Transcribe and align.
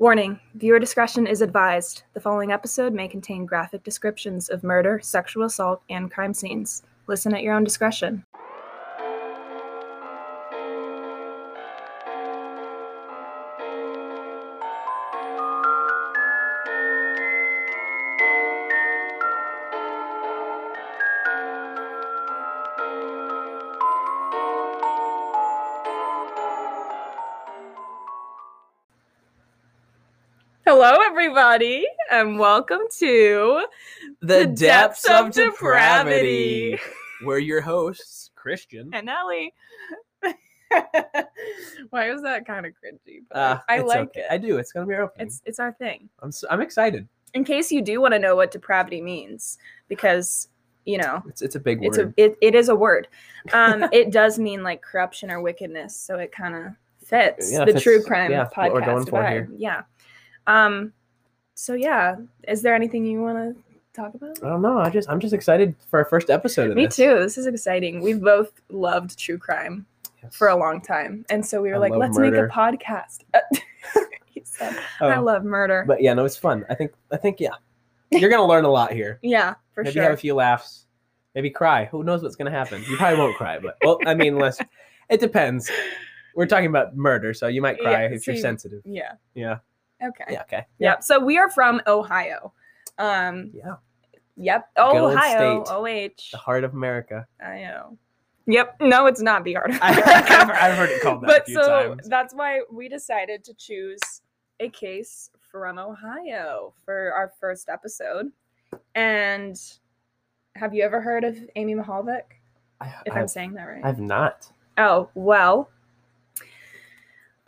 Warning 0.00 0.38
viewer 0.54 0.78
discretion 0.78 1.26
is 1.26 1.42
advised. 1.42 2.04
The 2.14 2.20
following 2.20 2.52
episode 2.52 2.92
may 2.92 3.08
contain 3.08 3.44
graphic 3.44 3.82
descriptions 3.82 4.48
of 4.48 4.62
murder, 4.62 5.00
sexual 5.02 5.42
assault, 5.42 5.82
and 5.90 6.08
crime 6.08 6.34
scenes. 6.34 6.84
Listen 7.08 7.34
at 7.34 7.42
your 7.42 7.54
own 7.54 7.64
discretion. 7.64 8.24
Everybody, 31.28 31.86
and 32.10 32.38
welcome 32.38 32.78
to 32.90 33.66
The, 34.22 34.26
The 34.26 34.46
depths, 34.46 35.02
Depths 35.02 35.04
of 35.08 35.26
of 35.26 35.34
depravity. 35.34 36.78
We're 37.22 37.36
your 37.38 37.60
hosts, 37.60 38.30
Christian. 38.34 38.88
and 38.94 39.10
Ellie. 39.10 39.52
Why 41.90 42.10
was 42.10 42.22
that 42.22 42.46
kind 42.46 42.64
of 42.64 42.72
cringy? 42.72 43.24
But 43.30 43.36
Uh, 43.38 43.58
I 43.68 43.80
like 43.80 44.08
okay. 44.08 44.20
it. 44.20 44.26
I 44.30 44.38
do. 44.38 44.56
It's 44.56 44.72
gonna 44.72 44.86
be 44.86 44.94
our 44.94 45.02
opening. 45.02 45.26
It's 45.26 45.42
it's 45.44 45.58
our 45.60 45.72
thing. 45.72 46.08
I'm 46.22 46.28
s- 46.28 46.44
I'm 46.48 46.62
excited. 46.62 47.06
In 47.34 47.44
case 47.44 47.70
you 47.70 47.82
do 47.82 48.00
want 48.00 48.14
to 48.14 48.18
know 48.18 48.34
what 48.34 48.50
depravity 48.50 49.02
means, 49.02 49.58
because 49.88 50.48
you 50.86 50.96
know 50.96 51.22
It's 51.28 51.42
it's 51.42 51.56
a 51.56 51.60
big 51.60 51.84
it's 51.84 51.98
word. 51.98 52.14
a 52.16 52.24
it, 52.24 52.38
it 52.40 52.54
is 52.54 52.70
a 52.70 52.74
word. 52.74 53.06
Um, 53.52 53.84
it 53.92 54.12
does 54.12 54.38
mean 54.38 54.62
like 54.62 54.80
corruption 54.80 55.30
or 55.30 55.42
wickedness, 55.42 55.94
so 55.94 56.16
it 56.16 56.32
kind 56.32 56.54
of 56.54 56.72
fits 57.04 57.52
Yeah, 57.52 57.66
the 57.66 57.72
fits- 57.72 57.82
true 57.82 58.02
crime 58.02 58.30
yeah, 58.30 58.48
what 58.54 58.72
we're 58.72 58.80
going 58.80 59.04
podcast 59.04 59.10
for 59.10 59.22
vibe. 59.22 59.30
here. 59.32 59.48
Yeah. 59.58 59.82
Um. 60.46 60.94
So 61.60 61.74
yeah, 61.74 62.14
is 62.46 62.62
there 62.62 62.72
anything 62.72 63.04
you 63.04 63.20
want 63.20 63.36
to 63.56 63.62
talk 63.92 64.14
about? 64.14 64.38
I 64.44 64.48
don't 64.48 64.62
know. 64.62 64.78
I 64.78 64.90
just 64.90 65.10
I'm 65.10 65.18
just 65.18 65.34
excited 65.34 65.74
for 65.90 65.98
our 65.98 66.04
first 66.04 66.30
episode 66.30 66.70
of 66.70 66.76
Me 66.76 66.86
this. 66.86 66.94
too. 66.94 67.18
This 67.18 67.36
is 67.36 67.46
exciting. 67.46 68.00
We've 68.00 68.20
both 68.20 68.52
loved 68.68 69.18
true 69.18 69.38
crime 69.38 69.84
Yes. 70.22 70.36
for 70.36 70.48
a 70.48 70.56
long 70.56 70.80
time, 70.80 71.24
and 71.30 71.44
so 71.44 71.60
we 71.60 71.70
were 71.70 71.74
I 71.74 71.78
like, 71.78 71.92
let's 71.94 72.16
murder. 72.16 72.42
make 72.42 72.50
a 72.52 72.54
podcast. 72.54 73.24
he 74.26 74.42
said, 74.44 74.76
Oh, 75.00 75.08
"I 75.08 75.18
love 75.18 75.42
murder." 75.42 75.84
But 75.84 76.00
yeah, 76.00 76.14
no, 76.14 76.24
it's 76.24 76.36
fun. 76.36 76.64
I 76.70 76.76
think 76.76 76.92
I 77.10 77.16
think 77.16 77.40
yeah, 77.40 77.50
you're 78.12 78.30
gonna 78.30 78.46
learn 78.46 78.64
a 78.64 78.70
lot 78.70 78.92
here. 78.92 79.18
yeah, 79.22 79.54
for 79.74 79.82
Maybe 79.82 79.94
sure. 79.94 80.02
Maybe 80.02 80.10
have 80.10 80.14
a 80.18 80.20
few 80.20 80.34
laughs. 80.36 80.86
Maybe 81.34 81.50
cry. 81.50 81.86
Who 81.86 82.04
knows 82.04 82.22
what's 82.22 82.36
gonna 82.36 82.52
happen? 82.52 82.84
You 82.88 82.96
probably 82.96 83.18
won't 83.18 83.36
cry, 83.36 83.58
but 83.58 83.78
well, 83.84 83.98
I 84.06 84.14
mean, 84.14 84.34
unless 84.34 84.60
it 85.10 85.18
depends. 85.18 85.68
We're 86.36 86.46
talking 86.46 86.66
about 86.66 86.96
murder, 86.96 87.34
so 87.34 87.48
you 87.48 87.60
might 87.60 87.80
cry 87.80 88.04
Yeah, 88.04 88.10
if 88.14 88.22
so 88.22 88.30
you're 88.30 88.36
you- 88.36 88.42
sensitive. 88.42 88.82
yeah. 88.84 89.14
Yeah. 89.34 89.58
Okay. 90.02 90.24
Yeah. 90.30 90.42
Okay. 90.42 90.66
Yep. 90.78 91.02
So 91.02 91.18
we 91.18 91.38
are 91.38 91.50
from 91.50 91.80
Ohio. 91.86 92.52
Um. 92.98 93.50
Yeah. 93.54 93.76
Yep. 94.36 94.68
Good 94.76 94.82
Ohio. 94.82 95.64
state. 95.64 95.74
OH. 95.74 96.30
The 96.32 96.38
heart 96.38 96.64
of 96.64 96.72
America. 96.72 97.26
I 97.44 97.60
know. 97.62 97.98
Yep. 98.46 98.76
No, 98.80 99.06
it's 99.06 99.20
not 99.20 99.44
the 99.44 99.54
heart 99.54 99.70
of 99.70 99.78
I've, 99.82 99.98
America. 99.98 100.62
I've 100.62 100.76
heard 100.76 100.90
it 100.90 101.02
called 101.02 101.22
that 101.22 101.26
but 101.26 101.42
a 101.42 101.44
few 101.44 101.54
so 101.62 101.88
times. 101.88 102.08
that's 102.08 102.34
why 102.34 102.60
we 102.72 102.88
decided 102.88 103.44
to 103.44 103.54
choose 103.54 104.00
a 104.60 104.68
case 104.70 105.30
from 105.50 105.78
Ohio 105.78 106.72
for 106.84 107.12
our 107.12 107.32
first 107.40 107.68
episode. 107.68 108.30
And 108.94 109.60
have 110.56 110.74
you 110.74 110.82
ever 110.82 111.00
heard 111.00 111.24
of 111.24 111.36
Amy 111.56 111.74
Mahalvik? 111.74 112.22
I, 112.80 112.86
If 113.06 113.12
I've, 113.12 113.22
I'm 113.22 113.28
saying 113.28 113.54
that 113.54 113.64
right. 113.64 113.84
I've 113.84 114.00
not. 114.00 114.50
Oh, 114.78 115.10
well. 115.14 115.68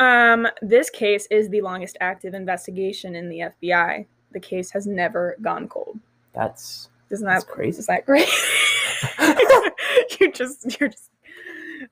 Um, 0.01 0.48
this 0.62 0.89
case 0.91 1.27
is 1.31 1.51
the 1.51 1.61
longest 1.61 1.98
active 2.01 2.33
investigation 2.34 3.15
in 3.15 3.29
the 3.29 3.53
FBI. 3.62 4.06
The 4.33 4.41
case 4.41 4.70
has 4.70 4.87
never 4.87 5.37
gone 5.43 5.69
cold. 5.69 6.01
That's 6.33 6.89
Isn't 7.11 7.27
That's 7.27 7.45
that 7.45 7.53
crazy. 7.53 7.79
Is 7.81 7.87
that 7.87 8.06
great? 8.06 8.28
you 10.21 10.33
just 10.33 10.81
you're 10.81 10.89
just 10.89 11.10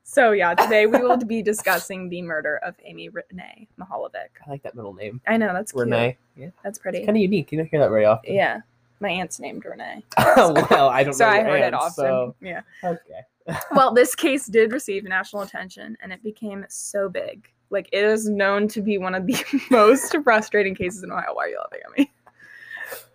so 0.04 0.32
yeah. 0.32 0.54
Today 0.54 0.86
we 0.86 0.98
will 0.98 1.18
be 1.18 1.42
discussing 1.42 2.08
the 2.08 2.22
murder 2.22 2.56
of 2.58 2.74
Amy 2.84 3.10
Renee 3.10 3.68
Mihaljevic. 3.78 4.30
I 4.46 4.50
like 4.50 4.62
that 4.62 4.74
middle 4.74 4.94
name, 4.94 5.20
I 5.26 5.36
know 5.36 5.52
that's 5.52 5.72
cute. 5.72 5.84
Renee. 5.84 6.16
Yeah, 6.36 6.48
That's 6.64 6.78
pretty. 6.78 7.00
kind 7.04 7.10
of 7.10 7.16
unique. 7.20 7.52
You 7.52 7.58
don't 7.58 7.68
hear 7.68 7.80
that 7.80 7.90
very 7.90 8.06
often. 8.06 8.34
Yeah, 8.34 8.60
my 9.00 9.10
aunt's 9.10 9.38
named 9.38 9.64
Renee, 9.66 10.02
well, 10.18 10.88
I 10.88 11.04
don't 11.04 11.12
so. 11.12 11.26
I 11.26 11.42
heard 11.42 11.60
it 11.62 11.74
often. 11.74 11.92
So 11.92 12.34
Yeah. 12.40 12.62
okay. 12.82 13.20
Well, 13.72 13.94
this 13.94 14.14
case 14.14 14.46
did 14.46 14.72
receive 14.72 15.04
national 15.04 15.42
attention, 15.42 15.96
and 16.02 16.12
it 16.12 16.22
became 16.22 16.66
so 16.68 17.08
big. 17.08 17.50
Like 17.70 17.88
it 17.92 18.04
is 18.04 18.28
known 18.28 18.68
to 18.68 18.80
be 18.82 18.98
one 18.98 19.14
of 19.14 19.26
the 19.26 19.36
most 19.70 20.16
frustrating 20.24 20.74
cases 20.74 21.02
in 21.02 21.10
Ohio. 21.12 21.34
Why 21.34 21.44
are 21.44 21.48
you 21.48 21.58
laughing 21.58 21.80
at 21.86 21.98
me? 21.98 22.12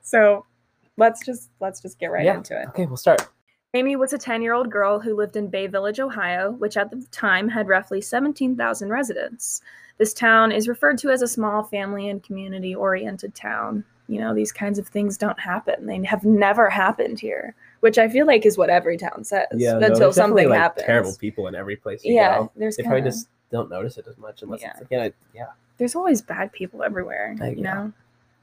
So, 0.01 0.45
let's 0.97 1.25
just 1.25 1.49
let's 1.59 1.81
just 1.81 1.99
get 1.99 2.11
right 2.11 2.25
Yeah. 2.25 2.35
into 2.37 2.59
it. 2.59 2.67
Okay, 2.69 2.85
we'll 2.85 2.97
start. 2.97 3.27
Amy 3.75 3.95
was 3.95 4.13
a 4.13 4.17
10 4.19 4.41
year 4.43 4.53
old 4.53 4.69
girl 4.69 4.99
who 4.99 5.15
lived 5.15 5.35
in 5.35 5.47
Bay 5.47 5.65
Village, 5.67 5.99
Ohio, 5.99 6.51
which 6.51 6.77
at 6.77 6.91
the 6.91 7.03
time 7.11 7.49
had 7.49 7.67
roughly 7.67 8.01
17,000 8.01 8.89
residents. 8.89 9.61
This 9.97 10.13
town 10.13 10.51
is 10.51 10.67
referred 10.67 10.99
to 10.99 11.09
as 11.09 11.21
a 11.23 11.27
small 11.27 11.63
family 11.63 12.09
and 12.09 12.21
community 12.21 12.75
oriented 12.75 13.33
town. 13.33 13.83
You 14.07 14.19
know, 14.19 14.35
these 14.35 14.51
kinds 14.51 14.77
of 14.77 14.87
things 14.89 15.17
don't 15.17 15.39
happen. 15.39 15.87
They 15.87 16.03
have 16.03 16.23
never 16.25 16.69
happened 16.69 17.19
here, 17.19 17.55
which 17.79 17.97
I 17.97 18.09
feel 18.09 18.27
like 18.27 18.45
is 18.45 18.57
what 18.57 18.69
every 18.69 18.97
town 18.97 19.23
says 19.23 19.47
Yeah, 19.55 19.75
until 19.75 19.79
there's 19.79 19.99
definitely, 19.99 20.13
something 20.13 20.49
like, 20.49 20.59
happens. 20.59 20.85
Terrible 20.85 21.15
people 21.15 21.47
in 21.47 21.55
every 21.55 21.75
place 21.77 22.03
you 22.03 22.13
Yeah, 22.13 22.39
go. 22.39 22.51
there's 22.55 22.75
They 22.77 22.83
kinda- 22.83 23.01
just 23.01 23.27
don't 23.53 23.69
notice 23.69 23.97
it 23.97 24.07
as 24.07 24.17
much 24.17 24.41
unless 24.41 24.61
Yeah. 24.61 24.71
it's 24.71 24.81
again. 24.81 25.01
I, 25.01 25.13
yeah. 25.33 25.45
there's 25.77 25.95
always 25.95 26.21
bad 26.21 26.51
people 26.51 26.83
everywhere, 26.83 27.35
Uh, 27.39 27.45
you 27.45 27.57
yeah. 27.63 27.73
know. 27.73 27.93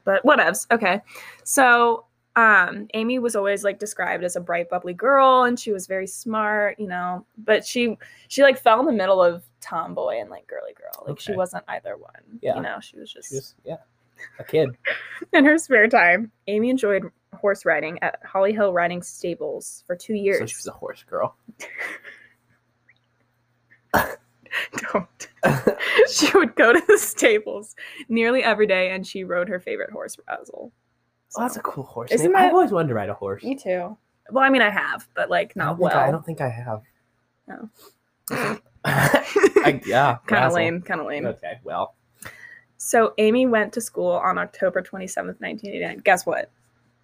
But 0.05 0.23
whatevs. 0.23 0.65
Okay. 0.71 1.01
So 1.43 2.05
um 2.37 2.87
Amy 2.93 3.19
was 3.19 3.35
always 3.35 3.63
like 3.65 3.77
described 3.77 4.23
as 4.23 4.37
a 4.37 4.39
bright, 4.39 4.69
bubbly 4.69 4.93
girl 4.93 5.43
and 5.43 5.59
she 5.59 5.73
was 5.73 5.85
very 5.85 6.07
smart, 6.07 6.79
you 6.79 6.87
know, 6.87 7.25
but 7.37 7.65
she 7.65 7.97
she 8.29 8.41
like 8.41 8.57
fell 8.57 8.79
in 8.79 8.85
the 8.85 8.93
middle 8.93 9.21
of 9.21 9.43
tomboy 9.59 10.15
and 10.21 10.29
like 10.29 10.47
girly 10.47 10.73
girl. 10.73 11.05
Like 11.07 11.19
she 11.19 11.33
wasn't 11.33 11.65
either 11.67 11.97
one. 11.97 12.39
Yeah. 12.41 12.55
You 12.55 12.61
know, 12.61 12.79
she 12.79 12.97
was 12.97 13.11
just, 13.11 13.29
Just 13.31 13.55
yeah, 13.65 13.77
a 14.39 14.43
kid. 14.45 14.69
in 15.33 15.43
her 15.45 15.57
spare 15.57 15.87
time. 15.89 16.31
Amy 16.47 16.69
enjoyed 16.69 17.03
horse 17.33 17.65
riding 17.65 18.01
at 18.01 18.19
Holly 18.25 18.53
Hill 18.53 18.71
Riding 18.71 19.01
Stables 19.03 19.83
for 19.85 19.95
two 19.95 20.13
years. 20.13 20.39
So 20.39 20.45
she 20.45 20.55
was 20.55 20.67
a 20.67 20.71
horse 20.71 21.03
girl. 21.03 21.35
Don't. 24.93 25.27
she 26.11 26.35
would 26.37 26.55
go 26.55 26.73
to 26.73 26.83
the 26.87 26.97
stables 26.97 27.75
nearly 28.09 28.43
every 28.43 28.67
day 28.67 28.91
and 28.91 29.05
she 29.05 29.23
rode 29.23 29.49
her 29.49 29.59
favorite 29.59 29.91
horse 29.91 30.17
Razzle. 30.27 30.71
Oh, 31.37 31.41
that's 31.41 31.55
a 31.57 31.61
cool 31.61 31.83
horse. 31.83 32.11
Isn't 32.11 32.27
name. 32.27 32.33
that- 32.33 32.47
I've 32.47 32.53
always 32.53 32.71
wanted 32.71 32.89
to 32.89 32.93
ride 32.93 33.09
a 33.09 33.13
horse. 33.13 33.43
Me 33.43 33.55
too. 33.55 33.97
Well, 34.29 34.43
I 34.43 34.49
mean, 34.49 34.61
I 34.61 34.69
have, 34.69 35.07
but 35.13 35.29
like 35.29 35.53
I 35.55 35.59
not 35.59 35.69
don't 35.71 35.79
well. 35.79 35.97
I, 35.97 36.07
I 36.07 36.11
don't 36.11 36.25
think 36.25 36.41
I 36.41 36.49
have. 36.49 36.81
No. 37.47 37.69
Oh. 38.31 38.57
I, 38.83 39.81
yeah. 39.85 40.17
kind 40.25 40.45
of 40.45 40.53
lame. 40.53 40.81
Kind 40.81 41.01
of 41.01 41.07
lame. 41.07 41.25
Okay, 41.25 41.59
well, 41.63 41.95
So 42.77 43.13
Amy 43.17 43.45
went 43.45 43.73
to 43.73 43.81
school 43.81 44.11
on 44.11 44.37
October 44.37 44.81
27th, 44.81 45.39
1989. 45.39 45.99
Guess 45.99 46.25
what? 46.25 46.49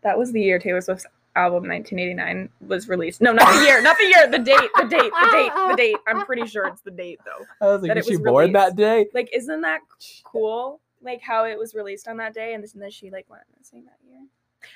That 0.01 0.17
was 0.17 0.31
the 0.31 0.41
year 0.41 0.59
Taylor 0.59 0.81
Swift's 0.81 1.05
album 1.37 1.67
1989 1.69 2.49
was 2.67 2.89
released. 2.89 3.21
No, 3.21 3.31
not 3.31 3.53
the 3.53 3.65
year. 3.65 3.81
Not 3.81 3.97
the 3.97 4.05
year. 4.05 4.27
The 4.29 4.39
date. 4.39 4.69
The 4.75 4.85
date. 4.85 5.11
The 5.21 5.29
date. 5.31 5.51
The 5.69 5.75
date. 5.77 5.97
I'm 6.07 6.25
pretty 6.25 6.47
sure 6.47 6.65
it's 6.67 6.81
the 6.81 6.91
date 6.91 7.19
though. 7.25 7.45
I 7.65 7.71
was 7.71 7.81
like, 7.81 7.89
That 7.89 7.97
is 7.99 8.07
it 8.07 8.09
she 8.11 8.17
was 8.17 8.23
born 8.25 8.51
that 8.53 8.59
released. 8.75 8.77
day? 8.77 9.05
Like, 9.13 9.29
isn't 9.33 9.61
that 9.61 9.81
cool? 10.23 10.81
Like 11.01 11.21
how 11.21 11.45
it 11.45 11.57
was 11.57 11.75
released 11.75 12.07
on 12.07 12.17
that 12.17 12.33
day, 12.33 12.53
and 12.53 12.63
then 12.75 12.89
she 12.89 13.11
like 13.11 13.29
went 13.29 13.43
missing 13.57 13.85
that 13.85 13.97
year. 14.09 14.19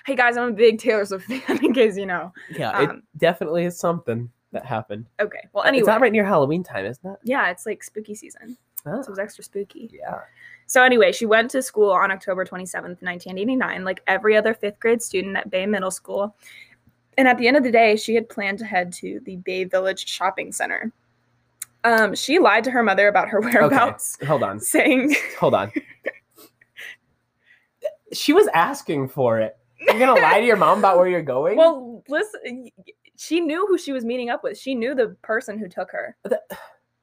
Hey 0.06 0.16
guys, 0.16 0.38
I'm 0.38 0.50
a 0.50 0.54
big 0.54 0.78
Taylor 0.80 1.04
Swift 1.06 1.26
fan. 1.26 1.42
In 1.66 1.74
case 1.74 1.98
you 1.98 2.06
know. 2.06 2.32
Yeah, 2.56 2.72
Um, 2.72 2.90
it 2.90 3.20
definitely 3.20 3.66
is 3.66 3.80
something 3.80 4.30
that 4.52 4.66
happened. 4.66 5.08
Okay. 5.20 5.48
Well, 5.54 5.64
anyway, 5.64 5.80
It's 5.80 5.88
not 5.88 6.00
right 6.02 6.12
near 6.12 6.24
Halloween 6.26 6.64
time, 6.64 6.86
isn't 6.86 7.06
it? 7.12 7.18
Yeah, 7.24 7.50
it's 7.50 7.66
like 7.66 7.84
spooky 7.84 8.14
season, 8.16 8.58
Oh, 8.86 9.02
so 9.02 9.08
it 9.08 9.10
was 9.10 9.20
extra 9.20 9.44
spooky. 9.44 9.90
yeah. 9.92 10.20
So 10.72 10.82
anyway, 10.84 11.12
she 11.12 11.26
went 11.26 11.52
to 11.52 11.62
school 11.62 11.92
on 11.92 12.12
October 12.12 12.46
27th, 12.46 13.01
1989, 13.04 13.84
like 13.84 14.01
every 14.07 14.38
other 14.38 14.54
fifth 14.54 14.80
grade 14.80 15.01
student 15.01 15.36
at 15.36 15.50
Bay 15.51 15.66
Middle 15.66 15.92
School. 15.92 16.34
And 17.18 17.28
at 17.28 17.38
the 17.38 17.45
end 17.45 17.57
of 17.57 17.63
the 17.63 17.72
day, 17.74 17.98
she 17.98 18.16
had 18.16 18.30
planned 18.30 18.60
to 18.60 18.66
head 18.66 18.94
to 18.94 19.19
the 19.25 19.36
Bay 19.36 19.66
Village 19.66 20.07
Shopping 20.07 20.54
Center. 20.54 20.94
Um, 21.84 22.16
she 22.16 22.40
lied 22.40 22.63
to 22.63 22.72
her 22.72 22.84
mother 22.84 23.10
about 23.10 23.28
her 23.28 23.42
whereabouts, 23.42 24.18
Hold 24.25 24.44
on. 24.44 24.62
saying, 24.62 25.13
Hold 25.42 25.56
on. 25.56 25.74
she 28.13 28.31
was 28.31 28.48
asking 28.54 29.10
for 29.10 29.42
it. 29.42 29.57
You're 29.81 30.00
gonna 30.00 30.22
lie 30.22 30.40
to 30.40 30.45
your 30.45 30.56
mom 30.56 30.80
about 30.80 30.95
where 30.98 31.07
you're 31.10 31.22
going? 31.22 31.57
"Well, 31.57 32.01
listen, 32.07 32.69
she 33.18 33.42
knew 33.42 33.68
who 33.68 33.78
she 33.78 33.92
was 33.92 34.06
meeting 34.06 34.30
up 34.30 34.42
with. 34.42 34.57
She 34.57 34.74
knew 34.74 34.95
the 34.95 35.18
person 35.22 35.57
who 35.60 35.68
took 35.68 35.92
her, 35.92 36.16
The- 36.24 36.42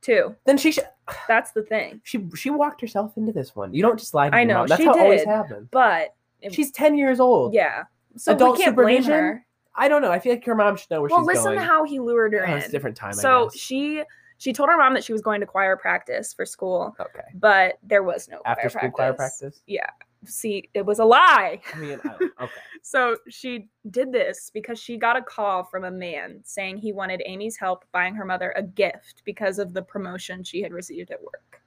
too. 0.00 0.36
then 0.46 0.56
she 0.56 0.72
sh- 0.72 0.78
That's 1.26 1.52
the 1.52 1.62
thing. 1.62 2.00
she 2.04 2.26
she 2.36 2.50
walked 2.50 2.80
herself 2.80 3.16
into 3.16 3.32
this 3.32 3.54
one. 3.56 3.72
You 3.74 3.82
don't 3.82 3.98
just 3.98 4.14
lie 4.14 4.30
to 4.30 4.36
I 4.36 4.44
know, 4.44 4.58
mom. 4.58 4.66
That's 4.68 4.80
she 4.80 4.86
how 4.86 4.94
it 4.94 5.00
always 5.00 5.20
did. 5.20 5.28
happens. 5.28 5.68
But 5.70 6.14
it- 6.40 6.54
She's 6.54 6.70
ten 6.70 6.96
years 6.96 7.20
old. 7.20 7.52
yeah, 7.54 7.84
so 8.16 8.32
Adult 8.32 8.58
we 8.58 8.64
can't 8.64 8.76
blame 8.76 9.02
her. 9.04 9.44
I 9.74 9.88
don't 9.88 10.02
know. 10.02 10.10
I 10.10 10.18
feel 10.18 10.32
like 10.32 10.44
her 10.44 10.54
mom 10.56 10.76
should 10.76 10.90
know 10.90 11.00
where 11.00 11.08
Well, 11.10 11.20
she's 11.20 11.26
going. 11.26 11.44
Well, 11.44 11.44
listen 11.54 11.56
to 11.56 11.64
how 11.72 11.84
he 11.84 12.00
lured 12.00 12.32
her 12.32 12.46
Oh, 12.48 12.52
in. 12.52 12.58
it's 12.58 12.68
a 12.68 12.70
different 12.70 12.96
time. 12.96 13.10
I 13.10 13.12
so 13.12 13.50
she 13.54 14.02
she 14.38 14.52
told 14.52 14.68
her 14.68 14.76
mom 14.76 14.94
that 14.94 15.02
she 15.04 15.12
was 15.12 15.20
going 15.22 15.40
to 15.40 15.46
choir 15.46 15.76
practice 15.76 16.32
for 16.32 16.44
school, 16.46 16.94
okay. 17.00 17.24
but 17.34 17.78
there 17.82 18.02
was 18.02 18.28
no 18.28 18.40
After 18.44 18.68
choir 18.70 18.80
school 18.80 18.90
choir 18.90 19.12
practice. 19.14 19.62
Yeah, 19.66 19.90
see, 20.24 20.68
it 20.74 20.84
was 20.84 20.98
a 20.98 21.04
lie. 21.04 21.60
I 21.74 21.78
mean, 21.78 22.00
I 22.04 22.14
okay. 22.44 22.52
So 22.82 23.16
she 23.28 23.68
did 23.90 24.12
this 24.12 24.50
because 24.52 24.78
she 24.78 24.96
got 24.96 25.16
a 25.16 25.22
call 25.22 25.64
from 25.64 25.84
a 25.84 25.90
man 25.90 26.40
saying 26.44 26.78
he 26.78 26.92
wanted 26.92 27.22
Amy's 27.26 27.56
help 27.56 27.84
buying 27.92 28.14
her 28.14 28.24
mother 28.24 28.52
a 28.56 28.62
gift 28.62 29.22
because 29.24 29.58
of 29.58 29.74
the 29.74 29.82
promotion 29.82 30.42
she 30.42 30.62
had 30.62 30.72
received 30.72 31.10
at 31.10 31.22
work. 31.22 31.60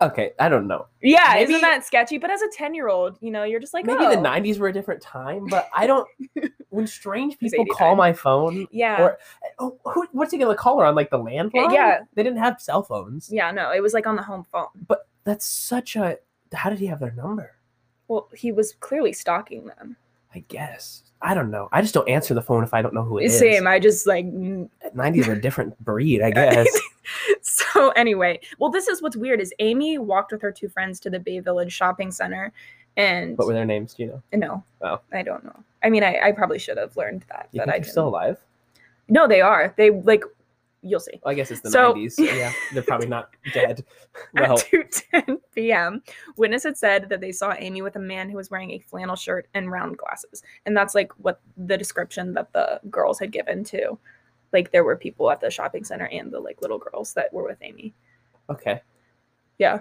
Okay, 0.00 0.32
I 0.40 0.48
don't 0.48 0.66
know. 0.66 0.86
Yeah, 1.00 1.30
Maybe- 1.34 1.52
isn't 1.52 1.62
that 1.62 1.84
sketchy? 1.84 2.18
But 2.18 2.30
as 2.30 2.42
a 2.42 2.48
10 2.52 2.74
year 2.74 2.88
old, 2.88 3.18
you 3.20 3.30
know, 3.30 3.44
you're 3.44 3.60
just 3.60 3.72
like, 3.72 3.86
Maybe 3.86 4.04
oh. 4.04 4.10
the 4.10 4.16
'90s 4.16 4.58
were 4.58 4.66
a 4.66 4.72
different 4.72 5.00
time, 5.00 5.46
but 5.46 5.70
I 5.72 5.86
don't. 5.86 6.08
when 6.70 6.86
strange 6.86 7.38
people 7.38 7.66
call 7.66 7.94
my 7.94 8.12
phone, 8.12 8.66
Yeah. 8.72 9.00
or 9.00 9.18
oh, 9.58 9.78
who, 9.84 10.06
what's 10.12 10.32
he 10.32 10.38
gonna 10.38 10.56
call 10.56 10.80
her 10.80 10.86
on? 10.86 10.94
Like 10.94 11.10
the 11.10 11.18
landline? 11.18 11.72
yeah. 11.72 12.00
they 12.14 12.22
didn't 12.22 12.38
have 12.38 12.60
cell 12.60 12.82
phones. 12.82 13.30
yeah, 13.30 13.50
no, 13.52 13.70
it 13.72 13.80
was 13.80 13.92
like 13.92 14.06
on 14.06 14.16
the 14.16 14.22
home 14.22 14.44
phone. 14.50 14.68
But 14.88 15.06
that's 15.24 15.46
such 15.46 15.94
a. 15.96 16.18
How 16.52 16.68
did 16.70 16.80
he 16.80 16.86
have 16.86 16.98
their 16.98 17.12
number? 17.12 17.52
Well, 18.12 18.28
he 18.34 18.52
was 18.52 18.74
clearly 18.80 19.12
stalking 19.12 19.64
them. 19.66 19.96
I 20.34 20.44
guess 20.48 21.02
I 21.24 21.34
don't 21.34 21.50
know. 21.50 21.68
I 21.72 21.80
just 21.82 21.94
don't 21.94 22.08
answer 22.08 22.34
the 22.34 22.42
phone 22.42 22.64
if 22.64 22.74
I 22.74 22.82
don't 22.82 22.94
know 22.94 23.02
who 23.04 23.18
it 23.18 23.24
is. 23.26 23.38
Same. 23.38 23.66
I 23.66 23.78
just 23.78 24.06
like. 24.06 24.26
mm. 24.26 24.68
'90s 24.94 25.28
are 25.28 25.32
a 25.32 25.40
different 25.46 25.78
breed, 25.84 26.20
I 26.20 26.30
guess. 26.30 26.66
so 27.42 27.90
anyway, 27.90 28.40
well, 28.58 28.70
this 28.70 28.88
is 28.88 29.00
what's 29.02 29.16
weird 29.16 29.40
is 29.40 29.52
Amy 29.60 29.98
walked 29.98 30.32
with 30.32 30.42
her 30.42 30.50
two 30.52 30.68
friends 30.68 30.98
to 31.00 31.10
the 31.10 31.20
Bay 31.20 31.38
Village 31.40 31.72
shopping 31.72 32.10
center, 32.10 32.52
and 32.96 33.36
what 33.38 33.46
were 33.46 33.54
their 33.54 33.64
names? 33.64 33.94
Do 33.94 34.02
you 34.04 34.08
know? 34.08 34.22
no, 34.32 34.64
Oh. 34.82 35.00
I 35.12 35.22
don't 35.22 35.44
know. 35.44 35.56
I 35.84 35.90
mean, 35.90 36.02
I, 36.02 36.18
I 36.28 36.32
probably 36.32 36.58
should 36.58 36.76
have 36.78 36.96
learned 36.96 37.24
that, 37.28 37.48
You 37.52 37.60
but 37.60 37.66
think 37.66 37.74
I 37.74 37.78
they're 37.80 37.90
still 37.90 38.04
didn't. 38.10 38.14
alive? 38.14 38.38
No, 39.08 39.26
they 39.28 39.40
are. 39.40 39.74
They 39.76 39.90
like, 39.90 40.24
you'll 40.82 41.00
see. 41.00 41.20
Well, 41.24 41.32
I 41.32 41.34
guess 41.34 41.50
it's 41.50 41.60
the 41.60 41.70
So- 41.70 41.94
90s. 41.94 42.12
So 42.12 42.22
yeah, 42.24 42.52
they're 42.72 42.82
probably 42.82 43.06
not 43.08 43.30
dead. 43.54 43.84
At 44.36 44.48
Well, 44.48 44.58
2:10 44.58 45.38
p.m., 45.54 46.02
witness 46.36 46.64
had 46.64 46.76
said 46.76 47.08
that 47.08 47.20
they 47.20 47.32
saw 47.32 47.54
Amy 47.58 47.82
with 47.82 47.96
a 47.96 48.00
man 48.00 48.28
who 48.28 48.36
was 48.36 48.50
wearing 48.50 48.70
a 48.72 48.78
flannel 48.78 49.16
shirt 49.16 49.46
and 49.54 49.70
round 49.70 49.96
glasses, 49.98 50.42
and 50.66 50.76
that's 50.76 50.94
like 50.94 51.12
what 51.18 51.40
the 51.56 51.76
description 51.78 52.34
that 52.34 52.52
the 52.52 52.80
girls 52.90 53.18
had 53.18 53.30
given 53.32 53.64
to. 53.64 53.98
Like 54.52 54.70
there 54.72 54.84
were 54.84 54.96
people 54.96 55.30
at 55.30 55.40
the 55.40 55.50
shopping 55.50 55.84
center 55.84 56.06
and 56.06 56.30
the 56.30 56.38
like 56.40 56.60
little 56.60 56.78
girls 56.78 57.14
that 57.14 57.32
were 57.32 57.44
with 57.44 57.58
Amy. 57.62 57.94
okay, 58.50 58.82
Yeah. 59.58 59.80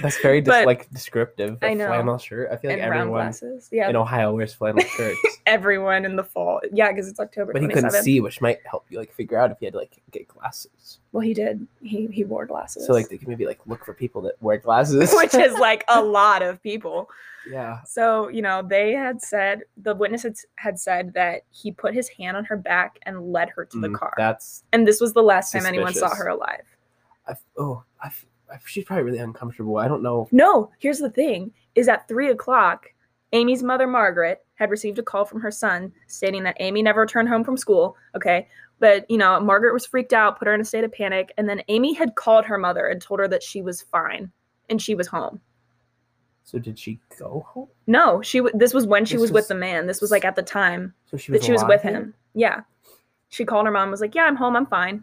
That's 0.00 0.18
very 0.20 0.40
dis- 0.40 0.52
But- 0.52 0.66
like 0.66 0.90
descriptive. 0.90 1.58
I 1.62 1.74
know. 1.74 1.86
flannel 1.88 2.18
shirt. 2.18 2.48
I 2.52 2.56
feel 2.56 2.70
like 2.70 2.78
and 2.80 2.86
everyone 2.86 3.08
glasses. 3.08 3.68
Yeah. 3.72 3.88
in 3.88 3.96
Ohio 3.96 4.32
wears 4.34 4.54
flannel 4.54 4.84
shirts, 4.96 5.18
Everyone 5.46 6.04
in 6.04 6.16
the 6.16 6.24
fall. 6.24 6.60
Yeah, 6.72 6.90
because 6.90 7.08
it's 7.08 7.18
October 7.20 7.52
but 7.52 7.62
he 7.62 7.68
couldn't 7.68 7.90
see, 7.92 8.20
which 8.20 8.40
might 8.40 8.58
help 8.64 8.86
you 8.90 8.98
like 8.98 9.12
figure 9.12 9.38
out 9.38 9.50
if 9.50 9.58
you 9.60 9.66
had 9.66 9.72
to 9.72 9.78
like 9.78 10.00
get 10.10 10.28
glasses. 10.28 10.98
Well, 11.12 11.20
he 11.22 11.34
did. 11.34 11.66
He 11.82 12.06
he 12.08 12.24
wore 12.24 12.46
glasses. 12.46 12.86
So 12.86 12.92
like 12.92 13.08
they 13.08 13.18
can 13.18 13.28
maybe 13.28 13.46
like 13.46 13.60
look 13.66 13.84
for 13.84 13.94
people 13.94 14.22
that 14.22 14.40
wear 14.40 14.58
glasses. 14.58 15.12
which 15.16 15.34
is 15.34 15.58
like 15.58 15.84
a 15.88 16.02
lot 16.20 16.42
of 16.42 16.62
people. 16.62 17.08
yeah, 17.50 17.80
So, 17.84 18.28
you 18.28 18.40
know, 18.40 18.62
they 18.66 18.92
had 18.92 19.20
said 19.20 19.64
the 19.76 19.94
witness 19.94 20.22
had, 20.22 20.34
had 20.56 20.78
said 20.78 21.12
that 21.14 21.42
he 21.50 21.72
put 21.72 21.92
his 21.92 22.08
hand 22.08 22.36
on 22.38 22.44
her 22.46 22.56
back 22.56 22.98
and 23.02 23.32
led 23.32 23.50
her 23.50 23.64
to 23.66 23.80
the 23.80 23.88
Mm, 23.88 23.94
car. 23.98 24.14
That's 24.16 24.64
and 24.72 24.86
this 24.88 25.00
was 25.00 25.12
the 25.12 25.22
last 25.22 25.52
time 25.52 25.66
anyone 25.66 25.92
saw 25.92 26.14
her 26.14 26.28
alive. 26.28 26.64
I 27.28 27.34
oh 27.58 27.82
I 28.02 28.10
she's 28.64 28.84
probably 28.84 29.04
really 29.04 29.18
uncomfortable. 29.18 29.76
I 29.76 29.88
don't 29.88 30.02
know. 30.02 30.28
No, 30.32 30.70
here's 30.78 30.98
the 30.98 31.10
thing 31.10 31.52
is 31.74 31.88
at 31.88 32.06
three 32.08 32.30
o'clock, 32.30 32.86
Amy's 33.32 33.62
mother, 33.62 33.86
Margaret, 33.86 34.44
had 34.54 34.70
received 34.70 34.98
a 34.98 35.02
call 35.02 35.24
from 35.24 35.40
her 35.40 35.50
son 35.50 35.92
stating 36.06 36.44
that 36.44 36.56
Amy 36.60 36.82
never 36.82 37.00
returned 37.00 37.28
home 37.28 37.44
from 37.44 37.56
school. 37.56 37.96
Okay. 38.14 38.48
But, 38.78 39.10
you 39.10 39.18
know, 39.18 39.40
Margaret 39.40 39.72
was 39.72 39.86
freaked 39.86 40.12
out, 40.12 40.38
put 40.38 40.46
her 40.46 40.54
in 40.54 40.60
a 40.60 40.64
state 40.64 40.84
of 40.84 40.92
panic. 40.92 41.32
And 41.36 41.48
then 41.48 41.62
Amy 41.68 41.94
had 41.94 42.14
called 42.14 42.44
her 42.44 42.58
mother 42.58 42.86
and 42.86 43.00
told 43.00 43.20
her 43.20 43.28
that 43.28 43.42
she 43.42 43.62
was 43.62 43.82
fine 43.82 44.30
and 44.68 44.80
she 44.80 44.94
was 44.94 45.06
home. 45.06 45.40
So 46.44 46.58
did 46.58 46.78
she 46.78 47.00
go 47.18 47.44
home? 47.48 47.68
No, 47.86 48.20
she 48.20 48.38
w- 48.38 48.56
this 48.56 48.74
was 48.74 48.86
when 48.86 49.04
she 49.04 49.14
This 49.14 49.22
was 49.22 49.32
with 49.32 49.48
the 49.48 49.54
man. 49.54 49.86
This 49.86 50.00
was 50.00 50.10
like 50.10 50.24
at 50.24 50.36
the 50.36 50.42
time 50.42 50.92
So 51.06 51.16
she 51.16 51.32
was 51.32 51.40
that 51.40 51.46
she 51.46 51.52
was 51.52 51.64
with 51.64 51.82
him. 51.82 52.14
Yeah. 52.34 52.60
She 53.30 53.44
called 53.44 53.66
her 53.66 53.72
mom 53.72 53.90
was 53.90 54.00
like, 54.00 54.14
"Yeah, 54.14 54.24
I'm 54.24 54.36
home. 54.36 54.54
I'm 54.54 54.66
fine." 54.66 55.02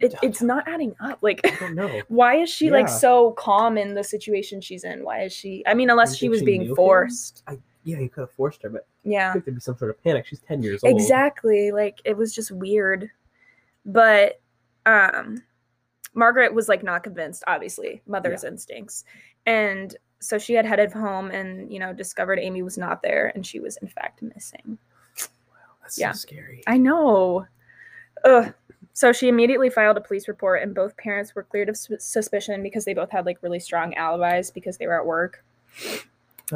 It, 0.00 0.14
it's 0.22 0.40
not 0.42 0.66
adding 0.66 0.94
up. 1.00 1.18
Like 1.20 1.40
I 1.44 1.54
don't 1.56 1.74
know. 1.74 2.00
why 2.08 2.36
is 2.36 2.48
she 2.50 2.70
like 2.70 2.88
so 2.88 3.32
calm 3.32 3.76
in 3.76 3.94
the 3.94 4.02
situation 4.04 4.60
she's 4.60 4.84
in? 4.84 5.04
Why 5.04 5.22
is 5.22 5.32
she 5.32 5.62
I 5.66 5.74
mean, 5.74 5.90
unless 5.90 6.16
she 6.16 6.28
was 6.28 6.40
she 6.40 6.46
being 6.46 6.74
forced. 6.74 7.42
Yeah, 7.84 7.98
you 7.98 8.08
could 8.10 8.22
have 8.22 8.30
forced 8.32 8.62
her, 8.62 8.68
but 8.70 8.82
I 8.82 9.08
Yeah. 9.08 9.32
there'd 9.32 9.44
be 9.44 9.60
some 9.60 9.76
sort 9.76 9.90
of 9.90 10.02
panic. 10.02 10.26
She's 10.26 10.40
ten 10.40 10.62
years 10.62 10.82
old. 10.84 10.94
Exactly. 10.94 11.70
Like 11.70 12.00
it 12.04 12.16
was 12.16 12.34
just 12.34 12.50
weird. 12.50 13.10
But 13.84 14.40
um 14.86 15.42
Margaret 16.14 16.52
was 16.54 16.68
like 16.68 16.82
not 16.82 17.04
convinced, 17.04 17.44
obviously, 17.46 18.02
mother's 18.06 18.42
instincts. 18.44 19.04
And 19.46 19.94
so 20.18 20.38
she 20.38 20.54
had 20.54 20.66
headed 20.66 20.92
home 20.92 21.30
and, 21.30 21.72
you 21.72 21.78
know, 21.78 21.92
discovered 21.92 22.38
Amy 22.38 22.62
was 22.62 22.76
not 22.76 23.00
there 23.02 23.32
and 23.34 23.46
she 23.46 23.60
was 23.60 23.76
in 23.78 23.88
fact 23.88 24.20
missing. 24.22 24.76
Wow, 25.18 25.56
that's 25.82 25.98
Yeah. 25.98 26.12
so 26.12 26.18
scary. 26.18 26.62
I 26.66 26.78
know. 26.78 27.46
Ugh. 28.24 28.52
So 29.00 29.14
she 29.14 29.28
immediately 29.28 29.70
filed 29.70 29.96
a 29.96 30.00
police 30.02 30.28
report, 30.28 30.62
and 30.62 30.74
both 30.74 30.94
parents 30.98 31.34
were 31.34 31.42
cleared 31.42 31.70
of 31.70 31.76
sus- 31.78 32.04
suspicion 32.04 32.62
because 32.62 32.84
they 32.84 32.92
both 32.92 33.10
had 33.10 33.24
like 33.24 33.38
really 33.40 33.58
strong 33.58 33.94
alibis 33.94 34.50
because 34.50 34.76
they 34.76 34.86
were 34.86 35.00
at 35.00 35.06
work. 35.06 35.42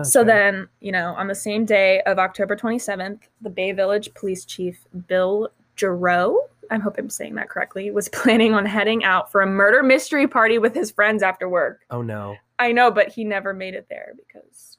So 0.03 0.23
then, 0.25 0.69
you 0.81 0.93
know, 0.93 1.15
on 1.15 1.29
the 1.29 1.35
same 1.35 1.65
day 1.65 2.03
of 2.03 2.19
October 2.19 2.55
27th, 2.55 3.21
the 3.41 3.49
Bay 3.49 3.73
Village 3.73 4.13
Police 4.13 4.45
Chief 4.45 4.79
Bill 5.07 5.49
Giroux, 5.79 6.39
I 6.71 6.77
hope 6.77 6.99
I'm 6.99 7.09
saying 7.09 7.35
that 7.37 7.49
correctly, 7.49 7.91
was 7.91 8.09
planning 8.13 8.53
on 8.53 8.67
heading 8.67 9.05
out 9.05 9.33
for 9.33 9.41
a 9.41 9.47
murder 9.47 9.83
mystery 9.83 10.29
party 10.29 10.59
with 10.59 10.75
his 10.75 10.91
friends 10.91 11.23
after 11.23 11.49
work. 11.49 11.81
Oh 11.89 12.03
no. 12.03 12.37
I 12.59 12.73
know, 12.73 12.91
but 12.91 13.09
he 13.09 13.25
never 13.25 13.55
made 13.55 13.73
it 13.73 13.87
there 13.89 14.13
because 14.19 14.77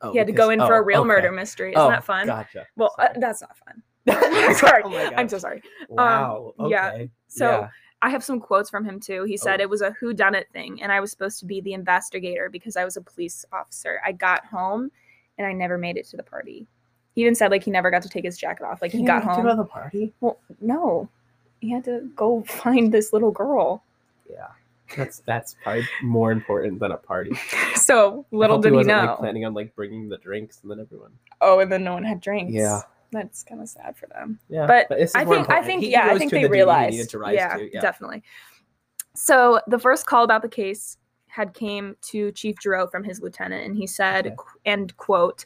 Oh, 0.00 0.12
he 0.12 0.18
had 0.18 0.28
to 0.28 0.32
go 0.32 0.50
in 0.50 0.60
for 0.60 0.76
a 0.76 0.80
oh, 0.80 0.84
real 0.84 1.00
okay. 1.00 1.08
murder 1.08 1.32
mystery. 1.32 1.72
Isn't 1.72 1.82
oh, 1.82 1.90
that 1.90 2.04
fun? 2.04 2.26
Gotcha. 2.26 2.66
Well, 2.76 2.94
uh, 3.00 3.08
that's 3.16 3.40
not 3.40 3.56
fun. 3.58 3.82
sorry. 4.54 4.82
Oh 4.84 5.10
I'm 5.16 5.28
so 5.28 5.38
sorry. 5.38 5.62
Wow. 5.88 6.54
Um, 6.58 6.70
yeah. 6.70 6.88
okay. 6.92 7.10
So 7.28 7.44
Yeah. 7.50 7.68
I 8.00 8.10
have 8.10 8.22
some 8.22 8.38
quotes 8.40 8.70
from 8.70 8.84
him 8.84 9.00
too. 9.00 9.24
He 9.24 9.36
said 9.36 9.60
Oh. 9.60 9.64
it 9.64 9.70
was 9.70 9.82
a 9.82 9.90
who 10.00 10.12
done 10.14 10.34
it 10.34 10.46
thing 10.52 10.80
and 10.82 10.92
I 10.92 11.00
was 11.00 11.10
supposed 11.10 11.40
to 11.40 11.46
be 11.46 11.60
the 11.60 11.72
investigator 11.72 12.48
because 12.50 12.76
I 12.76 12.84
was 12.84 12.96
a 12.96 13.00
police 13.02 13.44
officer. 13.52 14.00
I 14.04 14.12
got 14.12 14.44
home 14.46 14.90
and 15.36 15.46
I 15.46 15.52
never 15.52 15.78
made 15.78 15.96
it 15.96 16.06
to 16.10 16.16
the 16.16 16.22
party. 16.22 16.66
He 17.14 17.22
even 17.22 17.34
said 17.34 17.50
like 17.50 17.64
he 17.64 17.70
never 17.72 17.90
got 17.90 18.02
to 18.02 18.08
take 18.08 18.24
his 18.24 18.38
jacket 18.38 18.64
off. 18.64 18.80
Like 18.82 18.92
he 18.92 18.98
You 19.00 19.06
got 19.06 19.20
didn't 19.22 19.36
to 19.36 19.42
go 19.42 19.48
to 19.48 19.48
home. 19.48 19.58
the 19.58 19.64
party. 19.64 20.12
Well, 20.20 20.38
no. 20.60 21.08
He 21.60 21.70
had 21.72 21.84
to 21.84 22.08
go 22.14 22.42
find 22.46 22.92
this 22.92 23.12
little 23.12 23.32
girl. 23.32 23.82
Yeah. 24.30 24.46
That's 24.96 25.18
that's 25.26 25.54
probably 25.62 25.86
more 26.02 26.32
important 26.32 26.78
than 26.80 26.92
a 26.92 26.96
party. 26.96 27.32
So 27.76 28.26
little 28.32 28.58
did 28.58 28.72
he 28.72 28.76
wasn't, 28.76 28.96
know. 28.96 29.06
Like, 29.10 29.18
planning 29.18 29.44
on 29.44 29.54
like 29.54 29.74
bringing 29.76 30.08
the 30.08 30.18
drinks 30.18 30.60
and 30.62 30.70
then 30.70 30.78
everyone. 30.80 31.12
oh, 31.40 31.60
and 31.60 31.70
then 31.72 31.84
no 31.84 31.94
one 31.94 32.04
had 32.04 32.20
drinks. 32.20 32.52
Yeah. 32.52 32.80
That's 33.10 33.42
kind 33.42 33.60
of 33.60 33.68
sad 33.68 33.96
for 33.96 34.06
them. 34.06 34.38
Yeah. 34.48 34.66
But 34.66 34.98
is 34.98 35.14
I 35.14 35.24
think 35.24 35.50
I 35.50 35.62
think 35.62 35.84
yeah, 35.84 36.08
I 36.08 36.18
think 36.18 36.30
they 36.30 36.42
the 36.42 36.50
realized. 36.50 36.96
yeah, 37.32 37.56
to, 37.56 37.70
yeah. 37.72 37.80
definitely. 37.80 38.22
So 39.14 39.60
the 39.66 39.78
first 39.78 40.06
call 40.06 40.24
about 40.24 40.42
the 40.42 40.48
case 40.48 40.98
had 41.28 41.54
came 41.54 41.96
to 42.02 42.32
Chief 42.32 42.56
Giroux 42.60 42.86
from 42.90 43.04
his 43.04 43.20
lieutenant, 43.20 43.64
and 43.64 43.76
he 43.76 43.86
said, 43.86 44.26
Okay. 44.26 44.36
and 44.66 44.96
quote, 44.96 45.44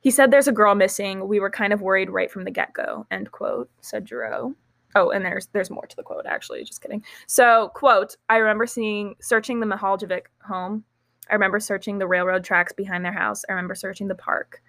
he 0.00 0.10
said, 0.10 0.30
"There's 0.30 0.48
a 0.48 0.52
girl 0.52 0.74
missing. 0.74 1.28
We 1.28 1.40
were 1.40 1.50
kind 1.50 1.72
of 1.72 1.80
worried 1.80 2.10
right 2.10 2.30
from 2.30 2.44
the 2.44 2.50
get 2.50 2.72
go." 2.74 3.06
End 3.10 3.30
quote. 3.30 3.70
Said 3.80 4.06
Giroux. 4.08 4.54
Oh, 4.96 5.10
and 5.10 5.24
there's 5.24 5.46
there's 5.48 5.70
more 5.70 5.86
to 5.86 5.96
the 5.96 6.02
quote 6.02 6.26
actually. 6.26 6.62
Just 6.64 6.80
kidding. 6.82 7.02
So 7.26 7.70
quote, 7.74 8.16
I 8.28 8.36
remember 8.36 8.66
seeing 8.66 9.14
searching 9.20 9.60
the 9.60 9.66
Mihaljevic 9.66 10.22
home. 10.42 10.84
I 11.30 11.34
remember 11.34 11.58
searching 11.58 11.98
the 11.98 12.06
railroad 12.06 12.44
tracks 12.44 12.72
behind 12.72 13.04
their 13.04 13.12
house. 13.12 13.44
I 13.48 13.52
remember 13.52 13.74
searching 13.74 14.08
the 14.08 14.14
park. 14.14 14.62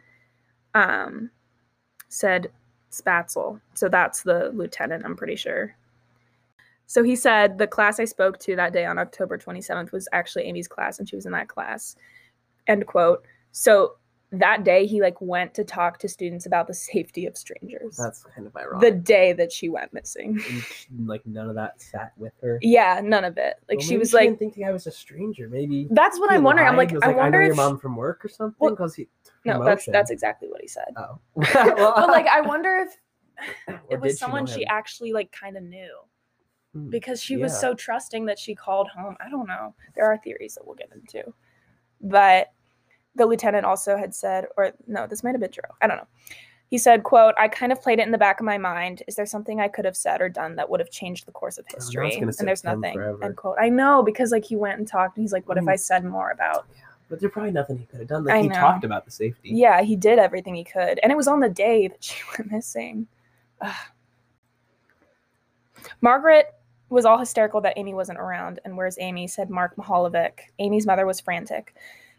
Um, 0.74 1.30
said 2.16 2.50
Spaetzel. 2.92 3.60
So 3.74 3.90
that's 3.90 4.24
the 4.24 4.52
lieutenant, 4.54 5.04
I'm 5.06 5.16
pretty 5.18 5.36
sure. 5.36 5.76
So 6.88 7.04
he 7.04 7.16
said 7.16 7.58
the 7.58 7.68
class 7.68 8.00
I 8.00 8.06
spoke 8.06 8.40
to 8.40 8.56
that 8.56 8.72
day 8.72 8.86
on 8.86 8.98
October 8.98 9.38
27th 9.38 9.92
was 9.92 10.08
actually 10.14 10.46
Amy's 10.46 10.68
class, 10.68 11.00
and 11.00 11.10
she 11.10 11.16
was 11.16 11.26
in 11.26 11.32
that 11.34 11.50
class. 11.50 11.96
End 12.68 12.86
quote. 12.88 13.26
So 13.52 13.96
that 14.32 14.64
day 14.64 14.86
he 14.86 15.02
like 15.02 15.20
went 15.20 15.54
to 15.56 15.64
talk 15.64 15.98
to 16.00 16.08
students 16.08 16.46
about 16.46 16.68
the 16.68 16.74
safety 16.92 17.26
of 17.26 17.36
strangers. 17.36 17.98
That's 17.98 18.24
kind 18.24 18.48
of 18.48 18.56
ironic. 18.56 18.82
the 18.82 19.00
day 19.00 19.34
that 19.34 19.52
she 19.52 19.68
went 19.68 19.94
missing. 19.94 20.42
And 20.90 21.08
like 21.08 21.26
none 21.26 21.50
of 21.50 21.56
that 21.56 21.82
sat 21.82 22.14
with 22.18 22.34
her. 22.42 22.60
Yeah, 22.62 23.02
none 23.04 23.26
of 23.26 23.38
it. 23.38 23.56
Like 23.68 23.80
Well, 23.80 23.88
she 23.88 23.98
was 23.98 24.12
she 24.12 24.18
like, 24.18 24.30
didn't 24.30 24.40
think 24.40 24.54
the 24.54 24.72
was 24.72 24.88
a 24.88 24.92
stranger. 24.92 25.50
Maybe 25.50 25.88
that's 25.92 26.20
what 26.20 26.32
I'm 26.32 26.44
wondering. 26.44 26.68
I'm 26.68 26.78
like, 26.78 26.90
He 26.90 26.96
was 26.96 27.04
I 27.04 27.14
wonder 27.14 27.40
know 27.40 27.46
if 27.46 27.48
your 27.48 27.56
mom 27.56 27.80
from 27.80 27.96
work 27.96 28.24
or 28.24 28.30
something 28.30 28.56
Well, 28.60 28.72
because 28.72 29.00
no, 29.46 29.64
that's 29.64 29.86
that's 29.86 30.12
exactly 30.12 30.50
what 30.50 30.62
he 30.62 30.68
said. 30.68 30.94
Oh. 30.98 31.20
But 31.36 32.08
like, 32.10 32.28
I 32.28 32.42
wonder 32.42 32.88
if 32.88 32.98
it 33.90 34.00
was 34.00 34.14
did 34.14 34.18
she 34.18 34.18
someone 34.18 34.46
she 34.46 34.66
actually 34.66 35.14
like 35.14 35.32
kind 35.32 35.58
of 35.58 35.64
knew. 35.64 35.92
Hmm, 36.74 36.90
because 36.90 37.22
she 37.22 37.38
was 37.38 37.58
so 37.60 37.74
trusting 37.74 38.26
that 38.26 38.40
she 38.40 38.56
called 38.56 38.88
home. 38.90 39.16
I 39.26 39.30
don't 39.30 39.48
know. 39.48 39.74
There 39.96 40.06
are 40.06 40.18
theories 40.18 40.56
that 40.56 40.66
we'll 40.66 40.76
get 40.76 40.90
into. 40.94 41.34
But 42.02 42.52
the 43.16 43.26
lieutenant 43.26 43.66
also 43.66 43.96
had 43.98 44.14
said, 44.14 44.48
or 44.58 44.72
no, 44.88 45.08
this 45.08 45.24
might 45.24 45.32
have 45.32 45.40
been 45.42 45.52
Drew. 45.52 45.64
I 45.82 45.88
don't 45.88 45.98
know. 45.98 46.08
He 46.68 46.78
said, 46.78 47.04
quote, 47.04 47.36
I 47.38 47.48
kind 47.48 47.72
of 47.72 47.82
played 47.82 48.00
it 48.00 48.06
in 48.06 48.12
the 48.12 48.18
back 48.18 48.40
of 48.40 48.46
my 48.46 48.58
mind. 48.58 49.04
Is 49.08 49.16
there 49.16 49.26
something 49.26 49.62
I 49.62 49.68
could 49.68 49.86
have 49.86 49.96
said 49.96 50.20
or 50.20 50.28
done 50.28 50.56
that 50.58 50.70
would 50.70 50.80
have 50.80 50.90
changed 50.90 51.26
the 51.28 51.32
course 51.32 51.58
of 51.58 51.66
Oh, 51.72 51.76
history? 51.76 52.10
gonna 52.20 52.34
and 52.40 52.48
there's 52.48 52.64
nothing. 52.64 52.94
forever. 52.96 53.24
End 53.24 53.38
quote. 53.38 53.56
I 53.60 53.70
know 53.70 54.02
because 54.04 54.32
like 54.32 54.44
he 54.44 54.56
went 54.56 54.80
and 54.80 54.88
talked 54.88 55.16
and 55.16 55.24
he's 55.24 55.32
like, 55.32 55.48
what 55.48 55.58
if 55.58 55.64
Mm. 55.64 55.72
I 55.72 55.76
said 55.76 56.04
more 56.04 56.32
about 56.32 56.66
Yeah. 56.76 56.82
But 57.10 57.20
there's 57.20 57.32
probably 57.32 57.52
nothing 57.52 57.78
he 57.78 57.86
could 57.86 58.00
have 58.00 58.08
done. 58.08 58.24
Like 58.26 58.36
I 58.36 58.42
he 58.42 58.48
know. 58.48 58.56
talked 58.56 58.84
about 58.84 59.06
the 59.06 59.12
safety. 59.12 59.50
Yeah, 59.50 59.82
he 59.82 59.96
did 59.96 60.18
everything 60.20 60.56
he 60.56 60.64
could. 60.64 61.00
And 61.04 61.12
it 61.12 61.16
was 61.16 61.28
on 61.28 61.40
the 61.40 61.50
day 61.50 61.88
that 61.88 62.04
she 62.04 62.16
went 62.38 62.52
missing. 62.52 63.08
Ugh. 63.62 63.74
Margaret 66.02 66.48
was 66.90 67.06
all 67.06 67.18
hysterical 67.18 67.62
that 67.62 67.78
Amy 67.78 67.94
wasn't 67.94 68.20
around. 68.20 68.60
And 68.66 68.76
where's 68.76 68.98
Amy? 69.00 69.28
said 69.28 69.50
Mark 69.50 69.76
Mihaljevic. 69.76 70.40
Amy's 70.60 70.86
mother 70.86 71.06
was 71.06 71.20
frantic. 71.20 71.76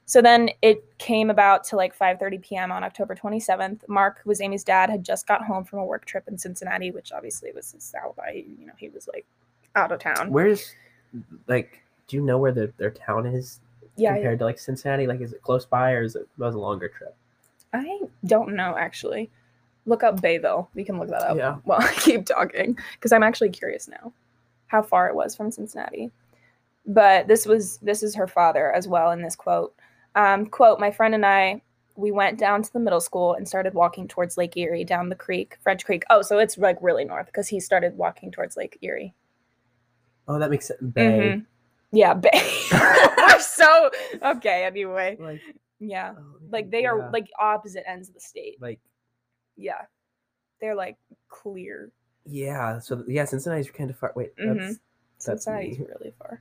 So 0.08 0.22
then 0.22 0.50
it 0.62 0.84
came 0.98 1.30
about 1.30 1.64
to 1.64 1.76
like 1.76 1.96
5:30 1.96 2.40
p.m. 2.40 2.70
on 2.70 2.84
October 2.84 3.16
27th. 3.16 3.80
Mark, 3.88 4.20
who 4.22 4.28
was 4.28 4.40
Amy's 4.40 4.62
dad, 4.62 4.88
had 4.88 5.02
just 5.04 5.26
got 5.26 5.44
home 5.44 5.64
from 5.64 5.80
a 5.80 5.84
work 5.84 6.04
trip 6.04 6.28
in 6.28 6.38
Cincinnati, 6.38 6.92
which 6.92 7.10
obviously 7.10 7.50
was 7.52 7.72
his 7.72 7.92
alibi. 8.00 8.42
You 8.58 8.66
know, 8.66 8.72
he 8.78 8.88
was 8.88 9.08
like 9.12 9.26
out 9.74 9.90
of 9.90 9.98
town. 9.98 10.30
Where's 10.30 10.72
like? 11.48 11.82
Do 12.06 12.16
you 12.16 12.22
know 12.22 12.38
where 12.38 12.52
the, 12.52 12.72
their 12.76 12.92
town 12.92 13.26
is 13.26 13.58
yeah, 13.96 14.14
compared 14.14 14.38
to 14.40 14.44
like 14.44 14.58
Cincinnati? 14.58 15.06
Like, 15.06 15.20
is 15.20 15.32
it 15.32 15.42
close 15.42 15.64
by 15.66 15.92
or 15.92 16.02
is 16.02 16.16
it 16.16 16.28
was 16.38 16.54
a 16.54 16.58
longer 16.58 16.88
trip? 16.88 17.14
I 17.72 18.00
don't 18.24 18.54
know 18.54 18.76
actually. 18.78 19.30
Look 19.86 20.02
up 20.02 20.20
Bayville. 20.20 20.68
We 20.74 20.84
can 20.84 20.98
look 20.98 21.08
that 21.10 21.22
up 21.22 21.36
Yeah. 21.36 21.56
while 21.64 21.80
I 21.82 21.92
keep 21.94 22.26
talking 22.26 22.76
because 22.94 23.12
I'm 23.12 23.22
actually 23.22 23.50
curious 23.50 23.88
now 23.88 24.12
how 24.68 24.82
far 24.82 25.08
it 25.08 25.14
was 25.14 25.36
from 25.36 25.50
Cincinnati. 25.50 26.10
But 26.86 27.26
this 27.28 27.46
was 27.46 27.78
this 27.78 28.02
is 28.02 28.14
her 28.14 28.26
father 28.26 28.72
as 28.72 28.86
well 28.88 29.10
in 29.10 29.22
this 29.22 29.36
quote. 29.36 29.74
Um, 30.14 30.46
quote: 30.46 30.78
My 30.80 30.90
friend 30.90 31.14
and 31.14 31.26
I 31.26 31.62
we 31.96 32.10
went 32.12 32.38
down 32.38 32.62
to 32.62 32.72
the 32.72 32.78
middle 32.78 33.00
school 33.00 33.34
and 33.34 33.48
started 33.48 33.72
walking 33.74 34.06
towards 34.06 34.36
Lake 34.36 34.56
Erie 34.56 34.84
down 34.84 35.08
the 35.08 35.14
creek, 35.14 35.56
French 35.62 35.84
Creek. 35.84 36.04
Oh, 36.10 36.20
so 36.22 36.38
it's 36.38 36.58
like 36.58 36.76
really 36.82 37.04
north 37.06 37.26
because 37.26 37.48
he 37.48 37.58
started 37.58 37.96
walking 37.96 38.30
towards 38.30 38.56
Lake 38.56 38.76
Erie. 38.82 39.14
Oh, 40.28 40.38
that 40.38 40.50
makes 40.50 40.66
sense. 40.66 40.80
Bay. 40.82 41.36
Mhm. 41.38 41.44
Yeah, 41.92 42.14
Bay. 42.14 42.30
We're 43.28 43.40
so 43.40 43.90
okay. 44.22 44.64
Anyway, 44.64 45.16
Like, 45.20 45.40
yeah, 45.78 46.14
oh, 46.18 46.36
like 46.50 46.70
they 46.70 46.86
are 46.86 47.10
like 47.12 47.28
opposite 47.38 47.84
ends 47.88 48.08
of 48.08 48.14
the 48.14 48.20
state. 48.20 48.60
like 48.60 48.80
Yeah. 49.56 49.82
They're 50.60 50.74
like 50.74 50.96
clear. 51.28 51.90
yeah. 52.24 52.78
So 52.78 53.04
yeah, 53.06 53.24
Cincinnati's 53.24 53.70
kind 53.70 53.90
of 53.90 53.98
far. 53.98 54.12
Wait, 54.16 54.34
Mhm. 54.36 54.58
that's 54.58 54.78
Cincinnati's 55.18 55.78
me. 55.78 55.86
really 55.86 56.12
far. 56.18 56.40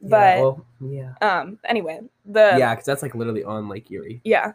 yeah, 0.00 0.08
But 0.08 0.38
well, 0.40 0.66
yeah, 0.80 1.14
um 1.20 1.58
anyway, 1.64 2.00
the 2.24 2.54
yeah, 2.58 2.74
because 2.74 2.86
that's 2.86 3.02
like 3.02 3.14
literally 3.14 3.44
on 3.44 3.68
Lake 3.68 3.90
Erie. 3.90 4.20
yeah. 4.24 4.52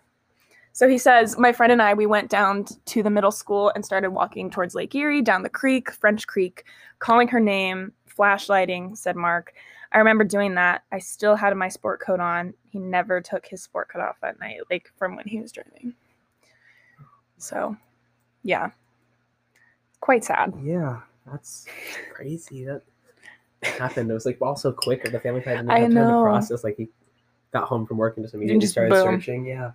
So 0.73 0.87
he 0.87 0.97
says, 0.97 1.37
my 1.37 1.51
friend 1.51 1.73
and 1.73 1.81
I, 1.81 1.93
we 1.93 2.05
went 2.05 2.29
down 2.29 2.63
to 2.85 3.03
the 3.03 3.09
middle 3.09 3.31
school 3.31 3.73
and 3.75 3.83
started 3.83 4.11
walking 4.11 4.49
towards 4.49 4.73
Lake 4.73 4.95
Erie, 4.95 5.21
down 5.21 5.43
the 5.43 5.49
creek, 5.49 5.91
French 5.91 6.25
Creek, 6.27 6.63
calling 6.99 7.27
her 7.27 7.41
name, 7.41 7.91
flashlighting, 8.09 8.95
said 8.95 9.17
Mark. 9.17 9.53
I 9.91 9.97
remember 9.97 10.23
doing 10.23 10.55
that. 10.55 10.83
I 10.91 10.99
still 10.99 11.35
had 11.35 11.55
my 11.55 11.67
sport 11.67 11.99
coat 11.99 12.19
on. 12.19 12.53
He 12.69 12.79
never 12.79 13.19
took 13.21 13.45
his 13.45 13.61
sport 13.61 13.89
coat 13.89 14.01
off 14.01 14.15
that 14.21 14.39
night, 14.39 14.61
like 14.69 14.91
from 14.97 15.15
when 15.15 15.27
he 15.27 15.39
was 15.39 15.51
driving. 15.51 15.93
So, 17.37 17.75
yeah. 18.43 18.71
Quite 19.99 20.23
sad. 20.23 20.53
Yeah, 20.63 21.01
that's 21.29 21.65
crazy. 22.13 22.63
That 22.63 22.83
happened. 23.61 24.09
It 24.09 24.13
was 24.13 24.25
like 24.25 24.41
also 24.41 24.71
quick. 24.71 25.03
The 25.03 25.19
family 25.19 25.41
didn't 25.41 25.69
I 25.69 25.81
time 25.81 25.89
to 25.89 25.95
know. 25.95 26.23
process. 26.23 26.63
Like 26.63 26.77
he 26.77 26.87
got 27.51 27.65
home 27.65 27.85
from 27.85 27.97
work 27.97 28.17
and 28.17 28.23
just 28.25 28.33
immediately 28.33 28.61
just 28.61 28.71
started 28.73 28.91
boom. 28.91 29.19
searching. 29.19 29.45
Yeah. 29.45 29.71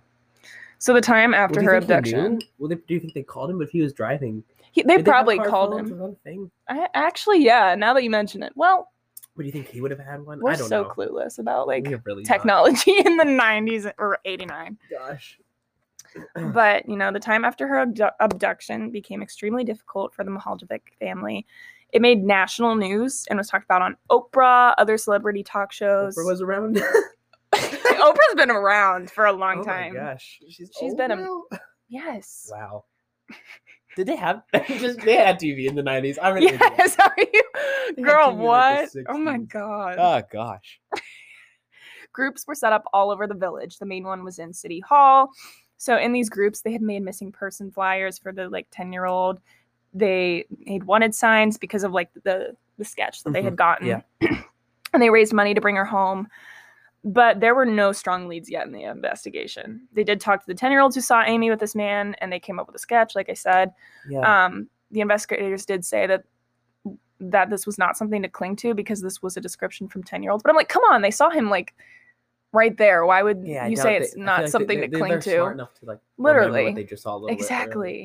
So 0.79 0.93
the 0.93 1.01
time 1.01 1.33
after 1.33 1.59
Well, 1.59 1.69
her 1.69 1.75
abduction. 1.75 2.41
Well, 2.59 2.69
they, 2.69 2.75
do 2.75 2.93
you 2.93 2.99
think 2.99 3.13
they 3.13 3.23
called 3.23 3.49
him? 3.49 3.61
If 3.61 3.69
he 3.69 3.81
was 3.81 3.93
driving, 3.93 4.43
he, 4.71 4.83
they 4.83 4.97
Did 4.97 5.05
probably 5.05 5.37
car 5.37 5.47
called 5.47 5.79
him. 5.79 5.89
Was 5.89 5.99
that 5.99 6.03
a 6.03 6.15
thing? 6.23 6.51
I, 6.67 6.87
actually, 6.93 7.43
yeah. 7.43 7.75
Now 7.75 7.93
that 7.93 8.03
you 8.03 8.09
mention 8.09 8.43
it, 8.43 8.53
well, 8.55 8.91
What 9.37 9.43
do 9.43 9.45
you 9.45 9.51
think 9.51 9.67
he 9.67 9.81
would 9.81 9.91
have 9.91 9.99
had 9.99 10.25
one? 10.25 10.39
we're 10.41 10.51
I 10.51 10.55
don't 10.55 10.67
so 10.67 10.81
know. 10.81 10.89
clueless 10.89 11.37
about 11.37 11.67
like 11.67 11.85
really 12.05 12.23
not. 12.23 12.25
technology 12.27 12.91
in 13.05 13.17
the 13.17 13.23
90s 13.23 13.91
or 13.99 14.17
89. 14.25 14.77
Gosh. 14.89 15.39
But, 16.53 16.89
you 16.89 16.95
know, 16.95 17.11
the 17.11 17.19
time 17.19 17.45
after 17.45 17.67
her 17.67 17.77
abdu- 17.81 18.05
abduction 18.19 18.89
became 18.89 19.21
extremely 19.21 19.63
difficult 19.63 20.15
for 20.15 20.23
the 20.23 20.31
Mihaljevic 20.31 20.81
family. 20.99 21.45
It 21.93 22.01
made 22.01 22.23
national 22.23 22.75
news 22.75 23.27
and 23.29 23.37
was 23.37 23.47
talked 23.49 23.65
about 23.65 23.83
on 23.83 23.95
Oprah, 24.09 24.73
other 24.79 24.97
celebrity 24.97 25.43
talk 25.43 25.71
shows. 25.71 26.17
Oprah 26.17 26.25
was 26.25 26.41
around. 26.41 26.77
Oprah's 27.53 28.35
been 28.35 28.49
around 28.49 29.11
for 29.11 29.25
a 29.27 29.33
long 29.33 29.59
oh 29.59 29.63
time. 29.63 29.93
my 29.93 29.99
gosh, 29.99 30.39
she's 30.49 30.71
She's 30.79 30.95
been 30.95 31.11
a- 31.11 31.15
now? 31.17 31.43
Yes. 31.89 32.49
Wow. 32.51 32.85
Did 33.97 34.05
they 34.05 34.15
have 34.15 34.43
just 34.67 34.99
they 34.99 35.15
had 35.15 35.39
TV 35.39 35.67
in 35.67 35.73
the 35.73 35.81
nineties? 35.81 36.19
I'm 36.21 36.35
really 36.35 36.51
Yes, 36.51 36.95
are 36.99 37.15
you? 37.17 38.03
Girl, 38.03 38.31
what? 38.37 38.93
like, 38.93 39.07
oh 39.09 39.17
my 39.17 39.39
god. 39.39 39.95
Oh 39.97 40.21
gosh. 40.31 40.79
groups 42.13 42.45
were 42.45 42.53
set 42.53 42.73
up 42.73 42.83
all 42.93 43.09
over 43.09 43.25
the 43.25 43.33
village. 43.33 43.79
The 43.79 43.87
main 43.87 44.03
one 44.03 44.23
was 44.23 44.37
in 44.37 44.53
City 44.53 44.79
Hall. 44.81 45.31
So 45.77 45.97
in 45.97 46.13
these 46.13 46.29
groups, 46.29 46.61
they 46.61 46.71
had 46.71 46.83
made 46.83 47.01
missing 47.01 47.31
person 47.31 47.71
flyers 47.71 48.19
for 48.19 48.31
the 48.31 48.47
like 48.49 48.67
10 48.69 48.93
year 48.93 49.05
old. 49.05 49.39
They 49.95 50.45
made 50.59 50.83
wanted 50.83 51.15
signs 51.15 51.57
because 51.57 51.83
of 51.83 51.91
like 51.91 52.11
the 52.23 52.55
the 52.77 52.85
sketch 52.85 53.23
that 53.23 53.33
they 53.33 53.41
had 53.41 53.53
mm-hmm. 53.53 53.87
gotten. 53.87 53.87
yeah. 53.87 54.01
and 54.93 55.01
they 55.01 55.09
raised 55.09 55.33
money 55.33 55.55
to 55.55 55.61
bring 55.61 55.75
her 55.75 55.85
home. 55.85 56.27
But 57.03 57.39
there 57.39 57.55
were 57.55 57.65
no 57.65 57.91
strong 57.91 58.27
leads 58.27 58.49
yet 58.49 58.65
in 58.65 58.73
the 58.73 58.83
investigation. 58.83 59.87
They 59.93 60.03
did 60.03 60.19
talk 60.19 60.41
to 60.41 60.47
the 60.47 60.55
10 60.55 60.71
year 60.71 60.81
olds 60.81 60.95
who 60.95 61.01
saw 61.01 61.23
Amy 61.23 61.49
with 61.49 61.59
this 61.59 61.75
man 61.75 62.15
and 62.19 62.31
they 62.31 62.39
came 62.39 62.59
up 62.59 62.67
with 62.67 62.75
a 62.75 62.79
sketch, 62.79 63.15
like 63.15 63.29
I 63.29 63.33
said. 63.33 63.71
Yeah. 64.09 64.45
Um, 64.45 64.67
the 64.91 65.01
investigators 65.01 65.65
did 65.65 65.85
say 65.85 66.07
that 66.07 66.23
that 67.19 67.49
this 67.49 67.65
was 67.65 67.77
not 67.77 67.97
something 67.97 68.21
to 68.21 68.29
cling 68.29 68.55
to 68.57 68.73
because 68.73 69.01
this 69.01 69.21
was 69.21 69.37
a 69.37 69.41
description 69.41 69.87
from 69.87 70.03
10 70.03 70.21
year 70.21 70.31
olds. 70.31 70.43
But 70.43 70.49
I'm 70.49 70.55
like, 70.55 70.69
come 70.69 70.83
on, 70.91 71.01
they 71.01 71.11
saw 71.11 71.29
him 71.29 71.49
like 71.49 71.73
right 72.51 72.75
there. 72.77 73.05
Why 73.05 73.23
would 73.23 73.45
yeah. 73.45 73.67
You 73.67 73.75
say 73.75 73.97
it's 73.97 74.15
not 74.15 74.49
something 74.49 74.79
they, 74.79 74.87
to 74.87 74.91
they- 74.91 74.97
cling 74.97 75.19
to? 75.21 75.35
Smart 75.35 75.53
enough 75.53 75.73
to 75.75 75.85
like 75.85 75.99
Literally. 76.17 76.73
they 76.73 76.83
just 76.83 77.03
saw 77.03 77.15
little 77.15 77.29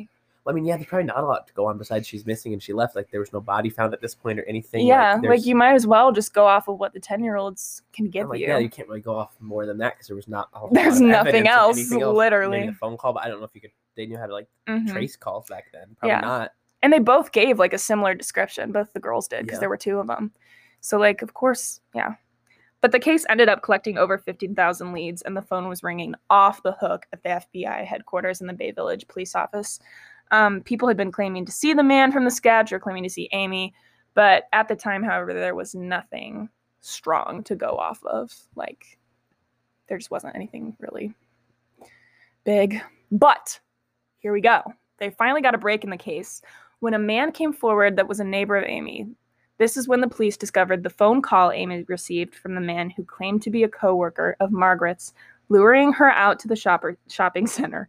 bit. 0.03 0.09
I 0.47 0.53
mean, 0.53 0.65
yeah, 0.65 0.77
there's 0.77 0.89
probably 0.89 1.05
not 1.07 1.19
a 1.23 1.27
lot 1.27 1.47
to 1.47 1.53
go 1.53 1.67
on 1.67 1.79
besides 1.79 2.07
she's 2.09 2.27
missing 2.27 2.53
and 2.53 2.63
she 2.63 2.73
left. 2.73 2.97
Like 2.97 3.11
there 3.11 3.21
was 3.21 3.33
no 3.33 3.41
body 3.41 3.71
found 3.71 3.95
at 3.95 4.01
this 4.01 4.15
point 4.15 4.41
or 4.41 4.45
anything. 4.45 4.87
yeah, 4.87 5.13
like, 5.15 5.23
there's- 5.23 5.47
you 5.47 5.55
might 5.55 5.75
as 5.75 5.87
well 5.87 6.11
just 6.13 6.35
go 6.35 6.47
off 6.47 6.67
of 6.69 6.79
what 6.81 6.93
the 6.93 7.01
10 7.01 7.23
year 7.23 7.37
olds 7.37 7.83
can 7.93 8.11
give 8.11 8.29
like, 8.29 8.41
you. 8.41 8.49
yeah, 8.49 8.59
you 8.59 8.69
can't 8.69 8.89
really 8.89 9.01
go 9.01 9.15
off 9.17 9.37
more 9.41 9.67
than 9.67 9.79
that 9.79 9.95
because 9.95 10.09
there 10.09 10.17
was 10.17 10.27
not. 10.29 10.49
There's 10.73 11.01
nothing 11.01 11.47
else, 11.47 11.79
else. 11.93 12.03
literally. 12.03 12.59
Maybe 12.61 12.69
a 12.73 12.75
phone 12.75 12.97
call, 12.97 13.13
but 13.13 13.25
I 13.25 13.29
don't 13.29 13.39
know 13.39 13.45
if 13.47 13.55
you 13.55 13.61
could. 13.61 13.71
They 13.95 14.07
knew 14.07 14.19
how 14.19 14.27
to 14.27 14.33
like 14.33 14.49
Mhm. 14.69 14.89
trace 14.91 15.17
calls 15.17 15.49
back 15.49 15.67
then. 15.73 15.95
Probably 15.99 16.09
Yeah. 16.17 16.21
not. 16.21 16.53
And 16.83 16.93
they 16.93 16.99
both 16.99 17.31
gave 17.31 17.59
like 17.61 17.73
a 17.73 17.79
similar 17.79 18.15
description. 18.15 18.73
Both 18.73 18.93
the 18.95 19.01
girls 19.01 19.29
did 19.29 19.43
because 19.45 19.59
Yeah. 19.59 19.61
there 19.61 19.69
were 19.69 19.77
two 19.77 19.99
of 19.99 20.07
them. 20.09 20.33
So, 20.81 20.99
like, 20.99 21.23
of 21.23 21.35
course, 21.35 21.81
yeah. 21.95 22.15
But 22.81 22.91
the 22.91 22.99
case 22.99 23.25
ended 23.29 23.49
up 23.49 23.63
collecting 23.63 23.97
over 23.97 24.19
15,000 24.19 24.93
leads, 24.93 25.23
and 25.23 25.37
the 25.37 25.43
phone 25.43 25.69
was 25.69 25.85
ringing 25.85 26.17
off 26.29 26.65
the 26.65 26.73
hook 26.73 27.07
at 27.13 27.23
the 27.23 27.29
FBI 27.29 27.85
headquarters 27.85 28.41
in 28.41 28.49
the 28.49 28.53
Bay 28.53 28.73
Village 28.73 29.07
police 29.07 29.37
office. 29.37 29.79
Um, 30.33 30.63
people 30.63 30.89
had 30.89 30.97
been 30.97 31.13
claiming 31.13 31.47
to 31.47 31.53
see 31.53 31.75
the 31.75 31.83
man 31.83 32.11
from 32.11 32.25
the 32.25 32.31
sketch 32.31 32.73
or 32.73 32.81
claiming 32.81 33.05
to 33.05 33.11
see 33.11 33.29
Amy, 33.33 33.75
but 34.15 34.45
at 34.53 34.67
the 34.67 34.75
time, 34.75 35.03
however, 35.03 35.33
there 35.33 35.55
was 35.55 35.75
nothing 35.75 36.49
strong 36.81 37.45
to 37.45 37.55
go 37.55 37.77
off 37.77 38.03
of. 38.05 38.35
Like, 38.57 38.99
there 39.89 39.99
just 39.99 40.11
wasn't 40.11 40.35
anything 40.35 40.77
really 40.81 41.15
big. 42.45 42.81
But 43.11 43.61
here 44.19 44.33
we 44.33 44.41
go. 44.41 44.63
They 44.99 45.11
finally 45.11 45.43
got 45.43 45.55
a 45.55 45.59
break 45.59 45.85
in 45.85 45.91
the 45.91 45.97
case 45.97 46.43
when 46.81 46.95
a 46.95 46.99
man 46.99 47.33
came 47.33 47.53
forward 47.53 47.97
that 47.97 48.09
was 48.09 48.21
a 48.21 48.25
neighbor 48.25 48.57
of 48.57 48.65
Amy. 48.65 49.07
This 49.59 49.77
is 49.77 49.87
when 49.87 50.01
the 50.01 50.09
police 50.09 50.37
discovered 50.37 50.83
the 50.83 50.91
phone 50.91 51.23
call 51.23 51.53
Amy 51.53 51.85
received 51.89 52.35
from 52.35 52.55
the 52.55 52.61
man 52.61 52.91
who 52.91 53.05
claimed 53.05 53.43
to 53.43 53.51
be 53.51 53.63
a 53.63 53.69
coworker 53.69 54.37
of 54.41 54.51
Margaret's, 54.51 55.13
luring 55.49 55.93
her 55.93 56.11
out 56.11 56.39
to 56.41 56.49
the 56.49 56.57
shopper, 56.57 56.97
shopping 57.09 57.47
center. 57.49 57.89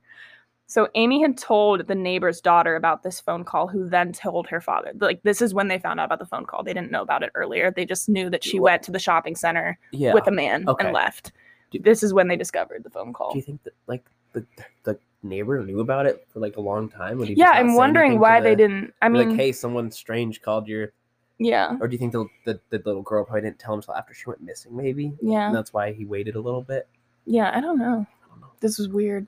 So 0.73 0.87
Amy 0.95 1.21
had 1.21 1.37
told 1.37 1.85
the 1.85 1.93
neighbor's 1.93 2.41
daughter 2.41 2.75
about 2.75 3.03
this 3.03 3.19
phone 3.19 3.43
call, 3.43 3.67
who 3.67 3.87
then 3.87 4.11
told 4.11 4.47
her 4.47 4.59
father. 4.59 4.91
Like 4.97 5.21
this 5.21 5.39
is 5.39 5.53
when 5.53 5.67
they 5.67 5.77
found 5.77 5.99
out 5.99 6.05
about 6.07 6.17
the 6.17 6.25
phone 6.25 6.47
call. 6.47 6.63
They 6.63 6.73
didn't 6.73 6.89
know 6.89 7.03
about 7.03 7.21
it 7.21 7.29
earlier. 7.35 7.69
They 7.69 7.85
just 7.85 8.09
knew 8.09 8.27
that 8.31 8.43
she 8.43 8.59
went 8.59 8.81
to 8.83 8.91
the 8.91 8.97
shopping 8.97 9.35
center 9.35 9.77
Yeah. 9.91 10.15
with 10.15 10.25
a 10.25 10.31
man 10.31 10.67
Okay. 10.67 10.85
and 10.85 10.91
left. 10.91 11.31
Do- 11.69 11.77
This 11.77 12.01
is 12.01 12.11
when 12.11 12.27
they 12.27 12.35
discovered 12.35 12.83
the 12.83 12.89
phone 12.89 13.13
call. 13.13 13.33
Do 13.33 13.37
you 13.37 13.43
think 13.43 13.61
that 13.65 13.73
like 13.85 14.03
the 14.31 14.43
the 14.81 14.97
neighbor 15.21 15.63
knew 15.63 15.79
about 15.79 16.07
it 16.07 16.25
for 16.33 16.39
like 16.39 16.57
a 16.57 16.61
long 16.61 16.89
time? 16.89 17.19
Would 17.19 17.27
he 17.27 17.35
just 17.35 17.39
Yeah, 17.39 17.49
not 17.51 17.57
I'm 17.57 17.69
say 17.69 17.75
wondering 17.75 18.11
to 18.13 18.17
why 18.17 18.39
they 18.41 18.55
the- 18.55 18.63
didn't. 18.67 18.93
I 18.99 19.09
be 19.09 19.13
mean, 19.19 19.29
like, 19.29 19.37
hey, 19.37 19.51
someone 19.51 19.91
strange 19.91 20.41
called 20.41 20.67
your. 20.67 20.91
yeah, 21.37 21.77
Or 21.81 21.87
do 21.87 21.93
you 21.93 21.99
think 21.99 22.13
the, 22.13 22.25
the 22.45 22.59
the 22.71 22.79
little 22.83 23.03
girl 23.03 23.23
probably 23.25 23.41
didn't 23.41 23.59
tell 23.59 23.75
him 23.75 23.81
until 23.81 23.93
after 23.93 24.15
she 24.15 24.23
went 24.25 24.41
missing? 24.41 24.75
Maybe. 24.75 25.13
yeah. 25.21 25.45
And 25.49 25.55
that's 25.55 25.71
why 25.71 25.91
he 25.93 26.03
waited 26.03 26.35
a 26.35 26.41
little 26.41 26.63
bit. 26.63 26.87
Yeah, 27.27 27.51
I 27.55 27.61
don't 27.61 27.77
know. 27.77 28.07
I 28.25 28.27
don't 28.31 28.41
know. 28.41 28.51
This 28.59 28.79
was 28.79 28.87
weird. 28.89 29.27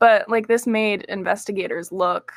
But 0.00 0.28
like 0.28 0.48
this 0.48 0.66
made 0.66 1.02
investigators 1.02 1.92
look 1.92 2.32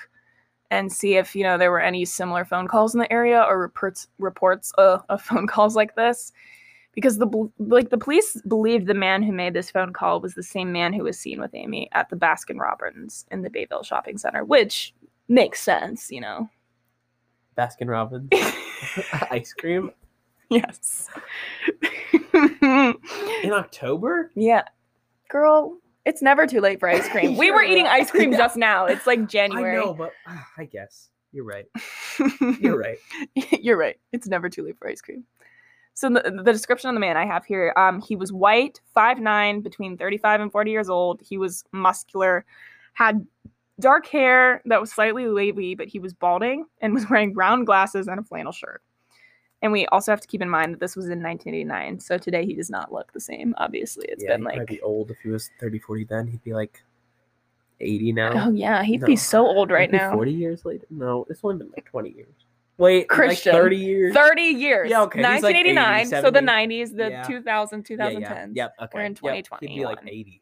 and 0.69 0.91
see 0.91 1.15
if, 1.15 1.35
you 1.35 1.43
know, 1.43 1.57
there 1.57 1.71
were 1.71 1.79
any 1.79 2.05
similar 2.05 2.45
phone 2.45 2.67
calls 2.67 2.93
in 2.93 2.99
the 2.99 3.11
area 3.11 3.41
or 3.41 3.59
reports 3.59 4.07
reports 4.19 4.71
uh, 4.77 4.99
of 5.09 5.21
phone 5.21 5.47
calls 5.47 5.75
like 5.75 5.95
this. 5.95 6.31
Because 6.93 7.17
the 7.17 7.49
like 7.57 7.89
the 7.89 7.97
police 7.97 8.39
believed 8.47 8.85
the 8.85 8.93
man 8.93 9.23
who 9.23 9.31
made 9.31 9.55
this 9.55 9.71
phone 9.71 9.93
call 9.93 10.21
was 10.21 10.35
the 10.35 10.43
same 10.43 10.71
man 10.71 10.93
who 10.93 11.05
was 11.05 11.17
seen 11.17 11.41
with 11.41 11.55
Amy 11.55 11.89
at 11.93 12.07
the 12.09 12.15
Baskin 12.15 12.59
Robbins 12.59 13.25
in 13.31 13.41
the 13.41 13.49
Bayville 13.49 13.81
shopping 13.81 14.15
center, 14.19 14.43
which 14.43 14.93
makes 15.27 15.59
sense, 15.59 16.11
you 16.11 16.21
know. 16.21 16.47
Baskin 17.57 17.89
Robbins 17.89 18.29
ice 19.31 19.53
cream. 19.53 19.91
yes. 20.49 21.07
In 22.33 23.51
October? 23.51 24.31
yeah. 24.35 24.63
Girl, 25.29 25.77
it's 26.05 26.21
never 26.21 26.45
too 26.45 26.61
late 26.61 26.79
for 26.79 26.89
ice 26.89 27.07
cream. 27.09 27.37
We 27.43 27.51
were 27.51 27.63
eating 27.63 27.87
ice 27.87 28.11
cream 28.11 28.31
just 28.37 28.57
now. 28.57 28.85
It's 28.85 29.07
like 29.07 29.27
January. 29.27 29.77
I 29.79 29.83
know, 29.83 29.93
but 29.93 30.11
ah, 30.27 30.47
I 30.57 30.65
guess 30.65 31.09
you're 31.31 31.45
right. 31.45 31.65
You're 32.59 32.77
right. 32.77 32.99
You're 33.59 33.77
right. 33.77 33.95
It's 34.11 34.27
never 34.27 34.49
too 34.49 34.63
late 34.63 34.77
for 34.77 34.87
ice 34.87 35.01
cream. 35.01 35.23
So 35.95 36.07
the, 36.09 36.41
the 36.43 36.53
description 36.53 36.89
of 36.89 36.93
the 36.95 36.99
man 36.99 37.17
I 37.17 37.25
have 37.25 37.43
here, 37.43 37.73
um, 37.75 38.01
he 38.01 38.15
was 38.15 38.31
white, 38.31 38.79
5'9", 38.95 39.63
between 39.63 39.97
35 39.97 40.41
and 40.41 40.51
40 40.51 40.69
years 40.69 40.89
old. 40.89 41.21
He 41.23 41.39
was 41.39 41.63
muscular, 41.71 42.45
had 42.93 43.25
dark 43.79 44.05
hair 44.05 44.61
that 44.65 44.79
was 44.79 44.91
slightly 44.91 45.27
wavy, 45.27 45.73
but 45.73 45.87
he 45.87 45.97
was 45.97 46.13
balding 46.13 46.65
and 46.81 46.93
was 46.93 47.09
wearing 47.09 47.33
round 47.33 47.65
glasses 47.65 48.07
and 48.07 48.19
a 48.19 48.23
flannel 48.23 48.51
shirt. 48.51 48.83
And 49.63 49.71
we 49.71 49.85
also 49.87 50.11
have 50.11 50.19
to 50.19 50.27
keep 50.27 50.41
in 50.41 50.49
mind 50.49 50.73
that 50.73 50.79
this 50.81 50.95
was 50.95 51.05
in 51.05 51.23
1989. 51.23 52.01
So 52.01 52.17
today 52.17 52.45
he 52.45 52.53
does 52.53 52.69
not 52.69 52.91
look 52.91 53.13
the 53.13 53.19
same. 53.21 53.55
Obviously, 53.57 54.05
it's 54.09 54.21
yeah, 54.21 54.35
been 54.35 54.43
like, 54.43 54.57
might 54.57 54.67
be 54.67 54.81
old 54.81 55.09
if 55.09 55.17
he 55.23 55.29
was 55.29 55.49
30, 55.61 55.79
40 55.79 56.03
then. 56.03 56.27
He'd 56.27 56.43
be 56.43 56.53
like 56.53 56.83
80 57.79 58.11
now. 58.11 58.31
oh 58.47 58.51
yeah, 58.51 58.83
he'd 58.83 58.99
No. 59.01 59.07
be 59.07 59.15
so 59.15 59.47
old 59.47 59.71
right 59.71 59.89
now. 59.89 60.11
40 60.11 60.31
years 60.33 60.65
later? 60.65 60.85
No, 60.89 61.25
it's 61.29 61.39
only 61.43 61.57
been 61.57 61.71
like 61.71 61.85
20 61.85 62.09
years. 62.09 62.33
Wait, 62.77 63.07
Christian. 63.07 63.53
like 63.53 63.61
30 63.61 63.77
years? 63.77 64.13
30 64.13 64.41
years. 64.41 64.89
Yeah, 64.89 65.03
okay, 65.03 65.19
he's 65.19 65.43
like 65.43 65.55
80, 65.55 65.75
1989. 65.75 66.21
so 66.23 66.29
the 66.29 66.39
90s, 66.41 66.97
the 66.97 67.09
Yeah. 67.09 67.23
2000, 67.23 67.85
2010s. 67.85 68.11
Yeah, 68.11 68.19
yeah. 68.19 68.47
Yep, 68.51 68.75
okay. 68.81 68.89
We're 68.97 69.05
in 69.05 69.17
Yep, 69.23 69.45
He'd 69.61 69.67
be 69.75 69.85
like 69.85 69.99
80 70.05 70.41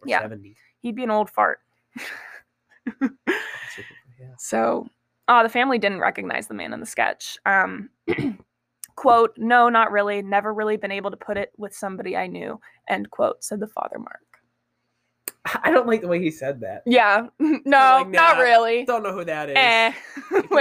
or 0.00 0.08
Yeah. 0.08 0.20
70. 0.20 0.56
He'd 0.80 0.96
be 0.96 1.02
an 1.04 1.10
old 1.10 1.28
fart. 1.28 1.60
Yeah. 3.00 3.08
So, 4.38 4.88
uh, 5.28 5.42
the 5.42 5.48
family 5.48 5.78
didn't 5.78 6.00
recognize 6.00 6.46
the 6.46 6.54
man 6.54 6.72
in 6.72 6.80
the 6.80 6.86
sketch. 6.86 7.38
Um, 7.44 7.90
quote, 8.96 9.34
no, 9.36 9.68
not 9.68 9.90
really. 9.92 10.22
Never 10.22 10.52
really 10.54 10.76
been 10.76 10.92
able 10.92 11.10
to 11.10 11.16
put 11.16 11.36
it 11.36 11.52
with 11.56 11.74
somebody 11.74 12.16
I 12.16 12.26
knew. 12.26 12.60
End 12.88 13.10
quote, 13.10 13.42
said 13.44 13.60
the 13.60 13.66
father, 13.66 13.98
Mark. 13.98 14.20
I 15.62 15.70
don't 15.72 15.86
like 15.88 16.00
the 16.02 16.08
way 16.08 16.20
he 16.20 16.30
said 16.30 16.60
that. 16.60 16.82
Yeah, 16.86 17.26
no, 17.38 17.58
like, 17.98 18.08
not 18.08 18.38
really. 18.38 18.84
Don't 18.84 19.02
know 19.02 19.12
who 19.12 19.24
that 19.24 19.50
is. 19.50 19.56
Eh. 19.58 19.92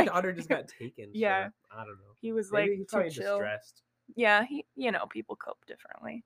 Daughter 0.06 0.34
just 0.34 0.50
got 0.50 0.68
taken. 0.80 1.06
so 1.06 1.12
Yeah. 1.14 1.50
I 1.72 1.78
don't 1.86 1.88
know. 1.96 2.16
he 2.20 2.32
was 2.34 2.52
Maybe 2.52 2.70
like 2.72 2.78
he's 2.80 2.88
too 3.14 3.22
chill. 3.22 3.38
distressed. 3.38 3.84
Yeah, 4.16 4.44
he, 4.44 4.66
you 4.76 4.92
know, 4.92 5.06
people 5.10 5.36
cope 5.36 5.64
differently. 5.68 6.24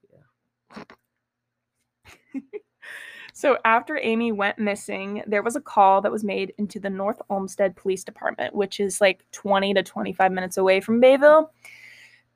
Yeah. 0.75 0.83
So 3.38 3.57
after 3.65 4.00
Amy 4.01 4.31
went 4.31 4.57
missing, 4.59 5.21
there 5.27 5.43
was 5.43 5.57
a 5.57 5.62
call 5.62 6.00
that 6.00 6.12
was 6.12 6.24
made 6.24 6.53
into 6.57 6.79
the 6.79 6.89
North 6.89 7.21
Olmsted 7.29 7.75
Police 7.75 8.05
Department, 8.05 8.55
which 8.55 8.79
is 8.79 9.01
like 9.01 9.25
20 9.33 9.74
to 9.74 9.83
25 9.83 10.31
minutes 10.31 10.55
away 10.55 10.79
from 10.79 11.01
Bayville. 11.01 11.51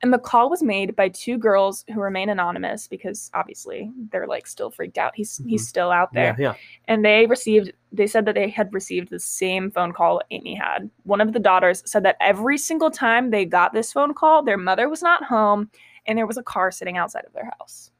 And 0.02 0.12
the 0.12 0.18
call 0.18 0.48
was 0.48 0.62
made 0.62 0.96
by 0.96 1.10
two 1.10 1.36
girls 1.36 1.84
who 1.92 2.00
remain 2.00 2.30
anonymous 2.30 2.88
because 2.88 3.30
obviously 3.34 3.90
they're 4.10 4.26
like 4.26 4.46
still 4.46 4.70
freaked 4.70 4.96
out. 4.96 5.14
He's 5.14 5.40
he's 5.46 5.62
Mhm. 5.64 5.68
still 5.68 5.90
out 5.90 6.12
there. 6.14 6.34
Yeah, 6.38 6.52
yeah. 6.52 6.54
And 6.88 7.04
they 7.04 7.26
received 7.26 7.72
they 7.92 8.06
said 8.06 8.24
that 8.24 8.34
they 8.36 8.48
had 8.48 8.72
received 8.72 9.10
the 9.10 9.18
same 9.20 9.70
phone 9.70 9.92
call 9.92 10.22
Amy 10.30 10.54
had. 10.54 10.88
One 11.02 11.20
of 11.20 11.32
the 11.32 11.38
daughters 11.40 11.82
said 11.84 12.02
that 12.04 12.16
every 12.20 12.56
single 12.56 12.90
time 12.90 13.30
they 13.30 13.44
got 13.44 13.72
this 13.74 13.92
phone 13.92 14.14
call, 14.14 14.42
their 14.42 14.56
mother 14.56 14.88
was 14.88 15.02
not 15.02 15.24
home 15.24 15.68
and 16.06 16.16
there 16.16 16.26
was 16.26 16.38
a 16.38 16.42
car 16.42 16.70
sitting 16.70 16.96
outside 16.96 17.24
of 17.26 17.32
their 17.34 17.52
house. 17.58 17.90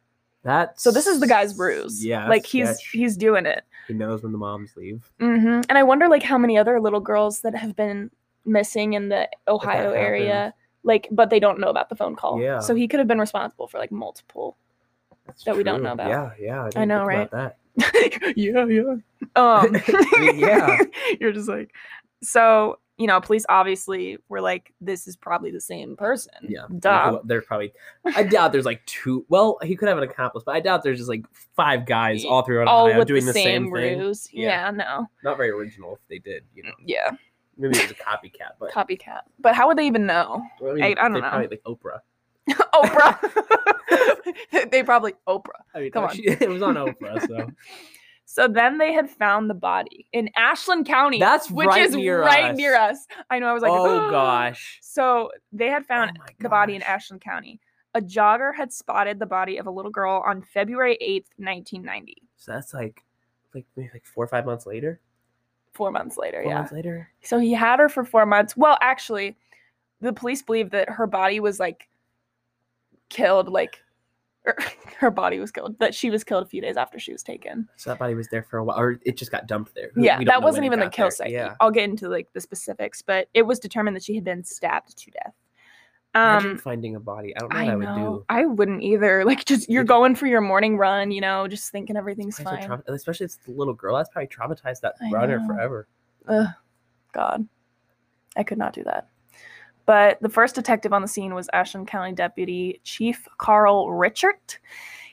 That's 0.42 0.82
So 0.82 0.90
this 0.90 1.06
is 1.06 1.20
the 1.20 1.26
guy's 1.26 1.58
ruse. 1.58 2.02
Yeah, 2.04 2.26
like 2.28 2.46
he's 2.46 2.68
sketch. 2.70 2.90
he's 2.92 3.16
doing 3.16 3.44
it. 3.44 3.62
He 3.88 3.92
knows 3.94 4.22
when 4.22 4.32
the 4.32 4.38
moms 4.38 4.74
leave. 4.76 5.10
Mm-hmm. 5.20 5.62
And 5.68 5.76
I 5.76 5.82
wonder 5.82 6.08
like 6.08 6.22
how 6.22 6.38
many 6.38 6.56
other 6.56 6.80
little 6.80 7.00
girls 7.00 7.40
that 7.42 7.54
have 7.54 7.76
been 7.76 8.10
missing 8.46 8.94
in 8.94 9.10
the 9.10 9.28
Ohio 9.48 9.90
area. 9.92 10.54
Like, 10.82 11.08
but 11.10 11.30
they 11.30 11.40
don't 11.40 11.60
know 11.60 11.68
about 11.68 11.88
the 11.88 11.96
phone 11.96 12.16
call. 12.16 12.40
Yeah. 12.40 12.60
So 12.60 12.74
he 12.74 12.88
could 12.88 12.98
have 13.00 13.08
been 13.08 13.18
responsible 13.20 13.68
for 13.68 13.78
like 13.78 13.92
multiple. 13.92 14.56
That's 15.26 15.44
That 15.44 15.56
we 15.56 15.62
don't 15.62 15.82
know 15.82 15.92
about. 15.92 16.08
Yeah, 16.08 16.30
yeah. 16.38 16.62
I, 16.64 16.70
didn't 16.70 16.88
know, 16.88 17.04
right 17.04 17.28
about 17.28 17.54
yeah, 18.36 18.66
yeah. 18.66 18.94
Um, 19.36 19.76
Yeah. 20.36 20.78
You're 21.20 21.32
just 21.32 21.48
like, 21.48 21.74
so 22.22 22.78
you 23.00 23.06
know, 23.06 23.18
police 23.18 23.46
obviously 23.48 24.18
were 24.28 24.42
like, 24.42 24.74
this 24.82 25.08
is 25.08 25.16
probably 25.16 25.50
the 25.50 25.60
same 25.60 25.96
person. 25.96 26.34
Yeah. 26.46 26.66
Duh. 26.80 27.20
There's 27.24 27.46
probably. 27.46 27.72
I 28.04 28.24
doubt 28.24 28.52
there's 28.52 28.66
like 28.66 28.84
two. 28.84 29.24
Well, 29.30 29.58
he 29.62 29.74
could 29.74 29.88
have 29.88 29.96
an 29.96 30.04
accomplice, 30.04 30.44
but 30.44 30.54
I 30.54 30.60
doubt 30.60 30.82
there's 30.82 30.98
just 30.98 31.08
like 31.08 31.24
five 31.56 31.86
guys 31.86 32.26
all 32.26 32.42
throughout 32.42 32.68
All 32.68 32.86
Ohio 32.86 32.98
with 32.98 33.08
doing 33.08 33.24
the 33.24 33.32
the 33.32 33.38
same, 33.38 33.64
same, 33.64 33.72
thing. 33.72 33.98
ruse. 33.98 34.28
Yeah. 34.30 34.66
yeah, 34.66 34.70
no. 34.70 35.06
Not 35.24 35.38
very 35.38 35.48
original 35.48 35.94
if 35.94 36.00
they 36.10 36.18
did. 36.18 36.44
You 36.54 36.64
know, 36.64 36.72
Yeah. 36.84 37.12
Maybe 37.60 37.76
it 37.78 37.82
was 37.82 37.90
a 37.90 37.94
copycat, 37.94 38.52
but 38.58 38.72
Copycat. 38.72 39.20
But 39.38 39.54
how 39.54 39.68
would 39.68 39.76
they 39.78 39.86
even 39.86 40.06
know? 40.06 40.42
I, 40.60 40.64
mean, 40.72 40.82
I- 40.82 40.86
I 40.88 40.94
don't 40.94 41.12
they 41.14 41.20
know. 41.20 41.28
Probably 41.30 41.48
like 41.48 41.62
Oprah. 41.64 42.00
Oprah. 42.74 44.70
they 44.70 44.82
probably 44.82 45.14
Oprah. 45.28 45.60
I 45.74 45.80
mean, 45.80 45.90
Come 45.92 46.04
on. 46.04 46.16
it 46.18 46.48
was 46.48 46.62
on 46.62 46.74
Oprah, 46.74 47.26
so 47.26 47.50
So 48.24 48.48
then 48.48 48.78
they 48.78 48.92
had 48.92 49.10
found 49.10 49.50
the 49.50 49.54
body 49.54 50.06
in 50.12 50.30
Ashland 50.36 50.86
County. 50.86 51.18
That's 51.18 51.50
which 51.50 51.66
right 51.66 51.82
is 51.82 51.94
near 51.94 52.20
right 52.22 52.52
us. 52.52 52.56
near 52.56 52.74
us. 52.76 53.06
I 53.28 53.38
know. 53.38 53.46
I 53.46 53.52
was 53.52 53.62
like, 53.62 53.72
oh 53.72 54.10
gosh. 54.10 54.78
So 54.82 55.30
they 55.52 55.68
had 55.68 55.84
found 55.86 56.18
Oh 56.20 56.24
the 56.40 56.48
body 56.48 56.76
in. 56.76 56.82
Ashland 56.82 57.22
County. 57.22 57.60
A 57.94 58.00
jogger 58.00 58.54
had 58.54 58.72
spotted 58.72 59.18
the 59.18 59.26
body 59.26 59.58
of 59.58 59.66
a 59.66 59.70
little 59.70 59.90
girl 59.90 60.22
on 60.24 60.42
February 60.42 60.96
8th, 61.02 61.26
1990. 61.38 62.22
So 62.36 62.52
that's 62.52 62.72
like, 62.72 63.02
like 63.52 63.66
maybe 63.76 63.90
like 63.92 64.06
four 64.06 64.22
or 64.22 64.28
five 64.28 64.46
months 64.46 64.64
later. 64.64 65.00
Four 65.72 65.90
months 65.90 66.16
later, 66.16 66.42
Four 66.42 66.50
yeah. 66.50 66.58
months 66.58 66.72
later. 66.72 67.08
So 67.22 67.38
he 67.38 67.52
had 67.52 67.78
her 67.78 67.88
for 67.88 68.04
four 68.04 68.26
months. 68.26 68.56
Well, 68.56 68.76
actually, 68.80 69.36
the 70.00 70.12
police 70.12 70.42
believe 70.42 70.70
that 70.70 70.88
her 70.88 71.06
body 71.06 71.40
was 71.40 71.60
like 71.60 71.88
killed, 73.08 73.48
like 73.48 73.82
er, 74.46 74.56
her 74.98 75.10
body 75.10 75.38
was 75.38 75.50
killed, 75.50 75.78
that 75.78 75.94
she 75.94 76.10
was 76.10 76.24
killed 76.24 76.42
a 76.42 76.46
few 76.48 76.60
days 76.60 76.76
after 76.76 76.98
she 76.98 77.12
was 77.12 77.22
taken. 77.22 77.68
So 77.76 77.90
that 77.90 77.98
body 77.98 78.14
was 78.14 78.28
there 78.28 78.42
for 78.42 78.58
a 78.58 78.64
while, 78.64 78.78
or 78.78 78.98
it 79.04 79.16
just 79.16 79.30
got 79.30 79.46
dumped 79.46 79.74
there. 79.74 79.90
Yeah, 79.96 80.22
that 80.24 80.42
wasn't 80.42 80.64
even 80.64 80.80
the 80.80 80.90
kill 80.90 81.10
site. 81.10 81.30
Yeah. 81.30 81.54
I'll 81.60 81.70
get 81.70 81.84
into 81.84 82.08
like 82.08 82.32
the 82.32 82.40
specifics, 82.40 83.02
but 83.02 83.28
it 83.34 83.42
was 83.42 83.58
determined 83.58 83.96
that 83.96 84.02
she 84.02 84.14
had 84.14 84.24
been 84.24 84.42
stabbed 84.42 84.96
to 84.96 85.10
death. 85.10 85.34
Um, 86.14 86.58
finding 86.58 86.96
a 86.96 87.00
body. 87.00 87.36
I 87.36 87.40
don't 87.40 87.52
know 87.52 87.58
I 87.58 87.64
what 87.64 87.70
I, 87.70 87.76
would 87.76 88.00
do. 88.00 88.24
I 88.28 88.46
wouldn't 88.46 88.82
either. 88.82 89.24
Like, 89.30 89.44
just 89.44 89.68
you're 89.68 89.84
going 89.84 90.16
for 90.16 90.26
your 90.26 90.40
morning 90.40 90.76
run, 90.76 91.12
you 91.12 91.20
know, 91.20 91.46
just 91.46 91.70
thinking 91.70 91.96
everything's 91.96 92.38
fine. 92.38 92.66
trauma- 92.66 92.82
especially 92.88 93.26
it's 93.26 93.36
the 93.36 93.52
little 93.52 93.74
girl. 93.74 93.96
That's 93.96 94.08
probably 94.08 94.28
traumatized 94.28 94.80
that 94.80 94.96
I 95.00 95.10
runner 95.10 95.38
know. 95.38 95.46
forever. 95.46 95.88
Ugh, 96.28 96.48
God, 97.12 97.46
I 98.36 98.42
could 98.42 98.58
not 98.58 98.72
do 98.72 98.82
that. 98.84 99.08
But 99.86 100.20
the 100.20 100.28
first 100.28 100.54
detective 100.54 100.92
on 100.92 101.02
the 101.02 101.08
scene 101.08 101.34
was 101.34 101.48
Ashland 101.52 101.86
County 101.86 102.12
Deputy 102.12 102.80
Chief 102.82 103.26
Carl 103.38 103.92
Richard. 103.92 104.36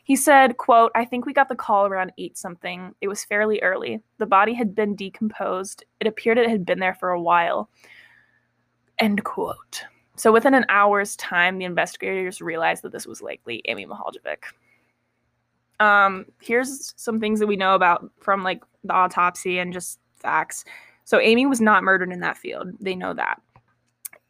He 0.04 0.16
said, 0.16 0.58
quote, 0.58 0.92
I 0.96 1.04
think 1.04 1.26
we 1.26 1.34
got 1.34 1.50
the 1.50 1.56
call 1.56 1.86
around 1.86 2.14
8 2.18 2.38
something. 2.38 2.96
It 3.02 3.08
was 3.08 3.26
fairly 3.26 3.60
early. 3.62 4.02
The 4.20 4.26
body 4.26 4.54
had 4.54 4.74
been 4.74 4.96
decomposed. 4.96 5.84
It 6.00 6.08
appeared 6.08 6.38
it 6.38 6.50
had 6.50 6.66
been 6.66 6.80
there 6.80 6.96
for 6.96 7.10
a 7.10 7.22
while. 7.22 7.70
End 9.00 9.24
quote. 9.24 9.84
So 10.18 10.32
within 10.32 10.54
an 10.54 10.66
hour's 10.70 11.16
time, 11.16 11.58
the 11.60 11.66
investigators 11.66 12.42
realized 12.42 12.84
that 12.84 12.92
this 12.92 13.06
was 13.08 13.22
likely 13.22 13.62
Amy 13.66 13.86
Mihaljevic. 13.86 14.44
Um, 15.80 16.26
here's 16.42 16.94
some 16.98 17.20
things 17.20 17.40
that 17.40 17.48
we 17.48 17.56
know 17.56 17.76
about 17.76 18.10
from 18.20 18.44
like 18.44 18.64
the 18.84 18.94
autopsy 18.94 19.60
and 19.60 19.72
just 19.72 20.00
facts. 20.16 20.66
So 21.06 21.20
Amy 21.20 21.46
was 21.46 21.62
not 21.62 21.84
murdered 21.84 22.12
in 22.12 22.22
that 22.22 22.38
field. 22.38 22.70
They 22.80 22.96
know 22.96 23.14
that. 23.14 23.42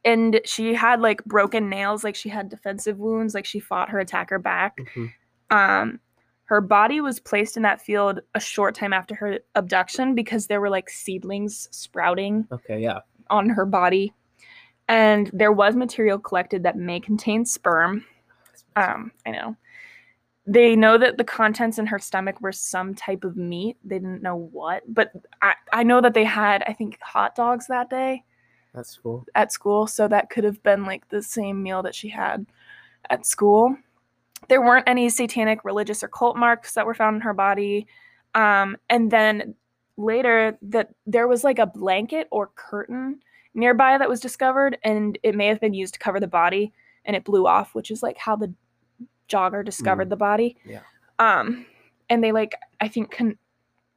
And 0.04 0.42
she 0.46 0.74
had 0.74 1.02
like 1.02 1.24
broken 1.26 1.70
nails, 1.70 2.04
like 2.04 2.16
she 2.16 2.30
had 2.30 2.50
defensive 2.50 3.00
wounds, 3.00 3.34
like 3.34 3.46
she 3.46 3.60
fought 3.60 3.90
her 3.90 4.00
attacker 4.00 4.40
back. 4.40 4.78
Mhm. 4.78 5.14
Um 5.50 6.00
her 6.46 6.62
body 6.62 7.02
was 7.02 7.20
placed 7.20 7.58
in 7.58 7.64
that 7.64 7.82
field 7.82 8.22
a 8.34 8.40
short 8.40 8.74
time 8.74 8.94
after 8.94 9.14
her 9.16 9.40
abduction 9.56 10.16
because 10.16 10.48
there 10.48 10.62
were 10.62 10.70
like 10.70 10.90
seedlings 10.90 11.68
sprouting 11.72 12.48
Okay, 12.54 12.80
yeah. 12.82 13.00
on 13.30 13.50
her 13.50 13.66
body. 13.66 14.14
And 14.90 15.30
there 15.34 15.52
was 15.52 15.76
material 15.76 16.20
collected 16.20 16.64
that 16.64 16.78
may 16.78 17.00
contain 17.00 17.46
sperm. 17.46 18.06
Um, 18.76 19.12
I 19.26 19.32
know. 19.32 19.58
They 20.46 20.78
know 20.78 20.98
that 20.98 21.18
the 21.18 21.26
contents 21.26 21.78
in 21.78 21.86
her 21.88 22.00
stomach 22.00 22.40
were 22.40 22.54
some 22.54 22.96
type 22.96 23.26
of 23.26 23.36
meat. 23.36 23.76
They 23.84 24.00
didn't 24.00 24.24
know 24.24 24.38
what, 24.38 24.84
but 24.88 25.12
I, 25.42 25.56
I 25.74 25.84
know 25.84 26.00
that 26.00 26.14
they 26.14 26.24
had, 26.24 26.64
I 26.66 26.72
think, 26.72 26.98
hot 27.02 27.36
dogs 27.36 27.68
that 27.68 27.90
day 27.90 28.24
That's 28.74 28.98
cool. 28.98 29.26
at 29.36 29.52
school. 29.52 29.88
So 29.88 30.08
that 30.08 30.30
could 30.30 30.46
have 30.46 30.64
been 30.64 30.86
like 30.86 31.10
the 31.10 31.22
same 31.22 31.62
meal 31.62 31.84
that 31.84 31.96
she 31.96 32.08
had 32.08 32.46
at 33.10 33.26
school. 33.26 33.76
There 34.48 34.62
weren't 34.62 34.88
any 34.88 35.10
satanic, 35.10 35.66
religious, 35.66 36.02
or 36.02 36.08
cult 36.08 36.38
marks 36.38 36.76
that 36.76 36.86
were 36.86 36.94
found 36.94 37.16
in 37.18 37.22
her 37.24 37.34
body. 37.34 37.86
Um, 38.34 38.78
and 38.90 39.12
then 39.12 39.54
later, 39.98 40.58
that 40.62 40.92
there 41.06 41.28
was 41.28 41.44
like 41.44 41.60
a 41.60 41.66
blanket 41.66 42.28
or 42.32 42.52
curtain 42.56 43.20
nearby 43.58 43.98
that 43.98 44.08
was 44.08 44.22
discovered, 44.22 44.78
and 44.84 45.18
it 45.24 45.36
may 45.36 45.48
have 45.48 45.60
been 45.60 45.74
used 45.74 45.96
to 45.96 46.00
cover 46.00 46.20
the 46.20 46.28
body, 46.28 46.72
and 47.04 47.16
it 47.16 47.26
blew 47.26 47.46
off, 47.48 47.76
which 47.76 47.92
is 47.92 48.02
like 48.02 48.18
how 48.18 48.36
the 48.38 48.54
jogger 49.28 49.66
discovered 49.66 50.10
the 50.10 50.16
body. 50.16 50.56
Yeah. 50.64 50.82
Um, 51.20 51.66
and 52.10 52.24
they 52.24 52.32
like, 52.32 52.54
I 52.80 52.88
think, 52.88 53.12
con- 53.12 53.38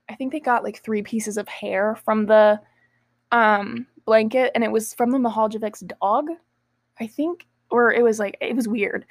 I 0.08 0.16
think 0.16 0.32
they 0.32 0.40
got 0.40 0.64
like 0.64 0.82
three 0.82 1.02
pieces 1.02 1.36
of 1.36 1.46
hair 1.46 1.94
from 2.04 2.26
the 2.26 2.60
um 3.32 3.86
blanket 4.06 4.50
and 4.56 4.64
it 4.64 4.72
was 4.72 4.92
from 4.94 5.12
the 5.12 5.18
Mihaljevic's 5.18 5.84
dog, 6.02 6.30
I 6.98 7.06
think, 7.06 7.46
or 7.70 7.92
it 7.92 8.02
was 8.02 8.18
like 8.18 8.36
it 8.40 8.56
was 8.56 8.66
weird. 8.66 9.06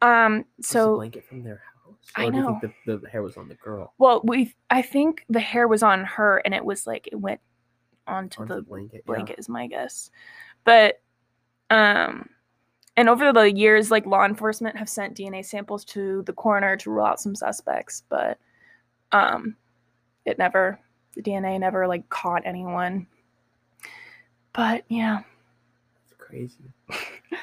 Um, 0.00 0.46
so 0.62 0.94
blanket 0.96 1.24
from 1.26 1.42
their 1.42 1.60
house. 1.84 1.96
I 2.16 2.26
Or 2.26 2.30
do 2.30 2.36
you 2.38 2.42
know. 2.44 2.58
think 2.60 2.72
the, 2.86 2.96
the 2.96 3.08
hair 3.10 3.22
was 3.22 3.36
on 3.36 3.48
the 3.48 3.56
girl? 3.56 3.92
well, 3.98 4.22
we 4.24 4.54
I 4.70 4.80
think 4.80 5.24
the 5.28 5.40
hair 5.40 5.68
was 5.68 5.82
on 5.82 6.04
her 6.04 6.38
and 6.38 6.54
it 6.54 6.64
was 6.64 6.86
like 6.86 7.08
it 7.12 7.16
went 7.16 7.40
onto 8.08 8.42
Onto 8.42 8.54
the 8.56 8.62
blanket. 8.62 9.02
yeah. 9.06 9.12
blanket 9.14 9.38
is 9.38 9.48
my 9.48 9.66
guess. 9.66 10.10
But 10.64 11.00
um 11.70 12.28
and 12.96 13.08
over 13.08 13.32
the 13.32 13.52
years 13.52 13.90
like 13.90 14.06
law 14.06 14.24
enforcement 14.24 14.76
have 14.76 14.88
sent 14.88 15.16
DNA 15.16 15.44
samples 15.44 15.84
to 15.86 16.22
the 16.24 16.32
coroner 16.32 16.76
to 16.78 16.90
rule 16.90 17.04
out 17.04 17.20
some 17.20 17.34
suspects, 17.34 18.02
but 18.08 18.38
um 19.12 19.54
it 20.24 20.38
never 20.38 20.78
the 21.14 21.22
DNA 21.22 21.58
never 21.60 21.86
like 21.86 22.08
caught 22.10 22.42
anyone. 22.44 23.06
But 24.52 24.84
yeah. 24.88 25.20
It's 26.10 26.16
crazy. 26.18 26.70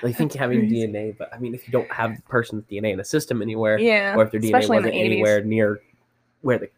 I 0.04 0.12
think 0.12 0.34
having 0.34 0.60
crazy. 0.60 0.88
DNA, 0.88 1.18
but 1.18 1.34
I 1.34 1.40
mean, 1.40 1.56
if 1.56 1.68
you 1.68 1.72
don't 1.72 1.92
have 1.92 2.16
the 2.16 2.22
person's 2.24 2.64
DNA 2.66 2.92
in 2.92 2.98
the 3.00 3.04
system 3.04 3.42
anywhere, 3.42 3.80
Yeah. 3.80 4.16
or 4.16 4.24
if 4.24 4.32
their 4.32 4.40
DNA 4.40 4.46
especially 4.46 4.78
wasn't 4.78 4.94
80s. 4.94 5.06
anywhere 5.06 5.44
near 5.44 5.80
where 6.42 6.60
the 6.60 6.70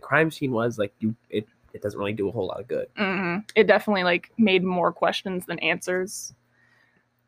crime 0.00 0.30
scene 0.30 0.52
was, 0.52 0.78
like 0.78 0.92
you, 1.00 1.16
it, 1.30 1.48
it 1.72 1.82
doesn't 1.82 1.98
really 1.98 2.12
do 2.12 2.28
a 2.28 2.32
whole 2.32 2.46
lot 2.46 2.60
of 2.60 2.68
good. 2.68 2.86
hmm 2.96 3.38
It 3.54 3.66
definitely 3.66 4.04
like 4.04 4.30
made 4.38 4.64
more 4.64 4.92
questions 4.92 5.46
than 5.46 5.58
answers. 5.60 6.32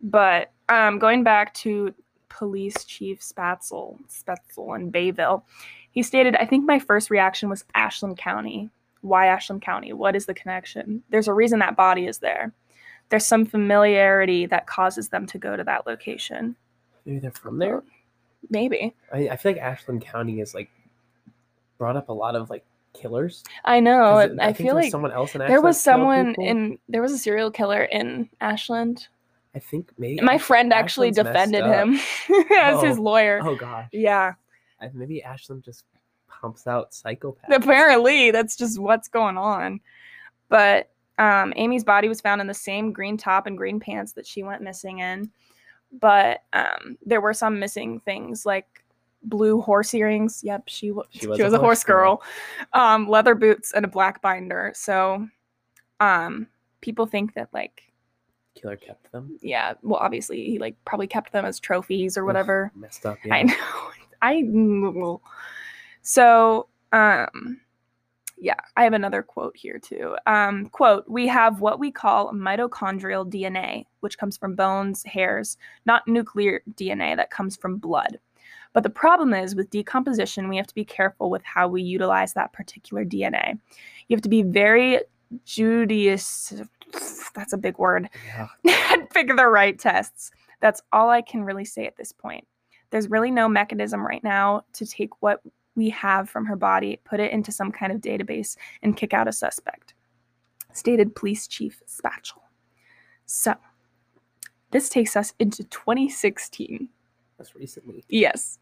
But 0.01 0.53
um, 0.69 0.99
going 0.99 1.23
back 1.25 1.53
to 1.55 1.95
Police 2.29 2.85
Chief 2.85 3.21
Spaetzel, 3.21 3.99
Spaetzel 4.09 4.77
in 4.77 4.91
Bayville, 4.91 5.45
he 5.91 6.03
stated, 6.03 6.37
"I 6.37 6.47
think 6.47 6.65
my 6.65 6.79
first 6.79 7.11
reaction 7.11 7.49
was 7.51 7.65
Ashland 7.75 8.17
County. 8.17 8.71
Why 9.03 9.27
Ashland 9.27 9.63
County? 9.63 9.93
What 9.93 10.17
is 10.17 10.27
the 10.27 10.35
connection? 10.35 11.03
There's 11.11 11.29
a 11.29 11.35
reason 11.35 11.59
that 11.59 11.77
body 11.77 12.07
is 12.07 12.19
there. 12.19 12.53
There's 13.09 13.27
some 13.27 13.45
familiarity 13.45 14.47
that 14.47 14.67
causes 14.67 15.09
them 15.09 15.27
to 15.27 15.39
go 15.39 15.57
to 15.57 15.65
that 15.65 15.87
location. 15.87 16.57
Maybe 17.05 17.19
they're 17.19 17.31
from 17.33 17.59
there. 17.59 17.83
Maybe 18.49 18.95
I, 19.13 19.31
I 19.31 19.37
feel 19.37 19.53
like 19.53 19.61
Ashland 19.61 20.03
County 20.03 20.41
is 20.41 20.55
like 20.55 20.71
brought 21.77 21.97
up 21.97 22.09
a 22.09 22.13
lot 22.13 22.37
of 22.37 22.49
like 22.49 22.65
killers. 22.93 23.45
I 23.65 23.81
know. 23.81 24.27
'Cause 24.29 24.39
I, 24.41 24.53
think 24.53 24.57
feel 24.59 24.67
there 24.67 24.75
was 24.77 24.85
like 24.85 24.91
someone 24.91 25.13
else 25.13 25.35
in 25.35 25.39
there 25.41 25.61
was 25.61 25.81
someone 25.81 26.35
in 26.37 26.79
there 26.89 27.03
was 27.03 27.13
a 27.13 27.19
serial 27.19 27.51
killer 27.51 27.85
in 27.85 28.29
Ashland. 28.41 29.09
I 29.55 29.59
think 29.59 29.91
maybe 29.99 30.21
My 30.21 30.39
friend 30.39 30.73
actually 30.73 31.09
Ashland's 31.09 31.29
defended 31.29 31.65
him 31.65 31.99
as 32.57 32.83
his 32.83 32.99
Oh. 32.99 33.03
lawyer. 33.03 33.41
Oh 33.43 33.57
gosh, 33.57 33.89
Yeah. 33.93 34.35
I, 34.81 34.91
maybe 34.95 35.23
Ashland 35.23 35.63
just 35.65 35.85
pumps 36.29 36.67
out 36.67 36.93
psychopaths. 36.93 37.51
Apparently, 37.51 38.31
that's 38.31 38.57
just 38.57 38.79
what's 38.79 39.09
going 39.09 39.37
on. 39.37 39.81
But 40.49 40.91
um, 41.19 41.53
Amy's 41.57 41.85
body 41.85 42.09
was 42.09 42.21
found 42.21 42.41
in 42.41 42.47
the 42.47 42.55
same 42.55 42.93
green 42.93 43.17
top 43.19 43.47
and 43.47 43.59
green 43.59 43.79
pants 43.79 44.13
that 44.13 44.27
she 44.27 44.43
went 44.43 44.63
missing 44.63 45.01
in. 45.01 45.31
But 45.93 46.45
um, 46.53 46.97
there 47.05 47.21
were 47.21 47.35
some 47.35 47.59
missing 47.59 48.01
things 48.01 48.47
like 48.47 48.85
blue 49.23 49.61
horse 49.61 49.93
earrings. 49.95 50.43
Yep, 50.45 50.65
she, 50.67 50.91
wa- 50.91 51.05
She 51.11 51.21
she 51.21 51.27
was 51.27 51.39
was, 51.41 51.53
a 51.53 51.59
horse 51.59 51.67
horse 51.81 51.85
girl. 51.85 52.23
Um, 52.73 53.09
leather 53.09 53.35
boots 53.35 53.73
and 53.73 53.85
a 53.85 53.89
black 53.89 54.23
binder. 54.23 54.73
So 54.75 55.27
um, 56.01 56.47
people 56.81 57.07
think 57.07 57.35
that, 57.35 57.49
like, 57.53 57.83
Killer 58.55 58.77
kept 58.77 59.11
them. 59.13 59.39
yeah, 59.41 59.75
well, 59.83 60.01
obviously, 60.01 60.45
he 60.45 60.59
like 60.59 60.75
probably 60.85 61.07
kept 61.07 61.33
them 61.33 61.45
as 61.45 61.61
trophies 61.61 62.19
or 62.19 62.23
Ugh, 62.23 62.27
whatever. 62.27 62.73
messed 62.75 63.07
up. 63.07 63.17
Yeah. 63.25 63.35
I 64.23 64.43
know. 64.43 65.17
I 65.17 65.17
so 66.03 66.69
um 66.93 67.61
yeah, 68.39 68.57
I 68.77 68.85
have 68.85 68.93
another 68.93 69.23
quote 69.23 69.57
here 69.57 69.79
too. 69.79 70.17
Um 70.27 70.67
quote, 70.71 71.05
we 71.09 71.27
have 71.29 71.61
what 71.61 71.79
we 71.79 71.91
call 71.91 72.33
mitochondrial 72.33 73.31
DNA, 73.31 73.85
which 74.01 74.19
comes 74.19 74.37
from 74.37 74.55
bones, 74.57 75.05
hairs, 75.05 75.57
not 75.87 76.07
nuclear 76.09 76.61
DNA 76.75 77.17
that 77.17 77.31
comes 77.31 77.57
from 77.57 77.77
blood. 77.79 78.19
But 78.73 78.83
the 78.85 78.91
problem 78.91 79.35
is 79.35 79.55
with 79.55 79.71
decomposition, 79.71 80.49
we 80.49 80.57
have 80.57 80.67
to 80.69 80.75
be 80.75 80.85
careful 80.85 81.29
with 81.29 81.43
how 81.45 81.67
we 81.69 81.83
utilize 81.83 82.35
that 82.35 82.53
particular 82.53 83.05
DNA. 83.05 83.59
You 84.09 84.17
have 84.17 84.23
to 84.23 84.29
be 84.29 84.43
very 84.43 85.01
Judaist 85.45 86.63
that's 87.35 87.53
a 87.53 87.59
big 87.59 87.79
word 87.79 88.09
Yeah. 88.27 88.49
and 88.93 89.09
pick 89.15 89.29
the 89.29 89.47
right 89.47 89.79
tests. 89.79 90.31
That's 90.61 90.83
all 90.93 91.09
I 91.11 91.23
can 91.23 91.45
really 91.45 91.65
say 91.65 91.87
at 91.87 91.97
this 91.97 92.13
point. 92.13 92.47
There's 92.91 93.09
really 93.09 93.31
no 93.31 93.49
mechanism 93.49 94.05
right 94.05 94.23
now 94.25 94.65
to 94.75 94.87
take 94.87 95.23
what 95.23 95.41
we 95.77 95.91
have 95.91 96.29
from 96.29 96.45
her 96.47 96.57
body, 96.57 96.99
put 97.05 97.21
it 97.21 97.33
into 97.33 97.53
some 97.53 97.71
kind 97.71 97.93
of 97.93 98.01
database, 98.01 98.57
and 98.83 98.97
kick 98.97 99.15
out 99.15 99.29
a 99.29 99.33
suspect, 99.33 99.95
stated 100.73 101.15
Police 101.15 101.47
Chief 101.47 101.81
Spaetzel. 101.87 102.41
So, 103.27 103.55
this 104.73 104.89
takes 104.89 105.17
us 105.17 105.33
into 105.39 105.63
2016. 105.65 106.89
That's 107.41 107.55
recently. 107.55 108.05
Yes. 108.11 108.59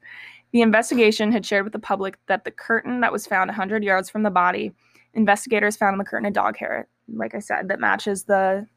The 0.53 0.62
investigation 0.62 1.33
had 1.33 1.45
shared 1.45 1.64
with 1.64 1.73
the 1.73 1.81
public 1.81 2.17
that 2.27 2.45
the 2.45 2.53
curtain 2.53 3.01
that 3.01 3.11
was 3.11 3.27
found 3.27 3.49
100 3.49 3.83
yards 3.83 4.09
from 4.09 4.23
the 4.23 4.31
body, 4.31 4.73
investigators 5.14 5.77
found 5.77 5.95
in 5.95 5.99
the 5.99 6.05
curtain 6.05 6.27
a 6.27 6.31
dog 6.31 6.57
hair, 6.57 6.87
like 7.12 7.35
I 7.35 7.41
said, 7.41 7.67
that 7.69 7.81
matches 7.81 8.23
the 8.23 8.69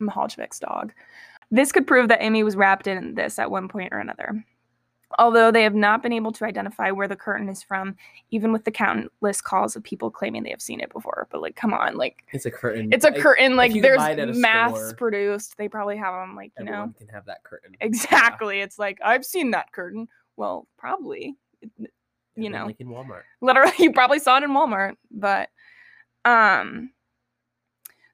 Mihaljevic's 0.00 0.58
dog. 0.58 0.92
This 1.50 1.72
could 1.72 1.86
prove 1.86 2.08
that 2.08 2.22
Amy 2.22 2.42
was 2.42 2.56
wrapped 2.56 2.86
in 2.86 3.14
this 3.14 3.38
at 3.38 3.50
one 3.50 3.68
point 3.68 3.88
or 3.90 4.00
another. 4.00 4.44
Although 5.18 5.50
they 5.50 5.62
have 5.62 5.74
not 5.74 6.02
been 6.02 6.12
able 6.12 6.32
to 6.32 6.44
identify 6.44 6.90
where 6.90 7.08
the 7.08 7.16
curtain 7.16 7.48
is 7.48 7.62
from, 7.62 7.96
even 8.30 8.52
with 8.52 8.64
the 8.64 8.70
countless 8.70 9.40
calls 9.40 9.74
of 9.74 9.82
people 9.82 10.10
claiming 10.10 10.42
they 10.42 10.50
have 10.50 10.60
seen 10.60 10.80
it 10.80 10.92
before. 10.92 11.26
But 11.30 11.40
like, 11.40 11.56
come 11.56 11.72
on, 11.72 11.96
like 11.96 12.24
It's 12.32 12.44
a 12.44 12.50
curtain. 12.50 12.92
it's 12.92 13.06
a 13.06 13.14
I- 13.14 13.18
curtain. 13.18 13.56
Like 13.56 13.72
there's 13.80 13.96
buy 13.96 14.10
it 14.10 14.18
at 14.18 14.28
a 14.28 14.34
mass 14.34 14.72
store, 14.72 14.94
produced. 14.94 15.56
They 15.56 15.66
probably 15.68 15.96
have 15.96 16.12
them. 16.12 16.36
Like 16.36 16.52
you 16.58 16.66
know, 16.66 16.92
can 16.98 17.08
have 17.08 17.24
that 17.24 17.42
curtain. 17.42 17.74
Exactly. 17.80 18.60
It's 18.60 18.78
like 18.78 18.98
I've 19.02 19.24
seen 19.24 19.50
that 19.52 19.72
curtain. 19.72 20.08
Well, 20.36 20.66
probably. 20.76 21.36
Yeah, 21.78 21.86
you 22.36 22.50
know. 22.50 22.66
like 22.66 22.80
in 22.80 22.88
Walmart. 22.88 23.22
Literally, 23.40 23.72
you 23.78 23.92
probably 23.92 24.18
saw 24.18 24.36
it 24.36 24.44
in 24.44 24.50
Walmart, 24.50 24.94
but 25.10 25.48
um 26.24 26.90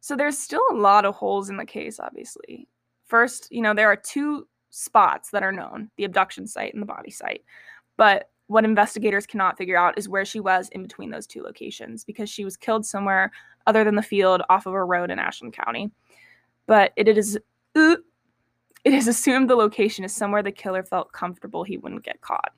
so 0.00 0.14
there's 0.14 0.38
still 0.38 0.62
a 0.70 0.74
lot 0.76 1.04
of 1.06 1.14
holes 1.14 1.48
in 1.50 1.56
the 1.56 1.66
case 1.66 1.98
obviously. 1.98 2.68
First, 3.06 3.48
you 3.50 3.62
know, 3.62 3.74
there 3.74 3.88
are 3.88 3.96
two 3.96 4.46
spots 4.74 5.30
that 5.30 5.42
are 5.42 5.52
known, 5.52 5.88
the 5.96 6.04
abduction 6.04 6.46
site 6.46 6.74
and 6.74 6.82
the 6.82 6.86
body 6.86 7.10
site. 7.10 7.44
But 7.96 8.30
what 8.48 8.64
investigators 8.64 9.26
cannot 9.26 9.56
figure 9.56 9.76
out 9.76 9.96
is 9.96 10.08
where 10.08 10.24
she 10.24 10.40
was 10.40 10.68
in 10.70 10.82
between 10.82 11.10
those 11.10 11.26
two 11.26 11.42
locations 11.42 12.04
because 12.04 12.28
she 12.28 12.44
was 12.44 12.56
killed 12.56 12.84
somewhere 12.84 13.30
other 13.66 13.84
than 13.84 13.94
the 13.94 14.02
field 14.02 14.42
off 14.50 14.66
of 14.66 14.74
a 14.74 14.84
road 14.84 15.10
in 15.10 15.18
Ashland 15.18 15.54
County. 15.54 15.90
But 16.66 16.92
it 16.96 17.08
is 17.16 17.38
it 17.74 18.00
is 18.84 19.08
assumed 19.08 19.48
the 19.48 19.56
location 19.56 20.04
is 20.04 20.14
somewhere 20.14 20.42
the 20.42 20.52
killer 20.52 20.82
felt 20.82 21.12
comfortable 21.12 21.64
he 21.64 21.78
wouldn't 21.78 22.04
get 22.04 22.20
caught. 22.20 22.52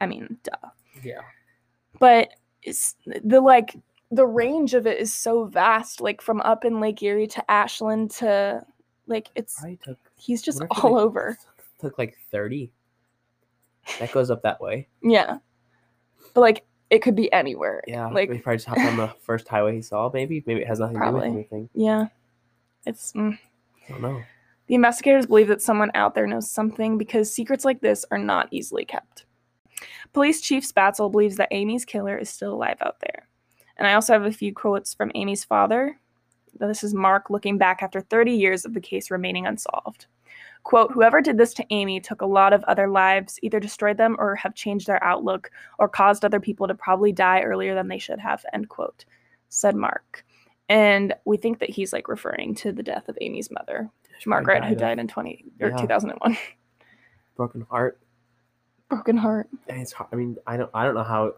I 0.00 0.06
mean, 0.06 0.36
duh. 0.42 0.68
Yeah. 1.02 1.22
But 1.98 2.30
it's 2.62 2.96
the 3.04 3.40
like 3.40 3.76
the 4.10 4.26
range 4.26 4.74
of 4.74 4.86
it 4.86 4.98
is 4.98 5.12
so 5.12 5.44
vast, 5.44 6.00
like 6.00 6.20
from 6.20 6.40
up 6.42 6.64
in 6.64 6.80
Lake 6.80 7.02
Erie 7.02 7.26
to 7.28 7.50
Ashland 7.50 8.10
to 8.12 8.64
like 9.06 9.28
it's 9.34 9.60
Probably 9.60 9.78
took. 9.82 9.98
He's 10.24 10.42
just 10.42 10.60
wonder 10.60 10.72
if 10.72 10.78
it, 10.78 10.84
all 10.84 10.94
like, 10.94 11.02
over. 11.02 11.38
Took 11.80 11.98
like 11.98 12.16
thirty. 12.30 12.72
That 13.98 14.12
goes 14.12 14.30
up 14.30 14.42
that 14.42 14.60
way. 14.60 14.88
Yeah. 15.02 15.38
But 16.32 16.40
like 16.40 16.64
it 16.90 17.00
could 17.00 17.14
be 17.14 17.32
anywhere. 17.32 17.82
Yeah. 17.86 18.08
Like 18.08 18.30
he 18.30 18.38
probably 18.38 18.56
just 18.56 18.66
hopped 18.66 18.80
on 18.80 18.96
the 18.96 19.08
first 19.20 19.46
highway 19.48 19.74
he 19.74 19.82
saw. 19.82 20.10
Maybe. 20.12 20.42
Maybe 20.46 20.62
it 20.62 20.68
has 20.68 20.78
nothing 20.78 20.98
to 20.98 21.06
do 21.06 21.12
with 21.12 21.24
anything. 21.24 21.68
yeah. 21.74 22.06
It's 22.86 23.12
mm. 23.12 23.38
I 23.88 23.92
don't 23.92 24.02
know. 24.02 24.22
The 24.66 24.74
investigators 24.74 25.26
believe 25.26 25.48
that 25.48 25.60
someone 25.60 25.90
out 25.94 26.14
there 26.14 26.26
knows 26.26 26.50
something 26.50 26.96
because 26.96 27.32
secrets 27.32 27.64
like 27.64 27.80
this 27.80 28.04
are 28.10 28.18
not 28.18 28.48
easily 28.50 28.84
kept. 28.84 29.26
Police 30.14 30.40
Chief 30.40 30.66
Spaetzel 30.66 31.10
believes 31.10 31.36
that 31.36 31.48
Amy's 31.50 31.84
killer 31.84 32.16
is 32.16 32.30
still 32.30 32.54
alive 32.54 32.78
out 32.80 33.00
there. 33.00 33.28
And 33.76 33.86
I 33.86 33.94
also 33.94 34.12
have 34.14 34.24
a 34.24 34.32
few 34.32 34.54
quotes 34.54 34.94
from 34.94 35.12
Amy's 35.14 35.44
father. 35.44 35.98
This 36.58 36.84
is 36.84 36.94
Mark 36.94 37.30
looking 37.30 37.58
back 37.58 37.82
after 37.82 38.00
30 38.00 38.32
years 38.32 38.64
of 38.64 38.74
the 38.74 38.80
case 38.80 39.10
remaining 39.10 39.46
unsolved. 39.46 40.06
Quote, 40.62 40.92
whoever 40.92 41.20
did 41.20 41.36
this 41.36 41.52
to 41.54 41.66
Amy 41.70 42.00
took 42.00 42.22
a 42.22 42.26
lot 42.26 42.52
of 42.54 42.64
other 42.64 42.88
lives, 42.88 43.38
either 43.42 43.60
destroyed 43.60 43.98
them 43.98 44.16
or 44.18 44.34
have 44.34 44.54
changed 44.54 44.86
their 44.86 45.02
outlook 45.04 45.50
or 45.78 45.88
caused 45.88 46.24
other 46.24 46.40
people 46.40 46.66
to 46.66 46.74
probably 46.74 47.12
die 47.12 47.42
earlier 47.42 47.74
than 47.74 47.88
they 47.88 47.98
should 47.98 48.18
have, 48.18 48.44
end 48.54 48.68
quote, 48.70 49.04
said 49.50 49.76
Mark. 49.76 50.24
And 50.70 51.14
we 51.26 51.36
think 51.36 51.58
that 51.58 51.68
he's 51.68 51.92
like 51.92 52.08
referring 52.08 52.54
to 52.56 52.72
the 52.72 52.82
death 52.82 53.10
of 53.10 53.18
Amy's 53.20 53.50
mother, 53.50 53.90
She 54.18 54.30
Margaret, 54.30 54.64
who 54.64 54.72
of 54.72 54.78
died 54.78 54.98
in 54.98 55.06
20 55.06 55.44
or 55.60 55.68
Yeah. 55.68 55.76
2001. 55.76 56.38
broken 57.36 57.60
heart. 57.68 58.00
Broken 58.88 59.18
heart. 59.18 59.48
And 59.68 59.82
it's 59.82 59.92
hard. 59.92 60.08
I 60.12 60.16
mean, 60.16 60.36
I 60.46 60.56
don't. 60.56 60.70
I 60.72 60.84
don't 60.84 60.94
know 60.94 61.02
how. 61.02 61.34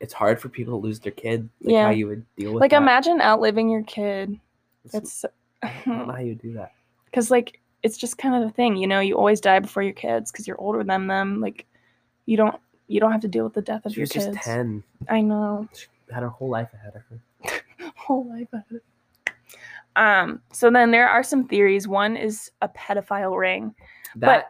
It's 0.00 0.12
hard 0.14 0.40
for 0.40 0.48
people 0.48 0.78
to 0.80 0.84
lose 0.84 0.98
their 0.98 1.12
kid. 1.12 1.48
Like 1.62 1.72
Yeah. 1.72 1.84
How 1.84 1.90
you 1.90 2.06
would 2.08 2.24
deal 2.36 2.52
with 2.54 2.60
Like 2.60 2.70
that. 2.72 2.82
imagine 2.82 3.20
outliving 3.20 3.68
your 3.68 3.82
kid. 3.82 4.38
It's- 4.86 4.94
It's 4.94 5.24
I 5.62 5.72
don't 5.84 6.06
know 6.08 6.14
how 6.14 6.20
you 6.20 6.34
do 6.34 6.54
that. 6.54 6.72
because 7.04 7.30
like 7.30 7.60
it's 7.82 7.96
just 7.98 8.16
kind 8.18 8.34
of 8.34 8.42
the 8.42 8.54
thing, 8.54 8.76
you 8.76 8.86
know. 8.86 9.00
You 9.00 9.16
always 9.16 9.40
die 9.40 9.58
before 9.58 9.82
your 9.82 9.92
kids 9.92 10.30
because 10.32 10.46
you're 10.48 10.60
older 10.60 10.82
than 10.84 11.06
them. 11.06 11.40
Like 11.40 11.66
you 12.26 12.36
don't 12.36 12.56
you 12.88 12.98
don't 13.00 13.12
have 13.12 13.20
to 13.22 13.28
deal 13.28 13.44
with 13.44 13.54
the 13.54 13.62
death 13.62 13.84
of 13.86 13.92
She 13.92 14.00
your 14.00 14.04
was 14.04 14.12
kids. 14.12 14.26
just 14.26 14.38
ten. 14.42 14.82
I 15.08 15.20
know. 15.20 15.68
She 15.74 15.86
had 16.12 16.22
her 16.22 16.28
whole 16.28 16.48
life 16.50 16.68
ahead 16.74 16.94
of 16.96 17.02
her. 17.08 17.60
Whole 17.96 18.26
life 18.28 18.48
it. 18.70 18.82
Um. 19.96 20.40
So 20.52 20.70
then 20.70 20.90
there 20.90 21.08
are 21.08 21.22
some 21.22 21.46
theories. 21.46 21.86
One 21.88 22.16
is 22.16 22.50
a 22.62 22.68
pedophile 22.68 23.38
ring. 23.38 23.74
That 24.16 24.48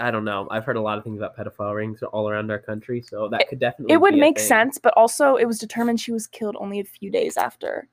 I 0.00 0.10
don't 0.10 0.24
know. 0.24 0.48
I've 0.50 0.64
heard 0.64 0.76
a 0.76 0.80
lot 0.80 0.96
of 0.98 1.04
things 1.04 1.18
about 1.18 1.36
pedophile 1.36 1.74
rings 1.76 2.02
all 2.02 2.28
around 2.28 2.50
our 2.50 2.58
country, 2.58 3.02
so 3.02 3.28
that 3.28 3.48
could 3.48 3.58
definitely 3.58 3.92
It 3.94 4.00
would 4.00 4.14
be 4.14 4.18
a 4.18 4.20
make 4.20 4.38
thing. 4.38 4.46
sense, 4.46 4.78
but 4.78 4.92
also 4.96 5.36
it 5.36 5.44
was 5.46 5.58
determined 5.58 6.00
she 6.00 6.12
was 6.12 6.26
killed 6.26 6.56
only 6.58 6.80
a 6.80 6.84
few 6.84 7.10
days 7.10 7.36
after 7.36 7.88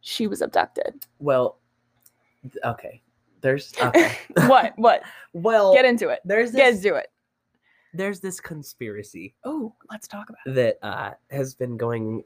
she 0.00 0.26
was 0.26 0.40
abducted. 0.40 1.06
Well, 1.18 1.58
okay. 2.64 3.02
There's 3.42 3.74
okay. 3.80 4.16
what? 4.46 4.72
What? 4.76 5.02
well, 5.34 5.74
Get 5.74 5.84
into 5.84 6.08
it. 6.08 6.20
there's 6.24 6.52
Get 6.52 6.72
this, 6.72 6.84
into 6.84 6.96
it. 6.96 7.08
there's 7.92 8.18
this 8.20 8.40
conspiracy 8.40 9.34
Oh, 9.44 9.74
let's 9.90 10.08
talk 10.08 10.30
about 10.30 10.54
that 10.54 10.78
uh, 10.82 11.10
has 11.30 11.54
been 11.54 11.76
going. 11.76 12.24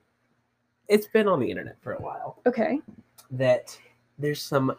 It's 0.88 1.08
been 1.08 1.26
on 1.28 1.40
the 1.40 1.50
internet 1.50 1.76
for 1.82 1.92
a 1.94 2.00
while. 2.00 2.40
Okay. 2.46 2.80
That 3.32 3.76
there's 4.18 4.40
some 4.42 4.74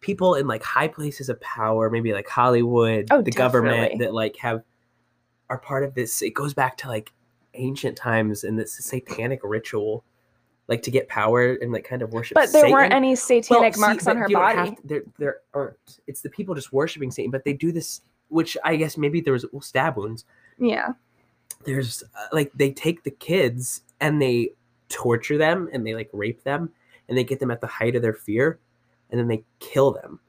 people 0.00 0.34
in 0.34 0.46
like 0.46 0.62
high 0.62 0.88
places 0.88 1.28
of 1.28 1.40
power, 1.40 1.90
maybe 1.90 2.12
like 2.12 2.28
Hollywood, 2.28 3.08
Oh, 3.10 3.22
the 3.22 3.30
government, 3.30 3.98
that 4.00 4.14
like 4.14 4.36
have 4.36 4.62
are 5.48 5.58
part 5.58 5.84
of 5.84 5.94
this. 5.94 6.22
It 6.22 6.34
goes 6.34 6.54
back 6.54 6.76
to 6.78 6.88
like 6.88 7.12
ancient 7.54 7.96
times 7.96 8.44
and 8.44 8.58
this 8.58 8.72
satanic 8.72 9.40
ritual, 9.42 10.04
like 10.68 10.82
to 10.82 10.90
get 10.90 11.08
power 11.08 11.52
and 11.54 11.72
like 11.72 11.84
kind 11.84 12.02
of 12.02 12.12
worship. 12.12 12.34
But 12.34 12.52
there 12.52 12.70
weren't 12.70 12.92
any 12.92 13.14
satanic 13.14 13.74
see, 13.74 13.80
marks 13.80 14.06
on 14.06 14.16
her 14.16 14.28
body. 14.28 14.76
to- 14.76 14.76
there, 14.84 15.02
there 15.18 15.36
aren't. 15.52 16.00
It's 16.06 16.22
the 16.22 16.30
people 16.30 16.54
just 16.54 16.72
worshiping 16.72 17.10
Satan, 17.10 17.30
but 17.30 17.44
they 17.44 17.52
do 17.52 17.72
this, 17.72 18.00
which 18.28 18.56
I 18.64 18.76
guess 18.76 18.96
maybe 18.96 19.20
there 19.20 19.32
was 19.32 19.44
well, 19.52 19.60
stab 19.60 19.96
wounds. 19.96 20.24
Yeah. 20.58 20.92
There's 21.64 22.02
uh, 22.02 22.26
like 22.32 22.52
they 22.54 22.70
take 22.70 23.02
the 23.02 23.10
kids 23.10 23.82
and 24.00 24.22
they 24.22 24.52
torture 24.88 25.36
them 25.36 25.68
and 25.72 25.86
they 25.86 25.94
like 25.94 26.08
rape 26.12 26.42
them 26.42 26.70
and 27.08 27.18
they 27.18 27.24
get 27.24 27.38
them 27.38 27.50
at 27.50 27.60
the 27.60 27.66
height 27.66 27.96
of 27.96 28.02
their 28.02 28.14
fear 28.14 28.58
and 29.10 29.18
then 29.20 29.28
they 29.28 29.44
kill 29.58 29.90
them 29.92 30.20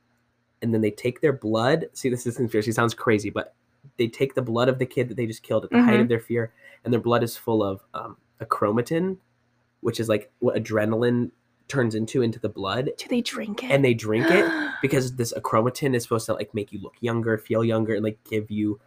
and 0.62 0.74
then 0.74 0.82
they 0.82 0.92
take 0.92 1.22
their 1.22 1.34
blood. 1.34 1.86
See, 1.94 2.10
this 2.10 2.28
is 2.28 2.38
conspiracy. 2.38 2.72
Sounds 2.72 2.94
crazy, 2.94 3.30
but 3.30 3.54
they 3.98 4.08
take 4.08 4.36
the 4.36 4.42
blood 4.42 4.70
of 4.70 4.78
the 4.80 4.86
kid 4.86 5.10
that 5.10 5.16
they 5.18 5.26
just 5.26 5.42
killed 5.44 5.64
at 5.66 5.72
the 5.72 5.82
height 5.82 5.98
Mhm. 6.00 6.02
of 6.04 6.08
their 6.10 6.20
fear, 6.20 6.54
and 6.84 6.94
their 6.94 7.00
blood 7.02 7.24
is 7.24 7.36
full 7.36 7.64
of 7.64 7.82
um, 7.96 8.18
a 8.40 8.46
chromatin, 8.46 9.18
which 9.82 10.00
is 10.00 10.08
like 10.08 10.32
what 10.40 10.56
adrenaline 10.56 11.32
turns 11.68 11.96
into 11.96 12.22
into 12.22 12.38
the 12.40 12.50
blood, 12.50 12.90
Do 12.98 13.08
they 13.10 13.22
drink 13.22 13.64
it? 13.64 13.72
and 13.72 13.84
they 13.84 13.94
drink 13.94 14.28
it 14.30 14.46
because 14.82 15.16
this 15.16 15.34
achromatin 15.34 15.96
is 15.96 16.04
supposed 16.04 16.26
to 16.28 16.34
like 16.34 16.54
make 16.54 16.72
you 16.72 16.80
look 16.80 16.96
younger, 17.00 17.38
feel 17.38 17.64
younger, 17.64 17.96
and 17.96 18.04
like 18.04 18.20
give 18.24 18.52
you 18.52 18.80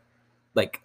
like 0.54 0.80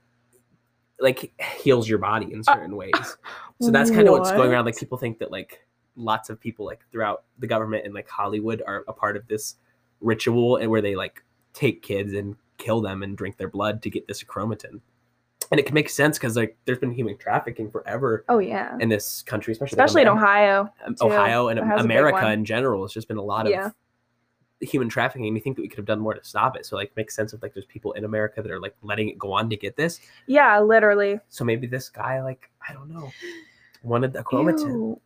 like 1.00 1.32
heals 1.58 1.88
your 1.88 2.00
body 2.00 2.32
in 2.34 2.44
certain 2.44 2.76
ways. 2.76 2.92
So 3.62 3.72
that's 3.72 3.92
kind 3.92 4.08
of 4.08 4.14
what's 4.14 4.32
going 4.32 4.50
around. 4.52 4.64
Like 4.64 4.78
people 4.78 4.98
think 4.98 5.20
that 5.20 5.32
like 5.32 5.60
lots 6.00 6.30
of 6.30 6.40
people 6.40 6.66
like 6.66 6.80
throughout 6.92 7.24
the 7.40 7.48
government 7.48 7.86
and 7.86 7.94
like 7.94 8.08
Hollywood 8.10 8.64
are 8.66 8.84
a 8.88 8.94
part 8.94 9.18
of 9.18 9.28
this 9.28 9.56
ritual 10.02 10.56
and 10.58 10.72
where 10.72 10.82
they 10.82 10.96
like 10.96 11.24
take 11.54 11.82
kids 11.84 12.14
and 12.14 12.36
kill 12.58 12.82
them 12.82 13.04
and 13.04 13.18
drink 13.18 13.38
their 13.38 13.50
blood 13.50 13.82
to 13.84 13.90
get 13.90 14.08
this 14.08 14.24
chromatin. 14.24 14.80
And 15.52 15.60
it 15.60 15.66
can 15.66 15.74
make 15.74 15.90
sense 15.90 16.18
because 16.18 16.36
like 16.38 16.56
there's 16.66 16.78
been 16.78 16.92
human 16.92 17.18
trafficking 17.18 17.70
forever 17.72 18.24
Oh 18.30 18.40
yeah. 18.40 18.78
in 18.80 18.88
this 18.90 19.24
country, 19.24 19.52
especially 19.52 19.78
like, 19.78 20.02
in 20.04 20.08
Ohio. 20.08 20.70
um. 20.86 20.96
Ohio 21.02 21.48
and 21.50 21.60
That 21.60 21.66
has 21.66 21.80
a 21.82 21.84
big 21.84 21.92
America 21.98 22.32
in 22.32 22.46
general. 22.46 22.86
It's 22.86 22.94
just 22.94 23.08
been 23.08 23.18
a 23.18 23.22
lot 23.24 23.46
of 23.46 23.52
Yeah. 23.52 23.70
human 24.62 24.90
trafficking. 24.90 25.26
And 25.28 25.36
you 25.36 25.42
think 25.42 25.56
that 25.56 25.64
we 25.64 25.68
could 25.68 25.80
have 25.80 25.86
done 25.86 26.00
more 26.00 26.14
to 26.14 26.24
stop 26.24 26.56
it. 26.56 26.66
So 26.66 26.76
like 26.76 26.96
makes 26.96 27.16
sense 27.16 27.34
of 27.34 27.42
like 27.42 27.54
there's 27.54 27.66
people 27.66 27.94
in 27.94 28.06
America 28.06 28.42
that 28.42 28.52
are 28.52 28.60
like 28.60 28.76
letting 28.84 29.10
it 29.10 29.18
go 29.18 29.32
on 29.32 29.50
to 29.50 29.58
get 29.58 29.76
this. 29.76 30.00
Yeah, 30.28 30.60
literally. 30.60 31.20
So 31.30 31.44
maybe 31.44 31.66
this 31.68 31.90
guy 31.90 32.22
like 32.22 32.50
I 32.68 32.74
don't 32.74 32.90
know 32.90 33.12
wanted 33.84 34.14
the 34.14 34.24
chromatin. 34.24 34.68
Ew. 34.68 35.02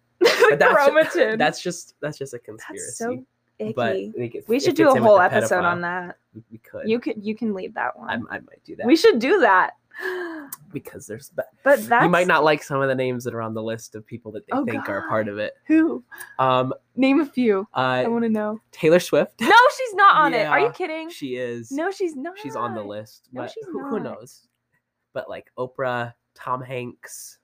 But 0.50 0.60
that's 0.60 0.74
chromatin. 0.74 1.38
That's 1.38 1.62
just 1.62 1.96
that's 2.02 2.18
just 2.18 2.34
a 2.34 2.40
conspiracy. 2.40 2.84
That's 2.86 2.98
so 2.98 3.26
icky. 3.60 3.74
but 3.74 3.96
if- 3.96 4.48
we 4.48 4.60
should 4.60 4.76
do 4.76 4.90
a 4.90 5.00
whole 5.00 5.20
episode 5.20 5.62
pedophile, 5.62 5.72
on 5.72 5.82
that. 5.82 6.18
We, 6.52 6.58
could. 6.60 6.88
You 6.88 7.00
could 7.00 7.24
you 7.24 7.36
can 7.36 7.54
leave 7.54 7.74
that 7.76 7.98
one. 7.98 8.26
I, 8.30 8.36
I 8.36 8.40
might 8.40 8.64
do 8.66 8.76
that. 8.78 8.86
we 8.86 8.96
should 8.96 9.20
do 9.20 9.40
that. 9.40 9.72
because 10.74 11.06
there's 11.06 11.30
but 11.30 11.50
But 11.64 11.88
that's 11.88 12.04
you 12.04 12.10
might 12.10 12.28
not 12.28 12.44
like 12.44 12.64
some 12.64 12.82
of 12.82 12.88
the 12.88 12.96
names 12.96 13.24
that 13.24 13.34
are 13.34 13.42
on 13.42 13.54
the 13.54 13.62
list 13.62 13.96
of 13.96 14.06
people 14.06 14.32
that 14.32 14.46
they 14.48 14.52
Oh, 14.54 14.66
think 14.66 14.90
are 14.90 15.08
part 15.08 15.28
of 15.28 15.38
it. 15.38 15.54
who? 15.68 16.04
Um, 16.40 16.74
Name 16.96 17.22
a 17.22 17.26
few. 17.26 17.68
I 17.74 18.06
uh, 18.06 18.10
want 18.10 18.24
to 18.24 18.30
know. 18.30 18.60
Taylor 18.72 19.00
Swift. 19.00 19.40
No, 19.42 19.56
she's 19.78 19.94
not 19.94 20.16
on 20.16 20.34
it. 20.34 20.46
Are 20.48 20.60
you 20.60 20.72
kidding? 20.72 21.10
She 21.10 21.36
is. 21.36 21.72
no, 21.72 21.92
she's 21.92 22.16
not. 22.16 22.38
she's 22.40 22.56
on 22.56 22.74
the 22.74 22.84
list. 22.84 23.30
No, 23.32 23.42
but 23.42 23.52
she's 23.52 23.66
who, 23.66 23.88
who 23.88 24.00
knows? 24.00 24.48
But 25.14 25.30
like 25.30 25.52
Oprah, 25.58 26.14
Tom 26.34 26.62
Hanks, 26.62 27.38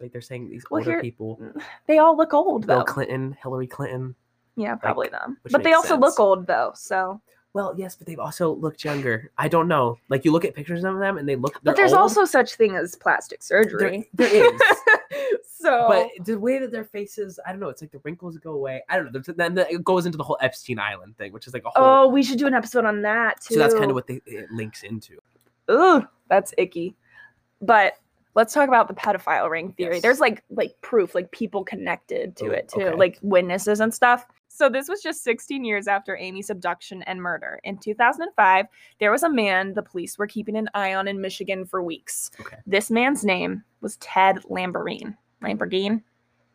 like 0.00 0.12
they're 0.12 0.20
saying 0.20 0.48
these 0.48 0.64
Well, 0.70 0.80
older 0.80 0.92
here- 0.92 1.00
people. 1.00 1.40
They 1.86 1.98
all 1.98 2.16
look 2.16 2.32
old 2.34 2.66
Bill 2.66 2.78
though. 2.78 2.84
Clinton, 2.84 3.36
Hillary 3.42 3.66
Clinton. 3.66 4.14
yeah, 4.56 4.74
probably 4.76 5.08
them. 5.08 5.38
But 5.50 5.62
they 5.62 5.72
also 5.72 5.96
look 5.96 6.18
old 6.20 6.46
though. 6.46 6.72
So, 6.74 7.20
Well, 7.52 7.74
yes, 7.76 7.96
but 7.96 8.06
they've 8.06 8.18
also 8.18 8.54
looked 8.54 8.84
younger. 8.84 9.30
I 9.38 9.48
don't 9.48 9.66
know. 9.68 9.98
Like 10.08 10.24
you 10.24 10.32
look 10.32 10.44
at 10.44 10.54
pictures 10.54 10.84
of 10.84 10.98
them 10.98 11.18
and 11.18 11.28
they 11.28 11.36
look. 11.36 11.58
but 11.62 11.76
there's 11.76 11.92
old. 11.92 12.02
also 12.02 12.24
such 12.24 12.54
thing 12.54 12.74
as 12.76 12.94
plastic 12.96 13.40
There- 13.40 13.64
surgery. 13.64 14.08
there 14.14 14.54
is. 14.54 14.60
so, 15.58 15.86
but 15.88 16.24
the 16.26 16.38
way 16.38 16.58
that 16.58 16.70
their 16.72 16.84
faces, 16.84 17.38
I 17.46 17.50
don't 17.50 17.60
know. 17.60 17.68
It's 17.68 17.82
like 17.82 17.90
the 17.90 18.00
wrinkles 18.04 18.38
go 18.38 18.52
away. 18.52 18.82
I 18.88 18.96
don't 18.96 19.12
know. 19.12 19.20
Then 19.20 19.58
it 19.58 19.84
goes 19.84 20.06
into 20.06 20.16
the 20.18 20.24
whole 20.24 20.38
Epstein 20.40 20.78
Island 20.78 21.16
thing, 21.18 21.32
which 21.32 21.46
is 21.46 21.52
like 21.54 21.64
a 21.64 21.70
whole. 21.70 21.84
oh, 21.84 22.08
we 22.08 22.22
should 22.22 22.38
do 22.38 22.46
an 22.46 22.54
episode 22.54 22.84
on 22.84 23.02
that 23.02 23.40
too. 23.40 23.54
so 23.54 23.60
that's 23.60 23.74
kind 23.74 23.90
of 23.90 23.94
what 23.94 24.06
they, 24.06 24.20
it 24.26 24.50
links 24.52 24.82
into. 24.84 25.18
Ugh, 25.68 26.06
that's 26.28 26.54
icky. 26.56 26.96
But 27.60 27.94
let's 28.34 28.54
talk 28.54 28.68
about 28.68 28.88
the 28.88 28.94
pedophile 28.94 29.50
ring 29.50 29.72
theory. 29.72 29.94
Yes. 29.94 30.02
There's 30.02 30.20
like 30.20 30.42
like 30.50 30.74
proof, 30.82 31.14
like 31.14 31.30
people 31.32 31.64
connected 31.64 32.36
to 32.36 32.46
Ooh, 32.46 32.50
it 32.50 32.68
too, 32.68 32.82
okay. 32.82 32.96
like 32.96 33.18
witnesses 33.22 33.80
and 33.80 33.92
stuff. 33.92 34.26
So 34.48 34.68
this 34.68 34.88
was 34.88 35.00
just 35.00 35.22
16 35.22 35.64
years 35.64 35.86
after 35.86 36.16
Amy's 36.16 36.50
abduction 36.50 37.02
and 37.04 37.22
murder. 37.22 37.60
In 37.62 37.78
2005, 37.78 38.66
there 38.98 39.12
was 39.12 39.22
a 39.22 39.30
man 39.30 39.74
the 39.74 39.82
police 39.82 40.18
were 40.18 40.26
keeping 40.26 40.56
an 40.56 40.68
eye 40.74 40.92
on 40.94 41.06
in 41.06 41.20
Michigan 41.20 41.64
for 41.64 41.82
weeks. 41.82 42.30
Okay. 42.40 42.56
This 42.66 42.90
man's 42.90 43.24
name 43.24 43.62
was 43.80 43.96
Ted 43.96 44.38
Lamborghini. 44.50 45.16
Lamborghini? 45.42 46.02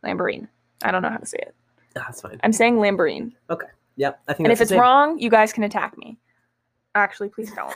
Lamborghini. 0.04 0.48
I 0.84 0.92
don't 0.92 1.02
know 1.02 1.10
how 1.10 1.18
to 1.18 1.26
say 1.26 1.40
it. 1.40 1.56
That's 1.94 2.22
fine. 2.22 2.40
I'm 2.44 2.52
saying 2.52 2.76
Lamborghini. 2.76 3.32
Okay. 3.50 3.68
Yep. 3.96 4.20
I 4.28 4.34
think. 4.34 4.46
And 4.46 4.54
if 4.54 4.60
it's 4.60 4.74
wrong, 4.74 5.18
you 5.18 5.30
guys 5.30 5.54
can 5.54 5.64
attack 5.64 5.98
me. 5.98 6.18
Actually, 6.96 7.30
please 7.30 7.52
don't. 7.54 7.74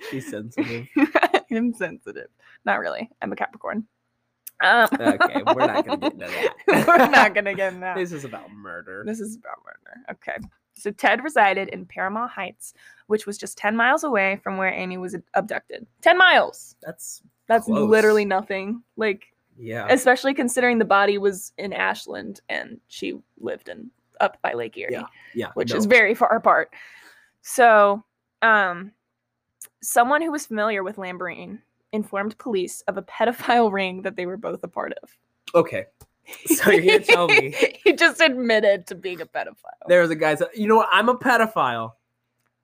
She's 0.10 0.30
sensitive. 0.30 0.86
I'm 1.50 1.72
sensitive. 1.74 2.28
Not 2.64 2.80
really. 2.80 3.10
I'm 3.22 3.32
a 3.32 3.36
Capricorn. 3.36 3.86
Um, 4.62 4.88
Okay, 4.92 5.42
we're 5.46 5.66
not 5.66 5.86
gonna 5.86 5.96
get 5.98 6.12
into 6.12 6.26
that. 6.26 6.54
we're 6.86 7.08
not 7.08 7.34
gonna 7.34 7.54
get 7.54 7.72
in 7.72 7.80
that. 7.80 7.96
This 7.96 8.12
is 8.12 8.24
about 8.24 8.50
murder. 8.52 9.02
This 9.06 9.20
is 9.20 9.36
about 9.36 9.58
murder. 9.64 10.00
Okay. 10.10 10.36
So 10.74 10.90
Ted 10.90 11.22
resided 11.22 11.68
in 11.68 11.86
Paramount 11.86 12.30
Heights, 12.30 12.74
which 13.06 13.26
was 13.26 13.38
just 13.38 13.56
10 13.58 13.76
miles 13.76 14.04
away 14.04 14.40
from 14.42 14.56
where 14.56 14.72
Amy 14.72 14.96
was 14.96 15.16
abducted. 15.34 15.86
10 16.02 16.18
miles. 16.18 16.76
That's 16.82 17.22
That's 17.46 17.66
Close. 17.66 17.88
literally 17.88 18.24
nothing. 18.24 18.82
Like, 18.96 19.26
yeah. 19.56 19.86
especially 19.88 20.34
considering 20.34 20.78
the 20.78 20.84
body 20.84 21.18
was 21.18 21.52
in 21.58 21.72
Ashland 21.72 22.40
and 22.48 22.80
she 22.88 23.20
lived 23.38 23.68
in 23.68 23.90
up 24.20 24.38
by 24.42 24.52
Lake 24.52 24.76
Erie. 24.76 24.92
Yeah, 24.92 25.06
yeah. 25.34 25.50
which 25.54 25.70
no. 25.70 25.76
is 25.76 25.86
very 25.86 26.14
far 26.14 26.34
apart. 26.34 26.72
So, 27.42 28.02
um, 28.42 28.92
someone 29.84 30.22
who 30.22 30.32
was 30.32 30.46
familiar 30.46 30.82
with 30.82 30.96
Lamborghini 30.96 31.58
informed 31.92 32.36
police 32.38 32.82
of 32.88 32.96
a 32.96 33.02
pedophile 33.02 33.70
ring 33.80 34.02
that 34.02 34.16
they 34.16 34.26
were 34.26 34.36
both 34.36 34.62
a 34.64 34.68
part 34.68 34.92
of. 35.02 35.10
okay. 35.54 35.86
So 36.46 36.70
you're 36.70 36.80
gonna 36.80 37.00
tell 37.00 37.28
me 37.28 37.54
he 37.84 37.92
just 37.92 38.18
admitted 38.22 38.86
to 38.86 38.94
being 38.94 39.20
a 39.20 39.26
pedophile. 39.26 39.84
there 39.88 40.00
was 40.00 40.10
a 40.10 40.16
guy. 40.16 40.34
said, 40.34 40.48
You 40.54 40.66
know 40.66 40.76
what? 40.76 40.88
I'm 40.90 41.10
a 41.10 41.18
pedophile. 41.18 41.92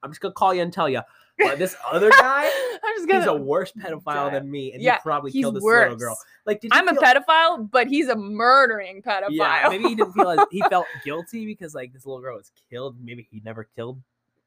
I'm 0.03 0.11
just 0.11 0.23
gonna 0.23 0.33
call 0.33 0.55
you 0.55 0.63
and 0.63 0.73
tell 0.73 0.89
you. 0.89 1.03
But 1.39 1.59
this 1.59 1.77
other 1.91 2.09
guy, 2.09 2.45
I'm 2.83 2.95
just 2.95 3.01
he's 3.01 3.07
gonna. 3.07 3.21
he's 3.21 3.27
a 3.29 3.35
worse 3.35 3.73
pedophile 3.73 4.31
than 4.31 4.51
me, 4.51 4.73
and 4.73 4.83
Yeah, 4.83 4.97
he 4.97 5.01
probably 5.03 5.31
killed 5.31 5.57
this 5.57 5.63
little 5.63 5.97
girl. 5.97 6.19
Like, 6.47 6.63
did 6.63 6.71
I'm 6.73 6.89
a 6.89 6.95
pedophile, 6.95 7.71
but 7.71 7.87
he's 7.87 8.09
a 8.09 8.17
murdering 8.17 9.03
pedophile. 9.03 9.29
Yeah, 9.31 9.67
maybe 9.69 9.89
he 9.89 9.95
didn't 9.95 10.13
feel 10.13 10.31
as, 10.31 10.41
he 10.51 10.63
felt 10.71 10.87
guilty 11.05 11.45
because 11.45 11.75
like 11.75 11.93
this 11.93 12.07
little 12.07 12.23
girl 12.23 12.37
was 12.37 12.51
killed. 12.71 12.97
Maybe 13.03 13.29
he 13.31 13.43
never 13.45 13.65
killed 13.77 14.01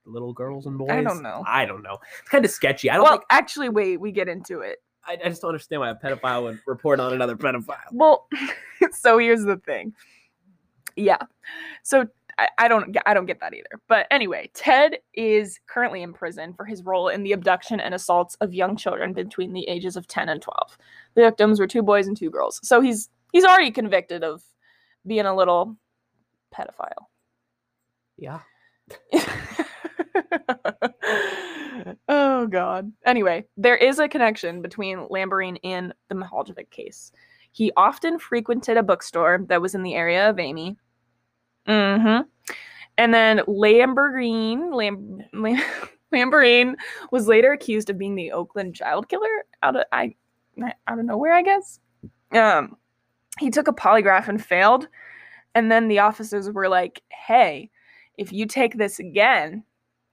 little 0.05 0.33
girls 0.33 0.65
and 0.65 0.77
boys. 0.77 0.89
I 0.91 1.01
don't 1.01 1.21
know. 1.21 1.43
I 1.47 1.65
don't 1.65 1.83
know. 1.83 1.97
It's 2.19 2.29
kind 2.29 2.45
of 2.45 2.51
sketchy. 2.51 2.89
I 2.89 2.95
don't 2.95 3.03
well, 3.03 3.13
think. 3.13 3.23
actually, 3.29 3.69
wait, 3.69 3.99
we 3.99 4.11
get 4.11 4.27
into 4.27 4.59
it. 4.59 4.79
I, 5.05 5.17
I 5.23 5.29
just 5.29 5.41
don't 5.41 5.49
understand 5.49 5.81
why 5.81 5.89
a 5.89 5.95
pedophile 5.95 6.43
would 6.43 6.59
report 6.65 6.99
on 6.99 7.13
another 7.13 7.35
pedophile. 7.35 7.77
Well, 7.91 8.27
so 8.91 9.17
here's 9.17 9.43
the 9.43 9.57
thing. 9.57 9.93
Yeah. 10.95 11.17
So 11.83 12.07
I, 12.37 12.49
I 12.57 12.67
don't 12.67 12.95
I 13.05 13.13
don't 13.13 13.25
get 13.25 13.39
that 13.39 13.53
either. 13.53 13.81
But 13.87 14.07
anyway, 14.11 14.49
Ted 14.53 14.99
is 15.13 15.59
currently 15.67 16.01
in 16.03 16.13
prison 16.13 16.53
for 16.53 16.65
his 16.65 16.83
role 16.83 17.09
in 17.09 17.23
the 17.23 17.33
abduction 17.33 17.79
and 17.79 17.93
assaults 17.93 18.35
of 18.41 18.53
young 18.53 18.75
children 18.75 19.13
between 19.13 19.53
the 19.53 19.67
ages 19.67 19.95
of 19.95 20.07
10 20.07 20.29
and 20.29 20.41
12. 20.41 20.77
The 21.15 21.21
victims 21.21 21.59
were 21.59 21.67
two 21.67 21.83
boys 21.83 22.07
and 22.07 22.17
two 22.17 22.29
girls. 22.29 22.59
So 22.63 22.81
he's 22.81 23.09
he's 23.31 23.45
already 23.45 23.71
convicted 23.71 24.23
of 24.23 24.43
being 25.05 25.25
a 25.25 25.35
little 25.35 25.75
pedophile. 26.55 27.07
Yeah. 28.17 28.39
oh 32.07 32.47
god. 32.47 32.91
Anyway, 33.05 33.45
there 33.57 33.77
is 33.77 33.99
a 33.99 34.07
connection 34.07 34.61
between 34.61 35.07
Lamborghini 35.09 35.59
and 35.63 35.93
the 36.09 36.15
Mihaljevic 36.15 36.69
case. 36.69 37.11
He 37.51 37.71
often 37.77 38.19
frequented 38.19 38.77
a 38.77 38.83
bookstore 38.83 39.45
that 39.47 39.61
was 39.61 39.75
in 39.75 39.83
the 39.83 39.95
area 39.95 40.29
of 40.29 40.39
Amy. 40.39 40.77
Mm-hmm. 41.67 42.23
And 42.97 43.13
then 43.13 43.39
Lamborghini, 43.39 44.73
Lam, 44.73 45.19
Lam, 45.33 45.61
Lamborghini 46.13 46.75
was 47.11 47.27
later 47.27 47.51
accused 47.51 47.89
of 47.89 47.97
being 47.97 48.15
the 48.15 48.31
Oakland 48.31 48.75
child 48.75 49.09
killer 49.09 49.45
out 49.61 49.75
of 49.75 49.83
I 49.91 50.15
out 50.87 50.99
of 50.99 51.05
nowhere, 51.05 51.33
I 51.33 51.41
guess. 51.41 51.79
Um, 52.31 52.77
he 53.39 53.49
took 53.49 53.67
a 53.67 53.73
polygraph 53.73 54.27
and 54.27 54.43
failed, 54.43 54.87
and 55.55 55.71
then 55.71 55.87
the 55.87 55.99
officers 55.99 56.49
were 56.51 56.69
like, 56.69 57.01
"Hey, 57.09 57.71
if 58.17 58.31
you 58.31 58.45
take 58.45 58.77
this 58.77 58.99
again, 58.99 59.63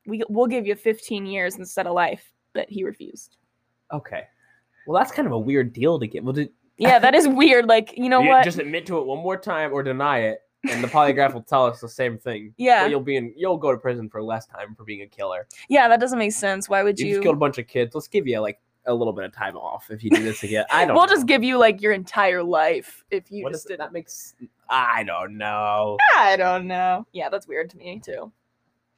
we 0.06 0.22
we'll 0.28 0.46
give 0.46 0.66
you 0.66 0.74
15 0.74 1.26
years 1.26 1.56
instead 1.56 1.86
of 1.86 1.94
life." 1.94 2.32
But 2.52 2.68
he 2.68 2.82
refused. 2.84 3.36
Okay. 3.92 4.24
Well, 4.86 4.98
that's 5.00 5.12
kind 5.12 5.26
of 5.26 5.32
a 5.32 5.38
weird 5.38 5.72
deal 5.72 5.98
to 6.00 6.06
get. 6.06 6.24
Well, 6.24 6.32
did, 6.32 6.50
Yeah, 6.78 6.98
that 6.98 7.14
is 7.14 7.28
weird. 7.42 7.66
Like, 7.66 7.96
you 7.96 8.08
know 8.08 8.20
you 8.22 8.28
what? 8.28 8.44
just 8.44 8.58
admit 8.58 8.86
to 8.86 8.98
it 8.98 9.06
one 9.06 9.18
more 9.18 9.36
time 9.36 9.72
or 9.72 9.82
deny 9.82 10.18
it, 10.20 10.40
and 10.68 10.82
the 10.82 10.88
polygraph 10.88 11.32
will 11.34 11.42
tell 11.42 11.66
us 11.66 11.80
the 11.80 11.88
same 11.88 12.18
thing. 12.18 12.54
Yeah. 12.58 12.84
But 12.84 12.90
you'll 12.90 13.00
be 13.00 13.16
in. 13.16 13.32
You'll 13.36 13.56
go 13.56 13.70
to 13.72 13.78
prison 13.78 14.08
for 14.08 14.22
less 14.22 14.46
time 14.46 14.74
for 14.74 14.84
being 14.84 15.02
a 15.02 15.06
killer. 15.06 15.46
yeah, 15.68 15.86
that 15.88 16.00
doesn't 16.00 16.18
make 16.18 16.32
sense. 16.32 16.68
Why 16.68 16.82
would 16.82 16.98
You, 16.98 17.06
you? 17.06 17.14
just 17.14 17.22
killed 17.22 17.36
a 17.36 17.38
bunch 17.38 17.58
of 17.58 17.66
kids. 17.68 17.94
Let's 17.94 18.08
give 18.08 18.26
you 18.26 18.40
like 18.40 18.58
a 18.86 18.94
little 18.94 19.12
bit 19.12 19.24
of 19.24 19.32
time 19.32 19.56
off 19.56 19.90
if 19.90 20.02
you 20.02 20.10
do 20.10 20.22
this 20.22 20.42
again. 20.42 20.64
I 20.70 20.84
don't. 20.86 20.96
we'll 20.96 21.06
know. 21.06 21.12
just 21.12 21.26
give 21.26 21.44
you 21.44 21.58
like 21.58 21.82
your 21.82 21.92
entire 21.92 22.42
life 22.42 23.04
if 23.10 23.30
you 23.30 23.44
What 23.44 23.52
just 23.52 23.66
is 23.66 23.70
it? 23.70 23.74
did. 23.74 23.80
That 23.80 23.92
makes. 23.92 24.34
I 24.68 25.04
don't 25.04 25.36
know. 25.36 25.98
I 26.16 26.36
don't 26.36 26.66
know. 26.66 27.06
Yeah, 27.12 27.28
that's 27.28 27.46
weird 27.46 27.70
to 27.70 27.76
me 27.76 28.00
too. 28.04 28.32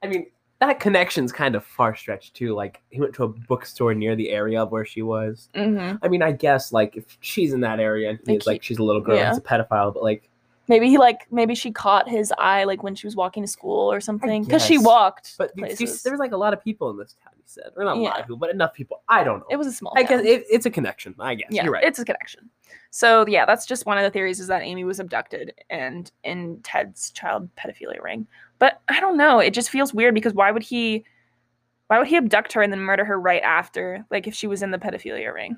I 0.02 0.06
mean, 0.08 0.26
that 0.62 0.80
connection's 0.80 1.32
kind 1.32 1.54
of 1.54 1.64
far 1.64 1.94
stretched 1.96 2.34
too. 2.34 2.54
Like 2.54 2.80
he 2.90 3.00
went 3.00 3.14
to 3.16 3.24
a 3.24 3.28
bookstore 3.28 3.94
near 3.94 4.14
the 4.16 4.30
area 4.30 4.62
of 4.62 4.70
where 4.70 4.84
she 4.84 5.02
was. 5.02 5.48
hmm 5.54 5.92
I 6.02 6.08
mean, 6.08 6.22
I 6.22 6.32
guess 6.32 6.72
like 6.72 6.96
if 6.96 7.04
she's 7.20 7.52
in 7.52 7.60
that 7.60 7.80
area 7.80 8.10
and 8.10 8.18
Like 8.26 8.34
he's 8.34 8.46
like 8.46 8.62
she's 8.62 8.78
a 8.78 8.82
little 8.84 9.02
girl, 9.02 9.16
yeah. 9.16 9.28
he's 9.30 9.38
a 9.38 9.42
pedophile, 9.42 9.92
but 9.92 10.02
like 10.02 10.28
Maybe 10.68 10.88
he 10.88 10.96
like 10.96 11.26
maybe 11.30 11.56
she 11.56 11.72
caught 11.72 12.08
his 12.08 12.32
eye 12.38 12.62
like 12.64 12.82
when 12.84 12.94
she 12.94 13.06
was 13.06 13.16
walking 13.16 13.42
to 13.42 13.48
school 13.48 13.92
or 13.92 14.00
something 14.00 14.44
because 14.44 14.64
she 14.64 14.78
walked. 14.78 15.36
but 15.36 15.50
you- 15.56 15.64
you- 15.64 15.76
places. 15.76 16.02
there 16.04 16.12
was 16.12 16.20
like 16.20 16.32
a 16.32 16.36
lot 16.36 16.52
of 16.54 16.62
people 16.62 16.88
in 16.90 16.96
this 16.96 17.16
town. 17.22 17.32
He 17.36 17.42
said, 17.46 17.72
or 17.76 17.84
not 17.84 17.96
a 17.96 18.00
lot 18.00 18.20
of 18.20 18.24
people, 18.26 18.36
but 18.36 18.50
enough 18.50 18.72
people. 18.72 19.02
I 19.08 19.24
don't 19.24 19.40
know. 19.40 19.46
it 19.50 19.56
was 19.56 19.66
a 19.66 19.72
small. 19.72 19.92
I 19.96 20.04
guess 20.04 20.24
it, 20.24 20.44
it's 20.48 20.64
a 20.64 20.70
connection. 20.70 21.16
I 21.18 21.34
guess 21.34 21.48
yeah, 21.50 21.64
you're 21.64 21.72
right. 21.72 21.84
it's 21.84 21.98
a 21.98 22.04
connection. 22.04 22.48
So 22.90 23.26
yeah, 23.26 23.44
that's 23.44 23.66
just 23.66 23.86
one 23.86 23.98
of 23.98 24.04
the 24.04 24.10
theories 24.10 24.38
is 24.38 24.46
that 24.46 24.62
Amy 24.62 24.84
was 24.84 25.00
abducted 25.00 25.52
and 25.68 26.10
in 26.22 26.60
Ted's 26.62 27.10
child 27.10 27.48
pedophilia 27.56 28.00
ring. 28.00 28.26
But 28.62 28.80
I 28.88 29.00
don't 29.00 29.16
know. 29.16 29.40
It 29.40 29.54
just 29.54 29.70
feels 29.70 29.92
weird 29.92 30.14
because 30.14 30.34
why 30.34 30.52
would 30.52 30.62
he? 30.62 31.04
Why 31.88 31.98
would 31.98 32.06
he 32.06 32.16
abduct 32.16 32.52
her 32.52 32.62
and 32.62 32.72
then 32.72 32.78
murder 32.78 33.04
her 33.04 33.18
right 33.18 33.42
after? 33.42 34.06
Like 34.08 34.28
if 34.28 34.36
she 34.36 34.46
was 34.46 34.62
in 34.62 34.70
the 34.70 34.78
pedophilia 34.78 35.34
ring. 35.34 35.56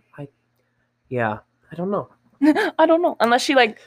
yeah, 1.10 1.40
I 1.70 1.74
don't 1.74 1.90
know. 1.90 2.08
I 2.78 2.86
don't 2.86 3.02
know. 3.02 3.14
Unless 3.20 3.42
she 3.42 3.54
like, 3.54 3.78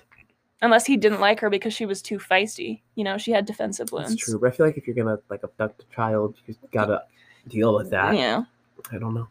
unless 0.62 0.86
he 0.86 0.98
didn't 0.98 1.20
like 1.20 1.40
her 1.40 1.50
because 1.50 1.74
she 1.74 1.88
was 1.88 2.04
too 2.04 2.20
feisty. 2.20 2.82
You 2.94 3.04
know, 3.06 3.18
she 3.18 3.32
had 3.32 3.48
defensive 3.48 3.92
wounds. 3.92 4.12
That's 4.12 4.24
true, 4.24 4.40
but 4.40 4.54
I 4.54 4.56
feel 4.56 4.68
like 4.68 4.78
if 4.78 4.86
you're 4.86 4.96
gonna 4.96 5.18
like 5.32 5.44
abduct 5.44 5.82
a 5.82 5.96
child, 5.96 6.36
you 6.46 6.54
gotta 6.72 7.02
deal 7.48 7.74
with 7.74 7.90
that. 7.90 8.16
Yeah. 8.16 8.44
I 8.92 9.00
don't 9.00 9.16
know. 9.16 9.28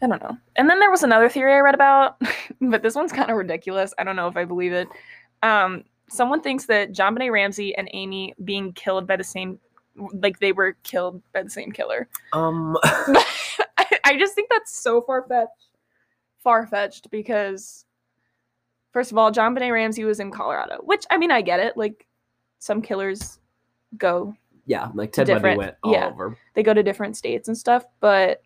I 0.00 0.06
don't 0.06 0.22
know. 0.22 0.38
And 0.56 0.70
then 0.70 0.80
there 0.80 0.90
was 0.90 1.02
another 1.02 1.28
theory 1.28 1.52
I 1.52 1.58
read 1.58 1.74
about, 1.74 2.18
but 2.62 2.82
this 2.82 2.94
one's 2.94 3.12
kind 3.12 3.30
of 3.30 3.36
ridiculous. 3.36 3.92
I 3.98 4.04
don't 4.04 4.16
know 4.16 4.28
if 4.28 4.38
I 4.38 4.46
believe 4.46 4.72
it. 4.72 4.88
Um, 5.42 5.84
someone 6.12 6.42
thinks 6.42 6.66
that 6.66 6.92
JonBenét 6.92 7.32
Ramsey 7.32 7.74
and 7.76 7.88
Amy 7.92 8.34
being 8.44 8.72
killed 8.74 9.06
by 9.06 9.16
the 9.16 9.24
same, 9.24 9.58
like 9.96 10.38
they 10.38 10.52
were 10.52 10.76
killed 10.82 11.22
by 11.32 11.42
the 11.42 11.50
same 11.50 11.72
killer. 11.72 12.08
Um, 12.32 12.76
I, 12.84 13.98
I 14.04 14.18
just 14.18 14.34
think 14.34 14.50
that's 14.50 14.76
so 14.76 15.00
far 15.00 15.26
fetched. 15.26 15.50
Far 16.42 16.66
fetched 16.66 17.10
because, 17.10 17.84
first 18.92 19.12
of 19.12 19.18
all, 19.18 19.32
JonBenét 19.32 19.72
Ramsey 19.72 20.04
was 20.04 20.20
in 20.20 20.30
Colorado, 20.30 20.78
which 20.82 21.04
I 21.10 21.16
mean, 21.16 21.30
I 21.30 21.40
get 21.40 21.60
it. 21.60 21.76
Like, 21.76 22.06
some 22.58 22.82
killers 22.82 23.38
go, 23.96 24.34
yeah, 24.66 24.88
like 24.94 25.12
Ted 25.12 25.28
Bundy 25.28 25.56
went 25.56 25.76
all 25.82 25.92
yeah. 25.92 26.08
over. 26.08 26.36
they 26.54 26.62
go 26.62 26.74
to 26.74 26.82
different 26.82 27.16
states 27.16 27.48
and 27.48 27.56
stuff, 27.56 27.84
but 28.00 28.42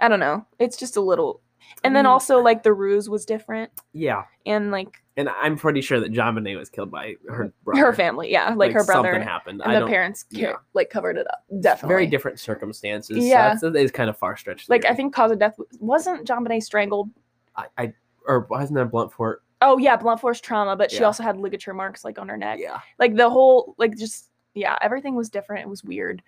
I 0.00 0.08
don't 0.08 0.20
know. 0.20 0.46
It's 0.58 0.76
just 0.76 0.96
a 0.96 1.00
little. 1.00 1.40
And 1.84 1.96
then 1.96 2.06
also, 2.06 2.40
like, 2.40 2.62
the 2.62 2.72
ruse 2.72 3.08
was 3.10 3.24
different. 3.24 3.70
Yeah, 3.92 4.22
And, 4.46 4.70
like, 4.70 5.02
and 5.16 5.28
I'm 5.28 5.56
pretty 5.58 5.80
sure 5.80 5.98
that 6.00 6.12
JonBenét 6.12 6.56
was 6.56 6.70
killed 6.70 6.90
by 6.90 7.16
her 7.28 7.52
brother. 7.64 7.80
her 7.86 7.92
family, 7.92 8.30
yeah, 8.30 8.54
like, 8.54 8.72
her 8.72 8.84
brother. 8.84 9.08
Something 9.12 9.22
happened. 9.28 9.60
And 9.62 9.70
I 9.70 9.74
the 9.74 9.80
don't. 9.80 9.88
parents, 9.90 10.22
ca- 10.22 10.38
yeah. 10.38 10.52
like, 10.74 10.90
covered 10.90 11.16
it 11.18 11.26
up. 11.26 11.44
Definitely. 11.60 11.92
Very 11.94 12.06
different 12.06 12.38
circumstances. 12.40 13.18
Yeah. 13.18 13.24
Yeah, 13.52 13.56
so 13.56 13.70
that 13.70 13.80
is 13.80 13.90
kind 13.90 14.08
of 14.08 14.16
far 14.16 14.36
stretched. 14.36 14.70
Like, 14.70 14.84
I 14.84 14.94
think 14.94 15.12
cause 15.14 15.30
of 15.32 15.38
death 15.38 15.56
wasn't 15.80 16.26
JonBenét 16.26 16.62
strangled. 16.62 17.10
I, 17.56 17.66
I 17.76 17.92
or 18.26 18.46
wasn't 18.48 18.74
that 18.76 18.90
blunt 18.92 19.12
fort? 19.12 19.42
Oh, 19.60 19.76
yeah, 19.78 19.96
blunt 19.96 20.20
force 20.20 20.40
trauma, 20.40 20.76
but 20.76 20.90
she 20.90 20.98
Yeah. 21.00 21.06
also 21.06 21.22
had 21.24 21.36
ligature 21.36 21.74
marks, 21.74 22.04
like, 22.04 22.18
on 22.18 22.28
her 22.28 22.36
neck. 22.36 22.58
Yeah, 22.60 22.80
like 22.98 23.16
the 23.16 23.28
whole 23.28 23.74
like 23.78 23.96
just 23.96 24.30
yeah 24.54 24.76
everything 24.82 25.14
was 25.14 25.30
different 25.30 25.62
it 25.62 25.68
was 25.68 25.82
weird 25.82 26.22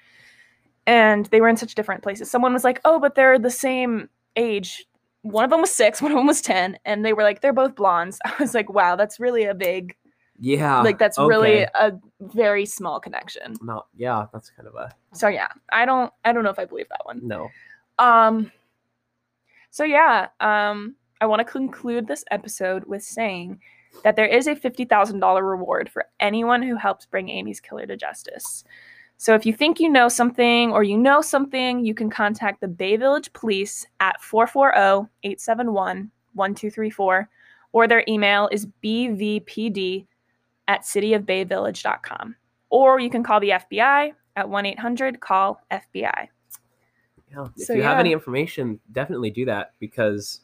and 0.87 1.27
they 1.27 1.40
were 1.42 1.49
in 1.49 1.59
such 1.59 1.75
different 1.75 2.03
places 2.03 2.31
someone 2.31 2.55
was 2.55 2.64
like 2.64 2.81
oh 2.87 2.99
but 2.99 3.14
they're 3.14 3.38
the 3.38 3.51
same 3.51 4.09
age 4.37 4.87
one 5.25 5.43
of 5.45 5.51
them 5.51 5.61
was 5.61 5.73
six 5.73 6.01
one 6.03 6.13
of 6.13 6.17
them 6.17 6.27
was 6.27 6.41
10 6.41 6.79
and 6.85 7.05
they 7.05 7.13
were 7.13 7.23
like 7.23 7.41
they're 7.41 7.53
both 7.53 7.75
blondes 7.75 8.19
i 8.25 8.33
was 8.39 8.55
like 8.55 8.71
wow 8.71 8.95
that's 8.95 9.19
really 9.19 9.45
a 9.45 9.55
big 9.55 9.97
yeah. 10.41 10.83
like 10.83 10.99
that's 10.99 11.17
really 11.17 11.63
a 11.63 11.93
very 12.21 12.67
small 12.67 12.99
connection 12.99 13.55
no. 13.63 13.85
Yeah, 13.97 14.27
that's 14.33 14.51
kind 14.51 14.69
of 14.69 14.75
a 14.75 14.91
so 15.13 15.29
yeah 15.29 15.49
i 15.71 15.85
don't 15.85 16.13
i 16.25 16.33
don't 16.33 16.45
know 16.45 16.51
if 16.51 16.59
i 16.59 16.65
believe 16.65 16.89
that 16.91 17.05
one 17.05 17.21
no. 17.23 17.51
um 17.99 18.51
so 19.71 19.85
yeah 19.85 20.29
um 20.41 20.97
i 21.21 21.27
want 21.27 21.39
to 21.39 21.45
conclude 21.45 22.09
this 22.09 22.25
episode 22.31 22.85
with 22.87 23.03
saying 23.03 23.61
that 24.03 24.17
there 24.17 24.27
is 24.27 24.47
a 24.47 24.55
$50,000 24.55 25.49
reward 25.49 25.89
for 25.89 26.07
anyone 26.21 26.63
who 26.63 26.77
helps 26.77 27.07
bring 27.07 27.29
Amy's 27.29 27.61
killer 27.61 27.87
to 27.87 27.97
justice. 27.97 28.65
So 29.25 29.35
if 29.35 29.47
you 29.47 29.55
think 29.55 29.81
you 29.81 29.89
know 29.89 30.11
something 30.11 30.71
or 30.71 30.83
you 30.83 30.99
know 30.99 31.23
something, 31.23 31.83
you 31.83 31.95
can 31.95 32.11
contact 32.11 32.61
the 32.61 32.69
Bay 32.69 32.99
Village 32.99 33.33
Police 33.33 33.87
at 33.99 34.17
oh, 34.35 35.09
440-871-1234 35.25 37.27
or 37.73 37.89
their 37.89 38.05
email 38.07 38.51
is 38.53 38.67
bvpd 38.85 40.05
at 40.69 40.83
cityofbayvillage.com. 40.83 42.37
Or 42.69 43.01
you 43.01 43.09
can 43.09 43.23
call 43.23 43.41
the 43.41 43.49
FBI 43.49 44.13
at 44.37 44.47
1-800-CALL-FBI. 44.47 46.29
Yeah. 47.31 47.47
If 47.57 47.65
So, 47.65 47.73
you 47.73 47.83
have 47.83 47.99
any 47.99 48.13
information, 48.13 48.79
definitely 48.93 49.31
do 49.31 49.47
that 49.47 49.73
because 49.79 50.43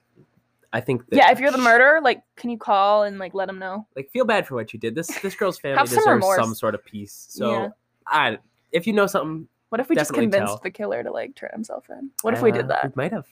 I 0.73 0.81
think 0.81 1.07
that 1.11 1.19
Yeah, 1.19 1.31
if 1.31 1.39
you're 1.39 1.53
the 1.53 1.59
murderer, 1.59 2.01
like, 2.01 2.23
can 2.37 2.49
you 2.49 2.57
call 2.57 3.03
and 3.03 3.19
like 3.19 3.35
let 3.35 3.47
them 3.47 3.59
know? 3.59 3.87
like 3.95 4.11
feel 4.11 4.25
bad 4.25 4.47
for 4.47 4.55
what 4.55 4.73
you 4.73 4.81
did. 4.81 4.95
This 4.95 5.09
this 5.21 5.35
girl's 5.35 5.59
family 5.59 5.87
some 5.87 5.99
deserves 5.99 6.07
remorse. 6.07 6.39
some 6.39 6.55
sort 6.55 6.75
of 6.75 6.83
peace. 6.83 7.27
So 7.29 7.51
Yeah. 7.51 7.69
I 8.07 8.39
if 8.73 8.87
you 8.87 8.93
know 8.93 9.07
something, 9.07 9.49
What 9.71 9.81
if 9.81 9.89
we 9.89 9.97
just 9.97 10.11
Definitely 10.11 10.31
convinced 10.33 10.55
tell. 10.55 10.61
the 10.63 10.71
killer 10.71 11.03
to 11.03 11.11
like 11.11 11.35
turn 11.35 11.51
himself 11.53 11.89
in? 11.91 12.11
What 12.23 12.35
if 12.35 12.43
we 12.43 12.51
uh, 12.53 12.55
did 12.55 12.69
that? 12.69 12.85
We 12.85 12.93
might 13.03 13.13
have. 13.13 13.27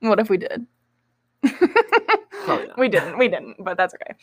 What 0.00 0.20
if 0.20 0.28
we 0.28 0.36
did? 0.38 0.66
Probably 1.42 2.66
not. 2.68 2.78
we 2.78 2.88
didn't. 2.88 3.18
We 3.18 3.28
didn't, 3.28 3.56
but 3.64 3.76
that's 3.76 3.94
okay. 3.94 4.14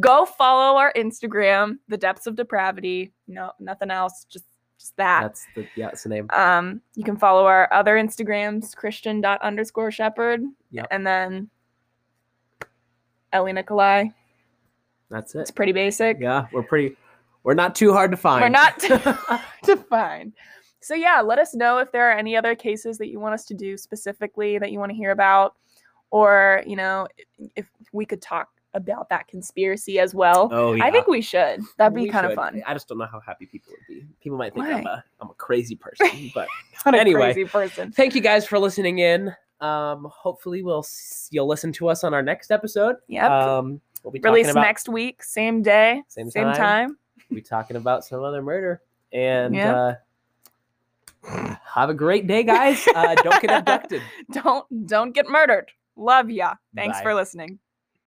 Go 0.00 0.24
follow 0.24 0.78
our 0.78 0.92
Instagram, 0.94 1.78
The 1.88 1.96
Depths 1.96 2.26
of 2.26 2.36
Depravity. 2.36 3.12
No, 3.28 3.52
nothing 3.58 3.90
else. 3.90 4.24
Just 4.28 4.44
just 4.78 4.96
that. 4.96 5.22
That's 5.22 5.46
the 5.54 5.66
yeah, 5.74 5.88
it's 5.88 6.02
the 6.02 6.10
name. 6.10 6.28
Um, 6.30 6.80
you 6.94 7.02
can 7.04 7.16
follow 7.16 7.46
our 7.46 7.72
other 7.72 7.96
Instagrams, 7.96 8.76
Christian 8.76 9.20
dot 9.20 9.40
underscore 9.42 9.90
Shepherd, 9.90 10.42
Yep. 10.70 10.86
and 10.90 11.06
then 11.06 11.50
Ellie 13.32 13.52
Nickoli. 13.52 14.12
That's 15.10 15.34
it. 15.34 15.40
It's 15.40 15.50
it. 15.50 15.56
pretty 15.56 15.72
basic. 15.72 16.18
Yeah, 16.20 16.46
we're 16.52 16.62
pretty. 16.62 16.96
We're 17.46 17.54
not 17.54 17.76
too 17.76 17.92
hard 17.92 18.10
to 18.10 18.16
find. 18.16 18.42
We're 18.42 18.48
not 18.48 18.76
too 18.80 18.96
hard 18.96 19.40
to 19.66 19.76
find. 19.76 20.32
So 20.80 20.94
yeah, 20.94 21.20
let 21.20 21.38
us 21.38 21.54
know 21.54 21.78
if 21.78 21.92
there 21.92 22.10
are 22.10 22.18
any 22.18 22.36
other 22.36 22.56
cases 22.56 22.98
that 22.98 23.06
you 23.06 23.20
want 23.20 23.34
us 23.34 23.44
to 23.46 23.54
do 23.54 23.76
specifically 23.76 24.58
that 24.58 24.72
you 24.72 24.80
want 24.80 24.90
to 24.90 24.96
hear 24.96 25.12
about, 25.12 25.54
or 26.10 26.64
you 26.66 26.74
know, 26.74 27.06
if 27.54 27.66
we 27.92 28.04
could 28.04 28.20
talk 28.20 28.48
about 28.74 29.08
that 29.10 29.28
conspiracy 29.28 30.00
as 30.00 30.12
well. 30.12 30.48
oh 30.50 30.72
yeah. 30.74 30.84
I 30.84 30.90
think 30.90 31.06
we 31.06 31.20
should. 31.22 31.60
That'd 31.78 31.94
be 31.94 32.08
kind 32.08 32.26
of 32.26 32.34
fun. 32.34 32.62
I 32.66 32.72
just 32.74 32.88
don't 32.88 32.98
know 32.98 33.06
how 33.06 33.20
happy 33.20 33.46
people 33.46 33.72
would 33.72 33.94
be. 33.94 34.04
People 34.20 34.38
might 34.38 34.52
think 34.52 34.66
I'm 34.66 34.84
a 34.84 35.04
I'm 35.20 35.30
a 35.30 35.34
crazy 35.34 35.76
person, 35.80 36.32
but 36.34 36.48
Anyway. 36.84 37.32
crazy 37.32 37.44
person. 37.44 37.92
thank 37.92 38.16
you 38.16 38.20
guys 38.20 38.44
for 38.44 38.58
listening 38.58 38.98
in. 38.98 39.32
Um, 39.60 40.08
hopefully 40.12 40.64
we'll 40.64 40.84
you'll 41.30 41.46
listen 41.46 41.72
to 41.74 41.88
us 41.88 42.02
on 42.02 42.12
our 42.12 42.22
next 42.22 42.50
episode. 42.50 42.96
Yep. 43.06 43.30
Um, 43.30 43.80
we'll 44.02 44.10
be 44.10 44.18
released 44.18 44.50
about 44.50 44.62
next 44.62 44.88
week, 44.88 45.22
same 45.22 45.62
day, 45.62 46.02
Same 46.08 46.28
same 46.28 46.44
time. 46.46 46.56
time. 46.56 46.98
Be 47.32 47.42
talking 47.42 47.76
about 47.76 48.04
some 48.04 48.22
other 48.22 48.42
murder 48.42 48.82
and 49.12 49.54
Yeah. 49.54 49.96
uh, 51.24 51.56
have 51.74 51.90
a 51.90 51.94
great 51.94 52.26
day, 52.26 52.42
guys. 52.42 52.86
Uh, 52.94 53.14
don't 53.16 53.40
get 53.42 53.50
abducted. 53.58 54.02
Don't 54.32 54.86
don't 54.86 55.12
get 55.12 55.28
murdered. 55.28 55.70
Love 55.96 56.30
ya. 56.30 56.54
Thanks 56.74 56.98
Bye. 56.98 57.02
for 57.02 57.14
listening. 57.14 57.58